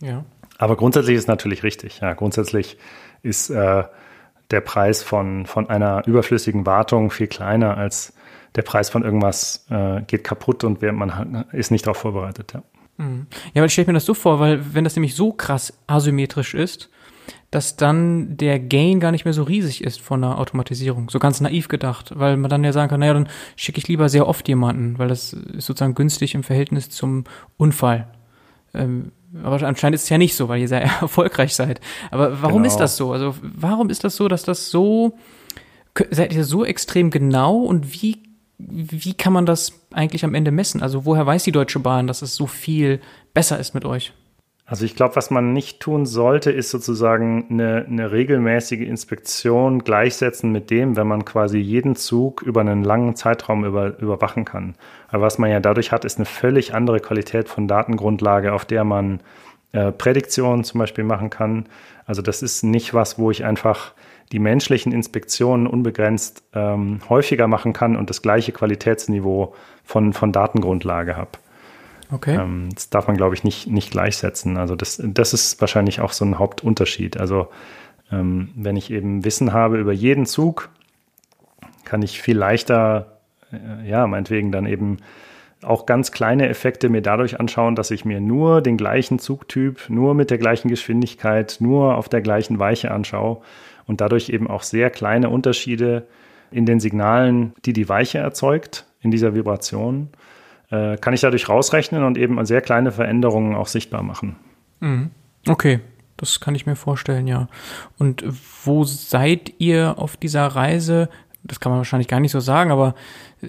Ja. 0.00 0.24
Aber 0.58 0.76
grundsätzlich 0.76 1.16
ist 1.16 1.28
natürlich 1.28 1.62
richtig. 1.62 2.00
Ja, 2.00 2.14
grundsätzlich 2.14 2.78
ist 3.22 3.50
äh, 3.50 3.84
der 4.50 4.60
Preis 4.60 5.02
von, 5.02 5.46
von 5.46 5.68
einer 5.68 6.06
überflüssigen 6.06 6.66
Wartung 6.66 7.10
viel 7.10 7.26
kleiner 7.26 7.76
als 7.76 8.14
der 8.54 8.62
Preis 8.62 8.88
von 8.88 9.04
irgendwas 9.04 9.66
äh, 9.70 10.02
geht 10.02 10.24
kaputt 10.24 10.64
und 10.64 10.80
man 10.80 11.44
ist 11.52 11.70
nicht 11.70 11.86
darauf 11.86 11.98
vorbereitet. 11.98 12.54
Ja, 12.54 12.62
mhm. 12.96 13.26
ja 13.52 13.60
weil 13.60 13.66
ich 13.66 13.72
stelle 13.72 13.88
mir 13.88 13.94
das 13.94 14.06
so 14.06 14.14
vor, 14.14 14.40
weil 14.40 14.74
wenn 14.74 14.84
das 14.84 14.96
nämlich 14.96 15.14
so 15.14 15.32
krass 15.32 15.74
asymmetrisch 15.86 16.54
ist, 16.54 16.88
dass 17.50 17.76
dann 17.76 18.36
der 18.36 18.58
Gain 18.58 18.98
gar 18.98 19.12
nicht 19.12 19.24
mehr 19.24 19.34
so 19.34 19.42
riesig 19.42 19.84
ist 19.84 20.00
von 20.00 20.20
der 20.20 20.38
Automatisierung. 20.38 21.10
So 21.10 21.18
ganz 21.18 21.40
naiv 21.40 21.68
gedacht, 21.68 22.12
weil 22.16 22.36
man 22.36 22.50
dann 22.50 22.64
ja 22.64 22.72
sagen 22.72 22.88
kann, 22.88 23.00
naja, 23.00 23.14
dann 23.14 23.28
schicke 23.56 23.78
ich 23.78 23.88
lieber 23.88 24.08
sehr 24.08 24.26
oft 24.26 24.48
jemanden, 24.48 24.98
weil 24.98 25.08
das 25.08 25.32
ist 25.32 25.66
sozusagen 25.66 25.94
günstig 25.94 26.34
im 26.34 26.42
Verhältnis 26.42 26.88
zum 26.88 27.24
Unfall. 27.56 28.08
Ähm, 28.74 29.12
aber 29.42 29.62
anscheinend 29.66 29.94
ist 29.96 30.04
es 30.04 30.08
ja 30.08 30.18
nicht 30.18 30.36
so, 30.36 30.48
weil 30.48 30.60
ihr 30.60 30.68
sehr 30.68 30.82
erfolgreich 31.00 31.54
seid. 31.54 31.80
Aber 32.10 32.42
warum 32.42 32.62
genau. 32.62 32.72
ist 32.72 32.78
das 32.78 32.96
so? 32.96 33.12
Also 33.12 33.34
warum 33.42 33.90
ist 33.90 34.04
das 34.04 34.16
so, 34.16 34.28
dass 34.28 34.42
das 34.44 34.70
so, 34.70 35.18
seid 36.10 36.34
ihr 36.34 36.44
so 36.44 36.64
extrem 36.64 37.10
genau 37.10 37.58
und 37.58 37.92
wie, 37.92 38.22
wie 38.58 39.14
kann 39.14 39.32
man 39.32 39.46
das 39.46 39.72
eigentlich 39.92 40.24
am 40.24 40.34
Ende 40.34 40.50
messen? 40.50 40.82
Also 40.82 41.04
woher 41.04 41.26
weiß 41.26 41.44
die 41.44 41.52
Deutsche 41.52 41.80
Bahn, 41.80 42.06
dass 42.06 42.22
es 42.22 42.34
so 42.34 42.46
viel 42.46 43.00
besser 43.34 43.58
ist 43.58 43.74
mit 43.74 43.84
euch? 43.84 44.12
Also 44.68 44.84
ich 44.84 44.96
glaube, 44.96 45.14
was 45.14 45.30
man 45.30 45.52
nicht 45.52 45.78
tun 45.78 46.06
sollte, 46.06 46.50
ist 46.50 46.70
sozusagen 46.70 47.46
eine, 47.48 47.86
eine, 47.88 48.10
regelmäßige 48.10 48.80
Inspektion 48.80 49.84
gleichsetzen 49.84 50.50
mit 50.50 50.70
dem, 50.70 50.96
wenn 50.96 51.06
man 51.06 51.24
quasi 51.24 51.58
jeden 51.58 51.94
Zug 51.94 52.42
über 52.42 52.62
einen 52.62 52.82
langen 52.82 53.14
Zeitraum 53.14 53.64
über, 53.64 53.96
überwachen 54.00 54.44
kann. 54.44 54.74
Aber 55.06 55.22
was 55.22 55.38
man 55.38 55.50
ja 55.50 55.60
dadurch 55.60 55.92
hat, 55.92 56.04
ist 56.04 56.18
eine 56.18 56.26
völlig 56.26 56.74
andere 56.74 56.98
Qualität 56.98 57.48
von 57.48 57.68
Datengrundlage, 57.68 58.52
auf 58.52 58.64
der 58.64 58.82
man 58.82 59.20
äh, 59.70 59.92
Prädiktionen 59.92 60.64
zum 60.64 60.80
Beispiel 60.80 61.04
machen 61.04 61.30
kann. 61.30 61.66
Also 62.04 62.20
das 62.20 62.42
ist 62.42 62.64
nicht 62.64 62.92
was, 62.92 63.20
wo 63.20 63.30
ich 63.30 63.44
einfach 63.44 63.92
die 64.32 64.40
menschlichen 64.40 64.90
Inspektionen 64.90 65.68
unbegrenzt 65.68 66.42
ähm, 66.54 66.98
häufiger 67.08 67.46
machen 67.46 67.72
kann 67.72 67.96
und 67.96 68.10
das 68.10 68.20
gleiche 68.20 68.50
Qualitätsniveau 68.50 69.54
von, 69.84 70.12
von 70.12 70.32
Datengrundlage 70.32 71.16
habe. 71.16 71.30
Okay. 72.12 72.36
Ähm, 72.36 72.68
das 72.74 72.90
darf 72.90 73.06
man, 73.06 73.16
glaube 73.16 73.34
ich, 73.34 73.44
nicht, 73.44 73.66
nicht 73.66 73.90
gleichsetzen. 73.90 74.56
Also 74.56 74.76
das, 74.76 75.00
das 75.02 75.32
ist 75.32 75.60
wahrscheinlich 75.60 76.00
auch 76.00 76.12
so 76.12 76.24
ein 76.24 76.38
Hauptunterschied. 76.38 77.16
Also 77.16 77.48
ähm, 78.12 78.50
wenn 78.54 78.76
ich 78.76 78.90
eben 78.90 79.24
Wissen 79.24 79.52
habe 79.52 79.78
über 79.78 79.92
jeden 79.92 80.26
Zug, 80.26 80.70
kann 81.84 82.02
ich 82.02 82.20
viel 82.20 82.36
leichter, 82.36 83.18
äh, 83.52 83.88
ja, 83.88 84.06
meinetwegen 84.06 84.52
dann 84.52 84.66
eben 84.66 84.98
auch 85.62 85.86
ganz 85.86 86.12
kleine 86.12 86.48
Effekte 86.48 86.88
mir 86.88 87.02
dadurch 87.02 87.40
anschauen, 87.40 87.74
dass 87.74 87.90
ich 87.90 88.04
mir 88.04 88.20
nur 88.20 88.60
den 88.60 88.76
gleichen 88.76 89.18
Zugtyp, 89.18 89.88
nur 89.88 90.14
mit 90.14 90.30
der 90.30 90.38
gleichen 90.38 90.68
Geschwindigkeit, 90.68 91.56
nur 91.60 91.96
auf 91.96 92.08
der 92.08 92.20
gleichen 92.20 92.58
Weiche 92.58 92.90
anschaue 92.90 93.38
und 93.86 94.00
dadurch 94.00 94.28
eben 94.28 94.48
auch 94.48 94.62
sehr 94.62 94.90
kleine 94.90 95.30
Unterschiede 95.30 96.06
in 96.50 96.66
den 96.66 96.78
Signalen, 96.78 97.54
die 97.64 97.72
die 97.72 97.88
Weiche 97.88 98.18
erzeugt, 98.18 98.84
in 99.00 99.10
dieser 99.10 99.34
Vibration, 99.34 100.08
äh, 100.70 100.96
kann 100.96 101.14
ich 101.14 101.20
dadurch 101.20 101.48
rausrechnen 101.48 102.04
und 102.04 102.18
eben 102.18 102.44
sehr 102.44 102.60
kleine 102.60 102.92
Veränderungen 102.92 103.54
auch 103.54 103.68
sichtbar 103.68 104.02
machen. 104.02 104.36
Mhm. 104.80 105.10
Okay, 105.48 105.80
das 106.16 106.40
kann 106.40 106.54
ich 106.54 106.66
mir 106.66 106.76
vorstellen, 106.76 107.26
ja. 107.26 107.48
Und 107.98 108.24
wo 108.64 108.84
seid 108.84 109.54
ihr 109.58 109.98
auf 109.98 110.16
dieser 110.16 110.46
Reise? 110.46 111.08
Das 111.44 111.60
kann 111.60 111.70
man 111.70 111.78
wahrscheinlich 111.78 112.08
gar 112.08 112.18
nicht 112.18 112.32
so 112.32 112.40
sagen, 112.40 112.72
aber 112.72 112.96
äh, 113.42 113.48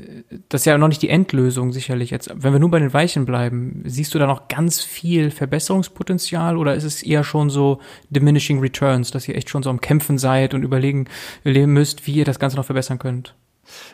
das 0.50 0.62
ist 0.62 0.66
ja 0.66 0.78
noch 0.78 0.88
nicht 0.88 1.02
die 1.02 1.10
Endlösung 1.10 1.72
sicherlich. 1.72 2.12
Jetzt, 2.12 2.30
wenn 2.36 2.54
wir 2.54 2.60
nur 2.60 2.70
bei 2.70 2.80
den 2.80 2.94
Weichen 2.94 3.26
bleiben, 3.26 3.82
siehst 3.86 4.14
du 4.14 4.20
da 4.20 4.28
noch 4.28 4.48
ganz 4.48 4.82
viel 4.82 5.32
Verbesserungspotenzial 5.32 6.58
oder 6.58 6.76
ist 6.76 6.84
es 6.84 7.02
eher 7.02 7.24
schon 7.24 7.50
so 7.50 7.80
diminishing 8.10 8.60
returns, 8.60 9.12
dass 9.12 9.28
ihr 9.28 9.36
echt 9.36 9.50
schon 9.50 9.64
so 9.64 9.70
am 9.70 9.82
Kämpfen 9.82 10.18
seid 10.18 10.54
und 10.54 10.64
überlegen 10.64 11.08
müsst, 11.44 12.06
wie 12.06 12.14
ihr 12.14 12.26
das 12.26 12.40
Ganze 12.40 12.58
noch 12.58 12.66
verbessern 12.66 13.00
könnt? 13.00 13.34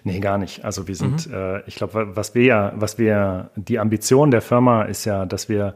Nee, 0.04 0.20
gar 0.20 0.38
nicht. 0.38 0.64
Also 0.64 0.88
wir 0.88 0.96
sind, 0.96 1.28
mhm. 1.28 1.34
äh, 1.34 1.60
ich 1.62 1.76
glaube, 1.76 2.16
was 2.16 2.36
wir 2.36 2.44
ja, 2.44 2.74
was 2.76 2.98
wir, 2.98 3.50
die 3.56 3.80
Ambition 3.80 4.32
der 4.32 4.42
Firma 4.42 4.84
ist 4.84 5.06
ja, 5.06 5.26
dass 5.26 5.50
wir 5.50 5.76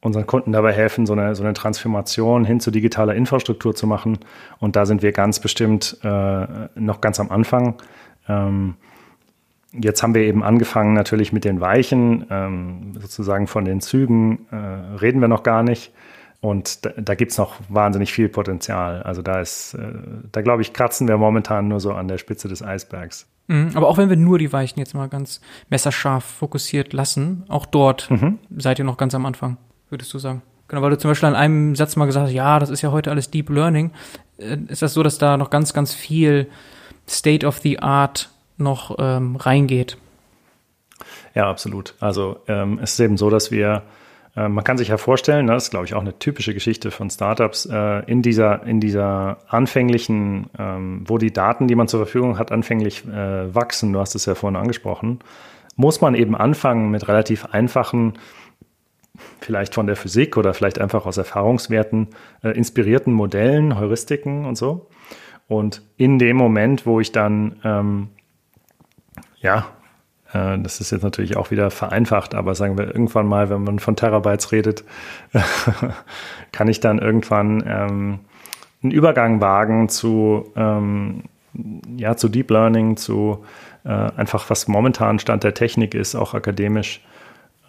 unseren 0.00 0.26
Kunden 0.26 0.52
dabei 0.52 0.72
helfen, 0.72 1.06
so 1.06 1.12
eine, 1.14 1.34
so 1.34 1.42
eine 1.42 1.52
Transformation 1.52 2.44
hin 2.44 2.60
zu 2.60 2.70
digitaler 2.70 3.14
Infrastruktur 3.14 3.74
zu 3.74 3.86
machen. 3.86 4.18
Und 4.58 4.76
da 4.76 4.86
sind 4.86 5.02
wir 5.02 5.12
ganz 5.12 5.40
bestimmt 5.40 5.98
äh, 6.02 6.46
noch 6.74 7.00
ganz 7.00 7.18
am 7.18 7.30
Anfang. 7.30 7.74
Ähm, 8.28 8.74
jetzt 9.72 10.02
haben 10.02 10.14
wir 10.14 10.22
eben 10.22 10.42
angefangen 10.42 10.94
natürlich 10.94 11.32
mit 11.32 11.44
den 11.44 11.60
Weichen, 11.60 12.26
ähm, 12.30 12.92
sozusagen 12.98 13.46
von 13.46 13.64
den 13.64 13.80
Zügen 13.80 14.46
äh, 14.50 14.56
reden 14.96 15.20
wir 15.20 15.28
noch 15.28 15.42
gar 15.42 15.62
nicht. 15.62 15.92
Und 16.40 16.84
da, 16.84 16.90
da 16.96 17.14
gibt 17.14 17.32
es 17.32 17.38
noch 17.38 17.56
wahnsinnig 17.68 18.12
viel 18.12 18.28
Potenzial. 18.28 19.02
Also 19.02 19.22
da 19.22 19.40
ist, 19.40 19.74
äh, 19.74 19.92
da 20.32 20.42
glaube 20.42 20.62
ich, 20.62 20.72
kratzen 20.72 21.08
wir 21.08 21.16
momentan 21.16 21.68
nur 21.68 21.80
so 21.80 21.92
an 21.92 22.08
der 22.08 22.18
Spitze 22.18 22.48
des 22.48 22.62
Eisbergs. 22.62 23.26
Mhm, 23.48 23.72
aber 23.74 23.88
auch 23.88 23.96
wenn 23.96 24.08
wir 24.08 24.16
nur 24.16 24.38
die 24.38 24.52
Weichen 24.52 24.78
jetzt 24.78 24.94
mal 24.94 25.08
ganz 25.08 25.40
messerscharf 25.70 26.24
fokussiert 26.24 26.92
lassen, 26.92 27.44
auch 27.48 27.66
dort 27.66 28.10
mhm. 28.10 28.38
seid 28.56 28.78
ihr 28.78 28.84
noch 28.84 28.96
ganz 28.96 29.14
am 29.14 29.24
Anfang, 29.26 29.56
würdest 29.88 30.12
du 30.12 30.18
sagen? 30.18 30.42
Genau, 30.68 30.82
weil 30.82 30.90
du 30.90 30.98
zum 30.98 31.10
Beispiel 31.10 31.28
an 31.28 31.36
einem 31.36 31.76
Satz 31.76 31.94
mal 31.94 32.06
gesagt 32.06 32.26
hast, 32.26 32.32
ja, 32.32 32.58
das 32.58 32.70
ist 32.70 32.82
ja 32.82 32.90
heute 32.90 33.10
alles 33.10 33.30
Deep 33.30 33.50
Learning. 33.50 33.92
Äh, 34.38 34.58
ist 34.68 34.82
das 34.82 34.94
so, 34.94 35.02
dass 35.02 35.18
da 35.18 35.36
noch 35.36 35.50
ganz, 35.50 35.72
ganz 35.72 35.94
viel 35.94 36.48
State 37.08 37.46
of 37.46 37.58
the 37.58 37.78
Art 37.78 38.30
noch 38.56 38.96
ähm, 38.98 39.36
reingeht? 39.36 39.96
Ja, 41.34 41.48
absolut. 41.48 41.94
Also 42.00 42.38
ähm, 42.48 42.80
es 42.82 42.94
ist 42.94 43.00
eben 43.00 43.16
so, 43.16 43.30
dass 43.30 43.50
wir 43.50 43.82
äh, 44.36 44.48
man 44.48 44.62
kann 44.64 44.78
sich 44.78 44.88
ja 44.88 44.98
vorstellen, 44.98 45.46
ne, 45.46 45.52
das 45.52 45.64
ist, 45.64 45.70
glaube 45.70 45.86
ich, 45.86 45.94
auch 45.94 46.00
eine 46.00 46.18
typische 46.18 46.54
Geschichte 46.54 46.90
von 46.90 47.10
Startups, 47.10 47.66
äh, 47.66 48.04
in 48.10 48.22
dieser, 48.22 48.64
in 48.64 48.80
dieser 48.80 49.38
anfänglichen, 49.48 50.50
ähm, 50.58 51.04
wo 51.06 51.18
die 51.18 51.32
Daten, 51.32 51.66
die 51.68 51.74
man 51.74 51.88
zur 51.88 52.00
Verfügung 52.00 52.38
hat, 52.38 52.52
anfänglich 52.52 53.04
äh, 53.06 53.54
wachsen, 53.54 53.92
du 53.92 54.00
hast 54.00 54.14
es 54.14 54.26
ja 54.26 54.34
vorhin 54.34 54.56
angesprochen, 54.56 55.20
muss 55.76 56.00
man 56.00 56.14
eben 56.14 56.36
anfangen 56.36 56.90
mit 56.90 57.08
relativ 57.08 57.46
einfachen 57.46 58.14
vielleicht 59.40 59.74
von 59.74 59.86
der 59.86 59.96
Physik 59.96 60.36
oder 60.36 60.52
vielleicht 60.52 60.78
einfach 60.78 61.06
aus 61.06 61.16
Erfahrungswerten 61.16 62.08
inspirierten 62.42 63.14
Modellen, 63.14 63.78
Heuristiken 63.78 64.44
und 64.44 64.56
so. 64.56 64.88
Und 65.48 65.80
in 65.96 66.18
dem 66.18 66.36
Moment, 66.36 66.84
wo 66.84 67.00
ich 67.00 67.12
dann, 67.12 67.56
ähm, 67.64 68.08
ja, 69.40 69.66
das 70.32 70.80
ist 70.80 70.90
jetzt 70.90 71.02
natürlich 71.02 71.36
auch 71.36 71.50
wieder 71.50 71.70
vereinfacht, 71.70 72.34
aber 72.34 72.54
sagen 72.54 72.76
wir 72.76 72.86
irgendwann 72.86 73.26
mal, 73.26 73.48
wenn 73.48 73.64
man 73.64 73.78
von 73.78 73.96
Terabytes 73.96 74.52
redet, 74.52 74.84
kann 76.52 76.68
ich 76.68 76.80
dann 76.80 76.98
irgendwann 76.98 77.62
ähm, 77.66 78.18
einen 78.82 78.92
Übergang 78.92 79.40
wagen 79.40 79.88
zu, 79.88 80.52
ähm, 80.56 81.22
ja, 81.96 82.16
zu 82.16 82.28
Deep 82.28 82.50
Learning, 82.50 82.96
zu 82.96 83.44
äh, 83.84 83.88
einfach 83.88 84.50
was 84.50 84.68
momentan 84.68 85.18
Stand 85.18 85.44
der 85.44 85.54
Technik 85.54 85.94
ist, 85.94 86.14
auch 86.14 86.34
akademisch. 86.34 87.00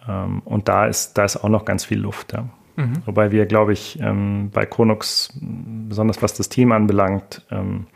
Ähm, 0.08 0.42
und 0.44 0.68
da 0.68 0.86
ist, 0.86 1.14
da 1.14 1.24
ist 1.24 1.36
auch 1.36 1.48
noch 1.48 1.64
ganz 1.64 1.84
viel 1.84 1.98
Luft. 1.98 2.32
Ja. 2.32 2.44
Mhm. 2.76 3.02
Wobei 3.06 3.30
wir, 3.30 3.46
glaube 3.46 3.72
ich, 3.72 3.98
ähm, 4.00 4.50
bei 4.52 4.66
Konux, 4.66 5.32
besonders 5.40 6.22
was 6.22 6.34
das 6.34 6.48
Team 6.48 6.72
anbelangt, 6.72 7.44
ähm, 7.50 7.86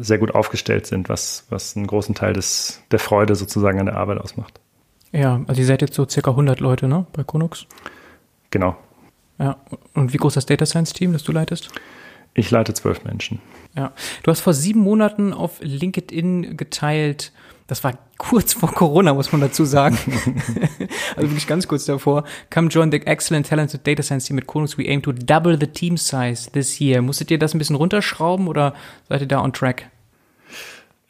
sehr 0.00 0.18
gut 0.18 0.34
aufgestellt 0.34 0.86
sind, 0.86 1.08
was, 1.08 1.46
was 1.50 1.76
einen 1.76 1.86
großen 1.86 2.14
Teil 2.14 2.32
des, 2.32 2.80
der 2.90 2.98
Freude 2.98 3.34
sozusagen 3.34 3.80
an 3.80 3.86
der 3.86 3.96
Arbeit 3.96 4.18
ausmacht. 4.18 4.60
Ja, 5.12 5.40
also 5.46 5.60
ihr 5.60 5.66
seid 5.66 5.82
jetzt 5.82 5.94
so 5.94 6.08
circa 6.08 6.30
100 6.30 6.60
Leute, 6.60 6.88
ne, 6.88 7.06
bei 7.12 7.24
Konux? 7.24 7.66
Genau. 8.50 8.76
Ja, 9.38 9.56
und 9.94 10.12
wie 10.12 10.16
groß 10.16 10.32
ist 10.32 10.36
das 10.36 10.46
Data 10.46 10.66
Science 10.66 10.92
Team, 10.92 11.12
das 11.12 11.24
du 11.24 11.32
leitest? 11.32 11.70
Ich 12.34 12.50
leite 12.50 12.74
zwölf 12.74 13.04
Menschen. 13.04 13.40
Ja, 13.76 13.92
du 14.22 14.30
hast 14.30 14.40
vor 14.40 14.54
sieben 14.54 14.80
Monaten 14.80 15.32
auf 15.32 15.58
LinkedIn 15.60 16.56
geteilt, 16.56 17.32
das 17.66 17.82
war 17.82 17.94
kurz 18.18 18.52
vor 18.52 18.70
Corona, 18.72 19.14
muss 19.14 19.32
man 19.32 19.40
dazu 19.40 19.64
sagen. 19.64 19.96
also 21.16 21.30
wirklich 21.30 21.46
ganz 21.46 21.66
kurz 21.66 21.86
davor. 21.86 22.24
Come 22.52 22.68
join 22.68 22.92
the 22.92 22.98
excellent 22.98 23.46
talented 23.46 23.86
data 23.86 24.02
science 24.02 24.26
team 24.26 24.36
at 24.36 24.46
Konus. 24.46 24.76
We 24.76 24.86
aim 24.88 25.00
to 25.02 25.12
double 25.12 25.58
the 25.58 25.66
team 25.66 25.96
size 25.96 26.50
this 26.50 26.78
year. 26.78 27.00
Musstet 27.00 27.30
ihr 27.30 27.38
das 27.38 27.54
ein 27.54 27.58
bisschen 27.58 27.76
runterschrauben 27.76 28.48
oder 28.48 28.74
seid 29.08 29.22
ihr 29.22 29.28
da 29.28 29.40
on 29.42 29.54
track? 29.54 29.86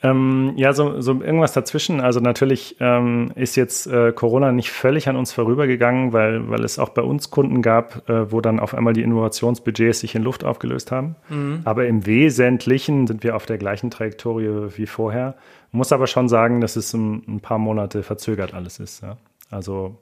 Ähm, 0.05 0.53
ja, 0.57 0.75
so, 0.75 1.01
so 1.01 1.13
irgendwas 1.23 1.55
dazwischen. 1.55 2.03
Also 2.03 2.21
natürlich 2.21 2.77
ähm, 2.79 3.33
ist 3.37 3.57
jetzt 3.57 3.87
äh, 3.87 4.13
Corona 4.13 4.53
nicht 4.53 4.71
völlig 4.71 5.09
an 5.09 5.17
uns 5.17 5.33
vorübergegangen, 5.33 6.13
weil, 6.13 6.51
weil 6.51 6.63
es 6.63 6.79
auch 6.79 6.91
bei 6.91 7.01
uns 7.01 7.31
Kunden 7.31 7.63
gab, 7.63 8.07
äh, 8.11 8.31
wo 8.31 8.43
dann 8.43 8.61
auf 8.61 8.75
einmal 8.75 8.93
die 8.93 9.03
Innovationsbudgets 9.03 10.01
sich 10.01 10.15
in 10.15 10.23
Luft 10.23 10.45
aufgelöst 10.45 10.93
haben. 10.93 11.17
Mhm. 11.31 11.63
Aber 11.65 11.87
im 11.87 12.05
Wesentlichen 12.05 13.07
sind 13.07 13.25
wir 13.25 13.35
auf 13.35 13.47
der 13.47 13.57
gleichen 13.57 13.91
Trajektorie 13.91 14.69
wie 14.77 14.87
vorher. 14.87 15.37
Muss 15.73 15.91
aber 15.91 16.07
schon 16.07 16.29
sagen, 16.29 16.61
dass 16.61 16.77
es 16.77 16.93
ein, 16.93 17.23
ein 17.27 17.41
paar 17.41 17.59
Monate 17.59 18.03
verzögert 18.03 18.53
alles 18.53 18.81
ist. 18.81 19.03
Ja. 19.03 19.17
Also 19.51 19.97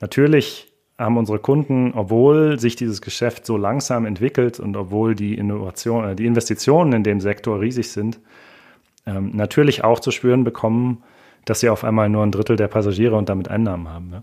natürlich 0.00 0.72
haben 0.98 1.18
unsere 1.18 1.38
Kunden, 1.38 1.92
obwohl 1.92 2.58
sich 2.58 2.74
dieses 2.74 3.02
Geschäft 3.02 3.44
so 3.44 3.58
langsam 3.58 4.06
entwickelt 4.06 4.60
und 4.60 4.78
obwohl 4.78 5.14
die 5.14 5.34
Innovation, 5.34 6.08
äh, 6.08 6.16
die 6.16 6.24
Investitionen 6.24 6.94
in 6.94 7.02
dem 7.02 7.20
Sektor 7.20 7.60
riesig 7.60 7.92
sind, 7.92 8.18
ähm, 9.06 9.30
natürlich 9.34 9.84
auch 9.84 10.00
zu 10.00 10.10
spüren 10.10 10.44
bekommen, 10.44 11.02
dass 11.44 11.60
sie 11.60 11.68
auf 11.68 11.84
einmal 11.84 12.08
nur 12.08 12.22
ein 12.22 12.32
Drittel 12.32 12.56
der 12.56 12.68
Passagiere 12.68 13.16
und 13.16 13.28
damit 13.28 13.48
Einnahmen 13.48 13.88
haben. 13.88 14.10
Ne? 14.10 14.22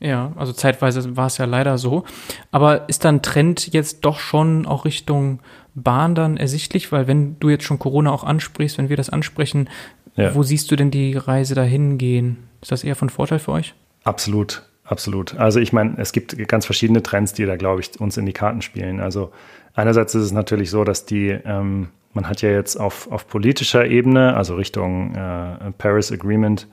Ja, 0.00 0.32
also 0.36 0.52
zeitweise 0.52 1.16
war 1.16 1.26
es 1.26 1.38
ja 1.38 1.46
leider 1.46 1.78
so. 1.78 2.04
Aber 2.50 2.88
ist 2.88 3.04
dann 3.04 3.22
Trend 3.22 3.72
jetzt 3.72 4.04
doch 4.04 4.18
schon 4.18 4.66
auch 4.66 4.84
Richtung 4.84 5.40
Bahn 5.74 6.14
dann 6.14 6.36
ersichtlich? 6.36 6.92
Weil 6.92 7.06
wenn 7.06 7.38
du 7.40 7.48
jetzt 7.48 7.64
schon 7.64 7.78
Corona 7.78 8.12
auch 8.12 8.24
ansprichst, 8.24 8.78
wenn 8.78 8.88
wir 8.88 8.96
das 8.96 9.10
ansprechen, 9.10 9.68
ja. 10.16 10.34
wo 10.34 10.42
siehst 10.42 10.70
du 10.70 10.76
denn 10.76 10.90
die 10.90 11.16
Reise 11.16 11.54
dahin 11.54 11.98
gehen? 11.98 12.38
Ist 12.60 12.72
das 12.72 12.84
eher 12.84 12.96
von 12.96 13.08
Vorteil 13.08 13.38
für 13.38 13.52
euch? 13.52 13.74
Absolut, 14.04 14.68
absolut. 14.84 15.36
Also 15.36 15.60
ich 15.60 15.72
meine, 15.72 15.94
es 15.98 16.12
gibt 16.12 16.36
ganz 16.48 16.66
verschiedene 16.66 17.02
Trends, 17.02 17.32
die 17.32 17.46
da, 17.46 17.56
glaube 17.56 17.80
ich, 17.80 17.98
uns 18.00 18.16
in 18.16 18.26
die 18.26 18.32
Karten 18.32 18.62
spielen. 18.62 19.00
Also 19.00 19.32
einerseits 19.74 20.14
ist 20.14 20.22
es 20.22 20.32
natürlich 20.32 20.70
so, 20.70 20.84
dass 20.84 21.06
die 21.06 21.28
ähm, 21.28 21.88
man 22.14 22.28
hat 22.28 22.42
ja 22.42 22.50
jetzt 22.50 22.76
auf, 22.76 23.10
auf 23.10 23.28
politischer 23.28 23.86
Ebene, 23.86 24.36
also 24.36 24.54
Richtung 24.54 25.14
äh, 25.14 25.72
Paris 25.78 26.12
Agreement, 26.12 26.68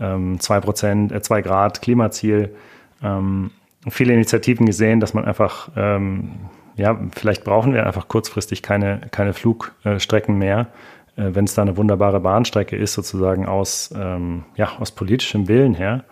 ähm, 0.00 0.38
2%, 0.38 1.12
äh, 1.14 1.20
2 1.20 1.42
Grad 1.42 1.82
Klimaziel, 1.82 2.54
ähm, 3.02 3.50
viele 3.88 4.12
Initiativen 4.12 4.66
gesehen, 4.66 5.00
dass 5.00 5.14
man 5.14 5.24
einfach, 5.24 5.70
ähm, 5.76 6.30
ja, 6.76 6.98
vielleicht 7.14 7.44
brauchen 7.44 7.74
wir 7.74 7.86
einfach 7.86 8.08
kurzfristig 8.08 8.62
keine, 8.62 9.00
keine 9.10 9.32
Flugstrecken 9.32 10.38
mehr, 10.38 10.68
äh, 11.16 11.30
wenn 11.34 11.44
es 11.44 11.54
da 11.54 11.62
eine 11.62 11.76
wunderbare 11.76 12.20
Bahnstrecke 12.20 12.76
ist, 12.76 12.94
sozusagen 12.94 13.46
aus, 13.46 13.92
ähm, 13.96 14.44
ja, 14.56 14.72
aus 14.78 14.92
politischem 14.92 15.48
Willen 15.48 15.74
her. 15.74 16.04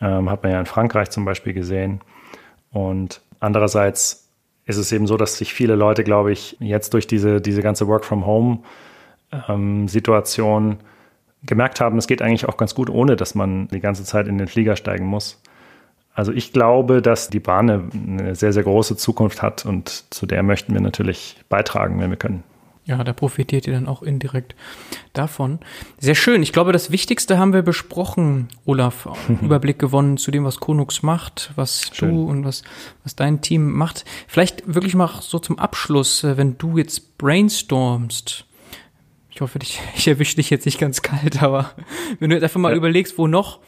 Ähm, 0.00 0.30
hat 0.30 0.42
man 0.42 0.52
ja 0.52 0.60
in 0.60 0.66
Frankreich 0.66 1.10
zum 1.10 1.24
Beispiel 1.24 1.52
gesehen. 1.52 2.00
Und 2.72 3.20
andererseits 3.40 4.21
ist 4.66 4.76
es 4.76 4.92
eben 4.92 5.06
so, 5.06 5.16
dass 5.16 5.38
sich 5.38 5.54
viele 5.54 5.74
Leute, 5.74 6.04
glaube 6.04 6.32
ich, 6.32 6.58
jetzt 6.60 6.92
durch 6.94 7.06
diese, 7.06 7.40
diese 7.40 7.62
ganze 7.62 7.88
Work-from-Home-Situation 7.88 10.70
ähm, 10.70 10.78
gemerkt 11.44 11.80
haben, 11.80 11.98
es 11.98 12.06
geht 12.06 12.22
eigentlich 12.22 12.48
auch 12.48 12.56
ganz 12.56 12.74
gut, 12.74 12.88
ohne 12.88 13.16
dass 13.16 13.34
man 13.34 13.68
die 13.68 13.80
ganze 13.80 14.04
Zeit 14.04 14.28
in 14.28 14.38
den 14.38 14.46
Flieger 14.46 14.76
steigen 14.76 15.06
muss. 15.06 15.42
Also 16.14 16.32
ich 16.32 16.52
glaube, 16.52 17.02
dass 17.02 17.30
die 17.30 17.40
Bahn 17.40 17.70
eine 17.70 18.34
sehr, 18.34 18.52
sehr 18.52 18.62
große 18.62 18.96
Zukunft 18.96 19.42
hat 19.42 19.64
und 19.64 20.12
zu 20.12 20.26
der 20.26 20.42
möchten 20.42 20.74
wir 20.74 20.80
natürlich 20.80 21.36
beitragen, 21.48 22.00
wenn 22.00 22.10
wir 22.10 22.18
können. 22.18 22.44
Ja, 22.84 23.04
da 23.04 23.12
profitiert 23.12 23.68
ihr 23.68 23.74
dann 23.74 23.86
auch 23.86 24.02
indirekt 24.02 24.56
davon. 25.12 25.60
Sehr 25.98 26.16
schön. 26.16 26.42
Ich 26.42 26.52
glaube, 26.52 26.72
das 26.72 26.90
Wichtigste 26.90 27.38
haben 27.38 27.52
wir 27.52 27.62
besprochen, 27.62 28.48
Olaf. 28.64 29.08
Überblick 29.42 29.78
gewonnen 29.78 30.16
zu 30.16 30.32
dem, 30.32 30.44
was 30.44 30.58
Konux 30.58 31.02
macht, 31.02 31.52
was 31.54 31.90
schön. 31.92 32.10
du 32.10 32.24
und 32.24 32.44
was, 32.44 32.62
was 33.04 33.14
dein 33.14 33.40
Team 33.40 33.70
macht. 33.70 34.04
Vielleicht 34.26 34.74
wirklich 34.74 34.96
mal 34.96 35.08
so 35.20 35.38
zum 35.38 35.60
Abschluss, 35.60 36.24
äh, 36.24 36.36
wenn 36.36 36.58
du 36.58 36.76
jetzt 36.76 37.18
brainstormst. 37.18 38.46
Ich 39.30 39.40
hoffe, 39.40 39.60
ich, 39.62 39.80
ich 39.96 40.08
erwische 40.08 40.36
dich 40.36 40.50
jetzt 40.50 40.66
nicht 40.66 40.80
ganz 40.80 41.02
kalt, 41.02 41.40
aber 41.40 41.70
wenn 42.18 42.30
du 42.30 42.36
jetzt 42.36 42.42
einfach 42.42 42.60
mal 42.60 42.72
ja. 42.72 42.76
überlegst, 42.76 43.16
wo 43.16 43.28
noch 43.28 43.60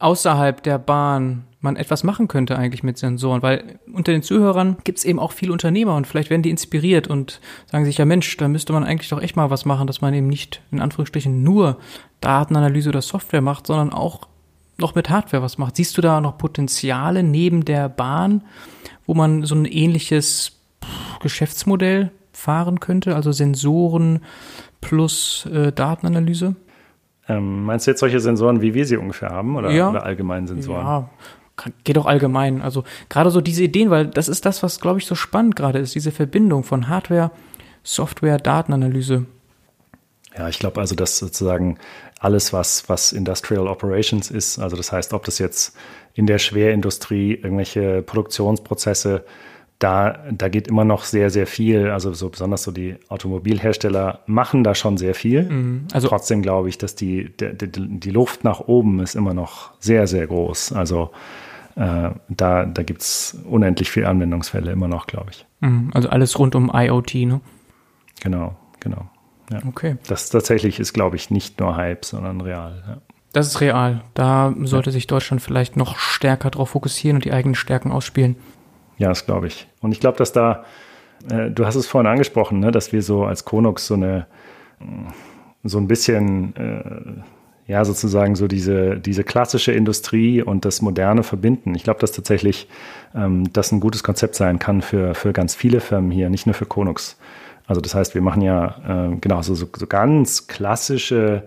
außerhalb 0.00 0.60
der 0.62 0.78
Bahn 0.78 1.44
man 1.62 1.76
etwas 1.76 2.04
machen 2.04 2.28
könnte 2.28 2.58
eigentlich 2.58 2.82
mit 2.82 2.98
Sensoren, 2.98 3.42
weil 3.42 3.78
unter 3.92 4.12
den 4.12 4.22
Zuhörern 4.22 4.76
gibt 4.84 4.98
es 4.98 5.04
eben 5.04 5.18
auch 5.18 5.32
viele 5.32 5.52
Unternehmer 5.52 5.94
und 5.94 6.06
vielleicht 6.06 6.28
werden 6.28 6.42
die 6.42 6.50
inspiriert 6.50 7.06
und 7.06 7.40
sagen 7.70 7.84
sich, 7.84 7.98
ja 7.98 8.04
Mensch, 8.04 8.36
da 8.36 8.48
müsste 8.48 8.72
man 8.72 8.84
eigentlich 8.84 9.08
doch 9.08 9.22
echt 9.22 9.36
mal 9.36 9.50
was 9.50 9.64
machen, 9.64 9.86
dass 9.86 10.00
man 10.00 10.12
eben 10.12 10.26
nicht 10.26 10.60
in 10.72 10.80
Anführungsstrichen 10.80 11.42
nur 11.42 11.78
Datenanalyse 12.20 12.88
oder 12.88 13.00
Software 13.00 13.40
macht, 13.40 13.66
sondern 13.66 13.92
auch 13.92 14.26
noch 14.78 14.94
mit 14.94 15.08
Hardware 15.08 15.42
was 15.42 15.58
macht. 15.58 15.76
Siehst 15.76 15.96
du 15.96 16.02
da 16.02 16.20
noch 16.20 16.36
Potenziale 16.36 17.22
neben 17.22 17.64
der 17.64 17.88
Bahn, 17.88 18.42
wo 19.06 19.14
man 19.14 19.44
so 19.44 19.54
ein 19.54 19.64
ähnliches 19.64 20.60
Geschäftsmodell 21.20 22.10
fahren 22.32 22.80
könnte, 22.80 23.14
also 23.14 23.30
Sensoren 23.30 24.20
plus 24.80 25.46
äh, 25.46 25.70
Datenanalyse? 25.70 26.56
Ähm, 27.28 27.64
meinst 27.64 27.86
du 27.86 27.92
jetzt 27.92 28.00
solche 28.00 28.18
Sensoren, 28.18 28.62
wie 28.62 28.74
wir 28.74 28.84
sie 28.84 28.96
ungefähr 28.96 29.30
haben 29.30 29.54
oder, 29.56 29.70
ja. 29.70 29.90
oder 29.90 30.04
allgemein 30.04 30.48
Sensoren? 30.48 30.84
Ja, 30.84 31.10
geht 31.84 31.98
auch 31.98 32.06
allgemein. 32.06 32.62
Also 32.62 32.84
gerade 33.08 33.30
so 33.30 33.40
diese 33.40 33.64
Ideen, 33.64 33.90
weil 33.90 34.06
das 34.06 34.28
ist 34.28 34.46
das, 34.46 34.62
was, 34.62 34.80
glaube 34.80 34.98
ich, 34.98 35.06
so 35.06 35.14
spannend 35.14 35.56
gerade 35.56 35.78
ist, 35.78 35.94
diese 35.94 36.12
Verbindung 36.12 36.64
von 36.64 36.88
Hardware, 36.88 37.30
Software, 37.82 38.38
Datenanalyse. 38.38 39.26
Ja, 40.36 40.48
ich 40.48 40.58
glaube 40.58 40.80
also, 40.80 40.94
dass 40.94 41.18
sozusagen 41.18 41.78
alles, 42.18 42.52
was, 42.52 42.88
was 42.88 43.12
Industrial 43.12 43.66
Operations 43.66 44.30
ist, 44.30 44.58
also 44.58 44.76
das 44.76 44.92
heißt, 44.92 45.12
ob 45.12 45.24
das 45.24 45.38
jetzt 45.38 45.76
in 46.14 46.26
der 46.26 46.38
Schwerindustrie 46.38 47.34
irgendwelche 47.34 48.02
Produktionsprozesse 48.02 49.24
da, 49.82 50.16
da 50.30 50.48
geht 50.48 50.68
immer 50.68 50.84
noch 50.84 51.04
sehr, 51.04 51.30
sehr 51.30 51.46
viel. 51.46 51.90
Also 51.90 52.12
so 52.12 52.28
besonders 52.28 52.62
so 52.62 52.70
die 52.70 52.96
Automobilhersteller 53.08 54.20
machen 54.26 54.62
da 54.62 54.74
schon 54.74 54.96
sehr 54.96 55.14
viel. 55.14 55.42
Mhm. 55.42 55.86
Also 55.92 56.08
trotzdem 56.08 56.42
glaube 56.42 56.68
ich, 56.68 56.78
dass 56.78 56.94
die, 56.94 57.32
die, 57.36 57.56
die 57.68 58.10
Luft 58.10 58.44
nach 58.44 58.60
oben 58.60 59.00
ist 59.00 59.16
immer 59.16 59.34
noch 59.34 59.72
sehr, 59.80 60.06
sehr 60.06 60.26
groß. 60.26 60.72
Also 60.72 61.10
äh, 61.74 62.10
da, 62.28 62.64
da 62.64 62.82
gibt 62.82 63.02
es 63.02 63.36
unendlich 63.44 63.90
viele 63.90 64.08
Anwendungsfälle 64.08 64.70
immer 64.70 64.88
noch, 64.88 65.06
glaube 65.06 65.30
ich. 65.30 65.46
Mhm. 65.60 65.90
Also 65.94 66.08
alles 66.08 66.38
rund 66.38 66.54
um 66.54 66.70
IoT, 66.72 67.14
ne? 67.14 67.40
Genau, 68.20 68.56
genau. 68.78 69.10
Ja. 69.50 69.60
Okay. 69.66 69.96
Das 70.06 70.30
tatsächlich 70.30 70.78
ist, 70.78 70.92
glaube 70.92 71.16
ich, 71.16 71.30
nicht 71.30 71.58
nur 71.58 71.76
Hype, 71.76 72.04
sondern 72.04 72.40
real. 72.40 72.84
Ja. 72.86 72.96
Das 73.32 73.48
ist 73.48 73.60
real. 73.60 74.02
Da 74.14 74.54
sollte 74.62 74.90
ja. 74.90 74.92
sich 74.92 75.08
Deutschland 75.08 75.42
vielleicht 75.42 75.76
noch 75.76 75.98
stärker 75.98 76.50
darauf 76.50 76.70
fokussieren 76.70 77.16
und 77.16 77.24
die 77.24 77.32
eigenen 77.32 77.54
Stärken 77.54 77.90
ausspielen. 77.90 78.36
Ja, 78.98 79.08
das 79.08 79.26
glaube 79.26 79.46
ich. 79.46 79.68
Und 79.80 79.92
ich 79.92 80.00
glaube, 80.00 80.18
dass 80.18 80.32
da, 80.32 80.64
äh, 81.30 81.50
du 81.50 81.66
hast 81.66 81.74
es 81.74 81.86
vorhin 81.86 82.10
angesprochen, 82.10 82.60
ne, 82.60 82.70
dass 82.70 82.92
wir 82.92 83.02
so 83.02 83.24
als 83.24 83.44
Konux 83.44 83.86
so 83.86 83.94
eine, 83.94 84.26
so 85.64 85.78
ein 85.78 85.88
bisschen, 85.88 86.54
äh, 86.56 87.70
ja, 87.70 87.84
sozusagen 87.84 88.34
so 88.34 88.48
diese, 88.48 88.98
diese 88.98 89.24
klassische 89.24 89.72
Industrie 89.72 90.42
und 90.42 90.64
das 90.64 90.82
Moderne 90.82 91.22
verbinden. 91.22 91.74
Ich 91.74 91.84
glaube, 91.84 92.00
dass 92.00 92.12
tatsächlich 92.12 92.68
ähm, 93.14 93.52
das 93.52 93.72
ein 93.72 93.80
gutes 93.80 94.02
Konzept 94.02 94.34
sein 94.34 94.58
kann 94.58 94.82
für, 94.82 95.14
für 95.14 95.32
ganz 95.32 95.54
viele 95.54 95.80
Firmen 95.80 96.10
hier, 96.10 96.28
nicht 96.28 96.46
nur 96.46 96.54
für 96.54 96.66
Konux. 96.66 97.18
Also 97.66 97.80
das 97.80 97.94
heißt, 97.94 98.14
wir 98.14 98.22
machen 98.22 98.42
ja 98.42 99.10
äh, 99.12 99.16
genau 99.20 99.42
so, 99.42 99.54
so, 99.54 99.68
so 99.74 99.86
ganz 99.86 100.48
klassische 100.48 101.44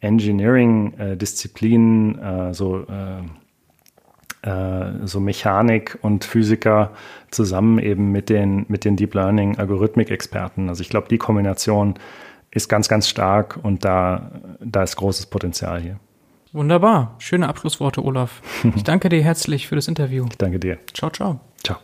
Engineering-Disziplinen, 0.00 2.18
äh, 2.18 2.54
so 2.54 2.86
äh, 2.88 3.18
äh, 3.18 3.22
so 4.44 5.20
Mechanik 5.20 5.98
und 6.02 6.24
Physiker 6.24 6.90
zusammen 7.30 7.78
eben 7.78 8.10
mit 8.10 8.28
den, 8.28 8.64
mit 8.68 8.84
den 8.84 8.96
Deep 8.96 9.14
Learning 9.14 9.56
Algorithmik-Experten. 9.56 10.68
Also 10.68 10.82
ich 10.82 10.88
glaube, 10.88 11.08
die 11.08 11.18
Kombination 11.18 11.94
ist 12.50 12.68
ganz, 12.68 12.88
ganz 12.88 13.08
stark 13.08 13.58
und 13.62 13.84
da, 13.84 14.30
da 14.60 14.82
ist 14.82 14.96
großes 14.96 15.26
Potenzial 15.26 15.80
hier. 15.80 15.98
Wunderbar. 16.52 17.14
Schöne 17.18 17.48
Abschlussworte, 17.48 18.04
Olaf. 18.04 18.42
Ich 18.76 18.84
danke 18.84 19.08
dir 19.08 19.22
herzlich 19.22 19.68
für 19.68 19.74
das 19.74 19.88
Interview. 19.88 20.26
Ich 20.30 20.38
danke 20.38 20.58
dir. 20.58 20.78
Ciao, 20.92 21.10
ciao. 21.10 21.40
Ciao. 21.64 21.78